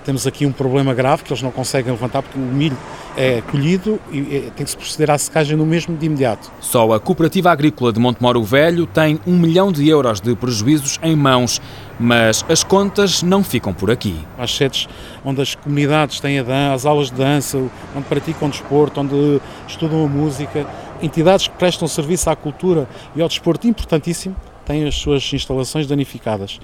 temos 0.05 0.27
aqui 0.27 0.45
um 0.47 0.53
problema 0.53 0.93
grave 0.93 1.25
que 1.25 1.33
eles 1.33 1.43
não 1.43 1.51
conseguem 1.51 1.91
levantar 1.91 2.23
porque 2.23 2.39
o 2.39 2.43
milho 2.43 2.77
é 3.17 3.41
colhido 3.43 4.01
e 4.11 4.37
é, 4.37 4.41
tem 4.51 4.65
que 4.65 4.71
se 4.71 4.77
proceder 4.77 5.11
à 5.11 5.19
secagem 5.19 5.57
no 5.57 5.65
mesmo 5.65 5.97
de 5.97 6.07
imediato. 6.07 6.53
Só 6.61 6.93
a 6.93 7.01
Cooperativa 7.01 7.51
Agrícola 7.51 7.93
de 7.93 7.99
Montemoro 7.99 8.43
Velho 8.43 8.87
tem 8.87 9.19
um 9.27 9.37
milhão 9.37 9.73
de 9.73 9.89
euros 9.89 10.21
de 10.21 10.35
prejuízos 10.35 10.99
em 11.03 11.17
mãos, 11.17 11.61
mas 11.99 12.45
as 12.49 12.63
contas 12.63 13.23
não 13.23 13.43
ficam 13.43 13.73
por 13.73 13.91
aqui. 13.91 14.17
As 14.39 14.55
sedes 14.55 14.89
onde 15.25 15.41
as 15.41 15.55
comunidades 15.55 16.21
têm 16.21 16.43
dan 16.43 16.73
as 16.73 16.85
aulas 16.85 17.11
de 17.11 17.17
dança, 17.17 17.59
onde 17.97 18.07
praticam 18.09 18.49
desporto, 18.49 19.01
onde 19.01 19.41
estudam 19.67 20.05
a 20.05 20.09
música, 20.09 20.67
entidades 21.01 21.49
que 21.49 21.57
prestam 21.57 21.89
serviço 21.89 22.29
à 22.29 22.37
cultura 22.37 22.89
e 23.15 23.23
ao 23.23 23.29
desporto 23.29 23.67
importantíssimo, 23.67 24.37
têm 24.65 24.87
as 24.87 24.95
suas 24.95 25.33
instalações 25.33 25.87
danificadas. 25.87 26.59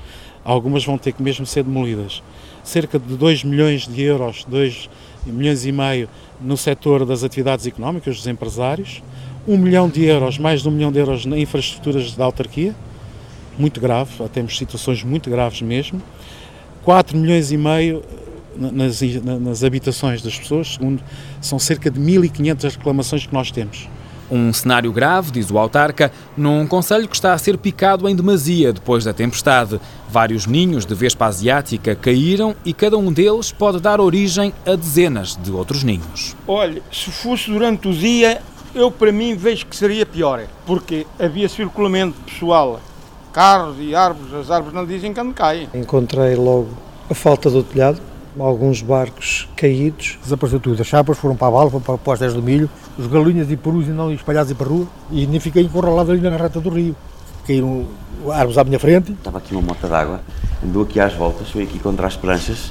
Algumas 0.44 0.84
vão 0.84 0.98
ter 0.98 1.12
que 1.12 1.22
mesmo 1.22 1.46
ser 1.46 1.62
demolidas. 1.62 2.22
Cerca 2.62 2.98
de 2.98 3.16
2 3.16 3.44
milhões 3.44 3.86
de 3.86 4.02
euros, 4.02 4.44
2 4.48 4.88
milhões 5.26 5.64
e 5.64 5.72
meio 5.72 6.08
no 6.40 6.56
setor 6.56 7.04
das 7.04 7.22
atividades 7.24 7.66
económicas 7.66 8.16
dos 8.16 8.26
empresários, 8.26 9.02
1 9.46 9.56
milhão 9.56 9.88
de 9.88 10.04
euros, 10.04 10.38
mais 10.38 10.62
de 10.62 10.68
1 10.68 10.70
milhão 10.70 10.92
de 10.92 10.98
euros 10.98 11.26
na 11.26 11.38
infraestruturas 11.38 12.14
da 12.14 12.24
autarquia, 12.24 12.74
muito 13.58 13.80
grave, 13.80 14.10
temos 14.32 14.56
situações 14.56 15.02
muito 15.02 15.28
graves 15.28 15.60
mesmo, 15.60 16.00
4 16.82 17.16
milhões 17.16 17.52
e 17.52 17.56
meio 17.56 18.02
nas, 18.56 19.00
nas 19.40 19.64
habitações 19.64 20.22
das 20.22 20.38
pessoas, 20.38 20.74
segundo 20.74 21.02
são 21.40 21.58
cerca 21.58 21.90
de 21.90 22.00
1.500 22.00 22.76
reclamações 22.76 23.26
que 23.26 23.34
nós 23.34 23.50
temos. 23.50 23.88
Um 24.30 24.52
cenário 24.52 24.92
grave, 24.92 25.32
diz 25.32 25.50
o 25.50 25.58
autarca, 25.58 26.12
num 26.36 26.66
conselho 26.66 27.08
que 27.08 27.16
está 27.16 27.32
a 27.32 27.38
ser 27.38 27.58
picado 27.58 28.08
em 28.08 28.14
demasia 28.14 28.72
depois 28.72 29.04
da 29.04 29.12
tempestade. 29.12 29.80
Vários 30.08 30.46
ninhos 30.46 30.86
de 30.86 30.94
vespa 30.94 31.26
asiática 31.26 31.94
caíram 31.94 32.54
e 32.64 32.72
cada 32.72 32.96
um 32.96 33.12
deles 33.12 33.50
pode 33.50 33.80
dar 33.80 34.00
origem 34.00 34.54
a 34.64 34.76
dezenas 34.76 35.36
de 35.36 35.50
outros 35.50 35.82
ninhos. 35.82 36.36
Olha, 36.46 36.82
se 36.92 37.10
fosse 37.10 37.50
durante 37.50 37.88
o 37.88 37.92
dia, 37.92 38.40
eu 38.74 38.90
para 38.90 39.10
mim 39.10 39.34
vejo 39.34 39.66
que 39.66 39.76
seria 39.76 40.06
pior, 40.06 40.42
porque 40.64 41.06
havia 41.18 41.48
circulamento 41.48 42.16
pessoal, 42.24 42.80
carros 43.32 43.76
e 43.80 43.94
árvores, 43.94 44.32
as 44.32 44.50
árvores 44.50 44.74
não 44.74 44.86
dizem 44.86 45.12
quando 45.12 45.34
caem. 45.34 45.68
Encontrei 45.74 46.36
logo 46.36 46.68
a 47.08 47.14
falta 47.14 47.50
do 47.50 47.64
telhado, 47.64 48.00
alguns 48.38 48.82
barcos 48.82 49.48
caídos. 49.56 50.18
Desapareceu 50.22 50.60
tudo. 50.60 50.80
As 50.80 50.86
chapas 50.86 51.18
foram 51.18 51.36
para 51.36 51.48
a 51.48 51.50
bala, 51.50 51.70
foram 51.70 51.98
para, 51.98 52.12
as 52.12 52.20
10 52.20 52.34
do 52.34 52.42
milho, 52.42 52.70
os 52.98 53.06
galinhas 53.06 53.50
e 53.50 53.56
perus 53.56 53.88
não 53.88 54.12
espalhados 54.12 54.52
para 54.52 54.66
a 54.66 54.68
rua 54.68 54.86
e 55.10 55.26
nem 55.26 55.40
fiquei 55.40 55.62
encurralado 55.62 56.12
ali 56.12 56.20
na 56.20 56.36
reta 56.36 56.60
do 56.60 56.70
rio. 56.70 56.94
Caíram 57.46 57.86
árvores 58.30 58.58
à 58.58 58.64
minha 58.64 58.78
frente. 58.78 59.12
Estava 59.12 59.38
aqui 59.38 59.52
uma 59.54 59.62
mota 59.62 59.88
d'água, 59.88 60.20
andou 60.64 60.82
aqui 60.82 61.00
às 61.00 61.14
voltas, 61.14 61.50
foi 61.50 61.64
aqui 61.64 61.78
contra 61.78 62.06
as 62.06 62.16
pranchas. 62.16 62.70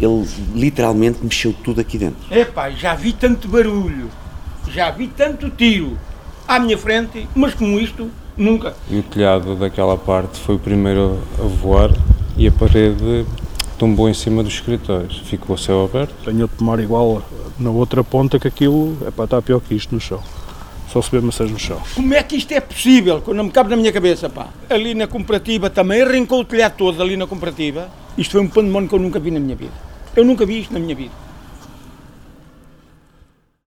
Ele 0.00 0.26
literalmente 0.54 1.18
mexeu 1.22 1.54
tudo 1.64 1.80
aqui 1.80 1.96
dentro. 1.96 2.18
Epá, 2.30 2.70
já 2.70 2.94
vi 2.94 3.12
tanto 3.12 3.48
barulho, 3.48 4.10
já 4.68 4.90
vi 4.90 5.08
tanto 5.08 5.48
tiro 5.50 5.96
à 6.46 6.58
minha 6.58 6.76
frente, 6.76 7.28
mas 7.34 7.54
como 7.54 7.78
isto, 7.78 8.10
nunca. 8.36 8.74
E 8.90 8.98
o 8.98 9.02
telhado 9.02 9.56
daquela 9.56 9.96
parte 9.96 10.38
foi 10.38 10.56
o 10.56 10.58
primeiro 10.58 11.18
a 11.38 11.42
voar 11.42 11.90
e 12.36 12.46
a 12.46 12.52
parede 12.52 13.24
tombou 13.78 14.08
em 14.08 14.14
cima 14.14 14.42
dos 14.42 14.54
escritórios, 14.54 15.18
ficou 15.18 15.54
o 15.56 15.58
céu 15.58 15.84
aberto. 15.84 16.14
Tenho 16.24 16.44
a 16.44 16.48
tomar 16.48 16.80
igual 16.80 17.22
na 17.58 17.70
outra 17.70 18.02
ponta 18.02 18.38
que 18.38 18.48
aquilo 18.48 18.96
é 19.06 19.10
para 19.10 19.24
estar 19.24 19.42
pior 19.42 19.60
que 19.60 19.74
isto 19.74 19.94
no 19.94 20.00
chão. 20.00 20.22
Só 20.92 21.02
se 21.02 21.10
vê 21.10 21.20
maçãs 21.20 21.50
no 21.50 21.58
chão. 21.58 21.80
Como 21.94 22.14
é 22.14 22.22
que 22.22 22.36
isto 22.36 22.52
é 22.52 22.60
possível? 22.60 23.20
Quando 23.20 23.36
não 23.36 23.44
me 23.44 23.50
cabe 23.50 23.70
na 23.70 23.76
minha 23.76 23.92
cabeça, 23.92 24.28
pá. 24.28 24.48
Ali 24.70 24.94
na 24.94 25.06
cooperativa 25.06 25.68
também 25.68 26.02
arrancou 26.02 26.40
o 26.40 26.44
telhado 26.44 26.74
todo 26.76 27.02
ali 27.02 27.16
na 27.16 27.26
cooperativa. 27.26 27.88
Isto 28.16 28.32
foi 28.32 28.40
um 28.40 28.48
pandemónio 28.48 28.88
que 28.88 28.94
eu 28.94 28.98
nunca 28.98 29.18
vi 29.18 29.30
na 29.30 29.40
minha 29.40 29.56
vida. 29.56 29.72
Eu 30.14 30.24
nunca 30.24 30.46
vi 30.46 30.60
isto 30.60 30.72
na 30.72 30.78
minha 30.78 30.94
vida. 30.94 31.25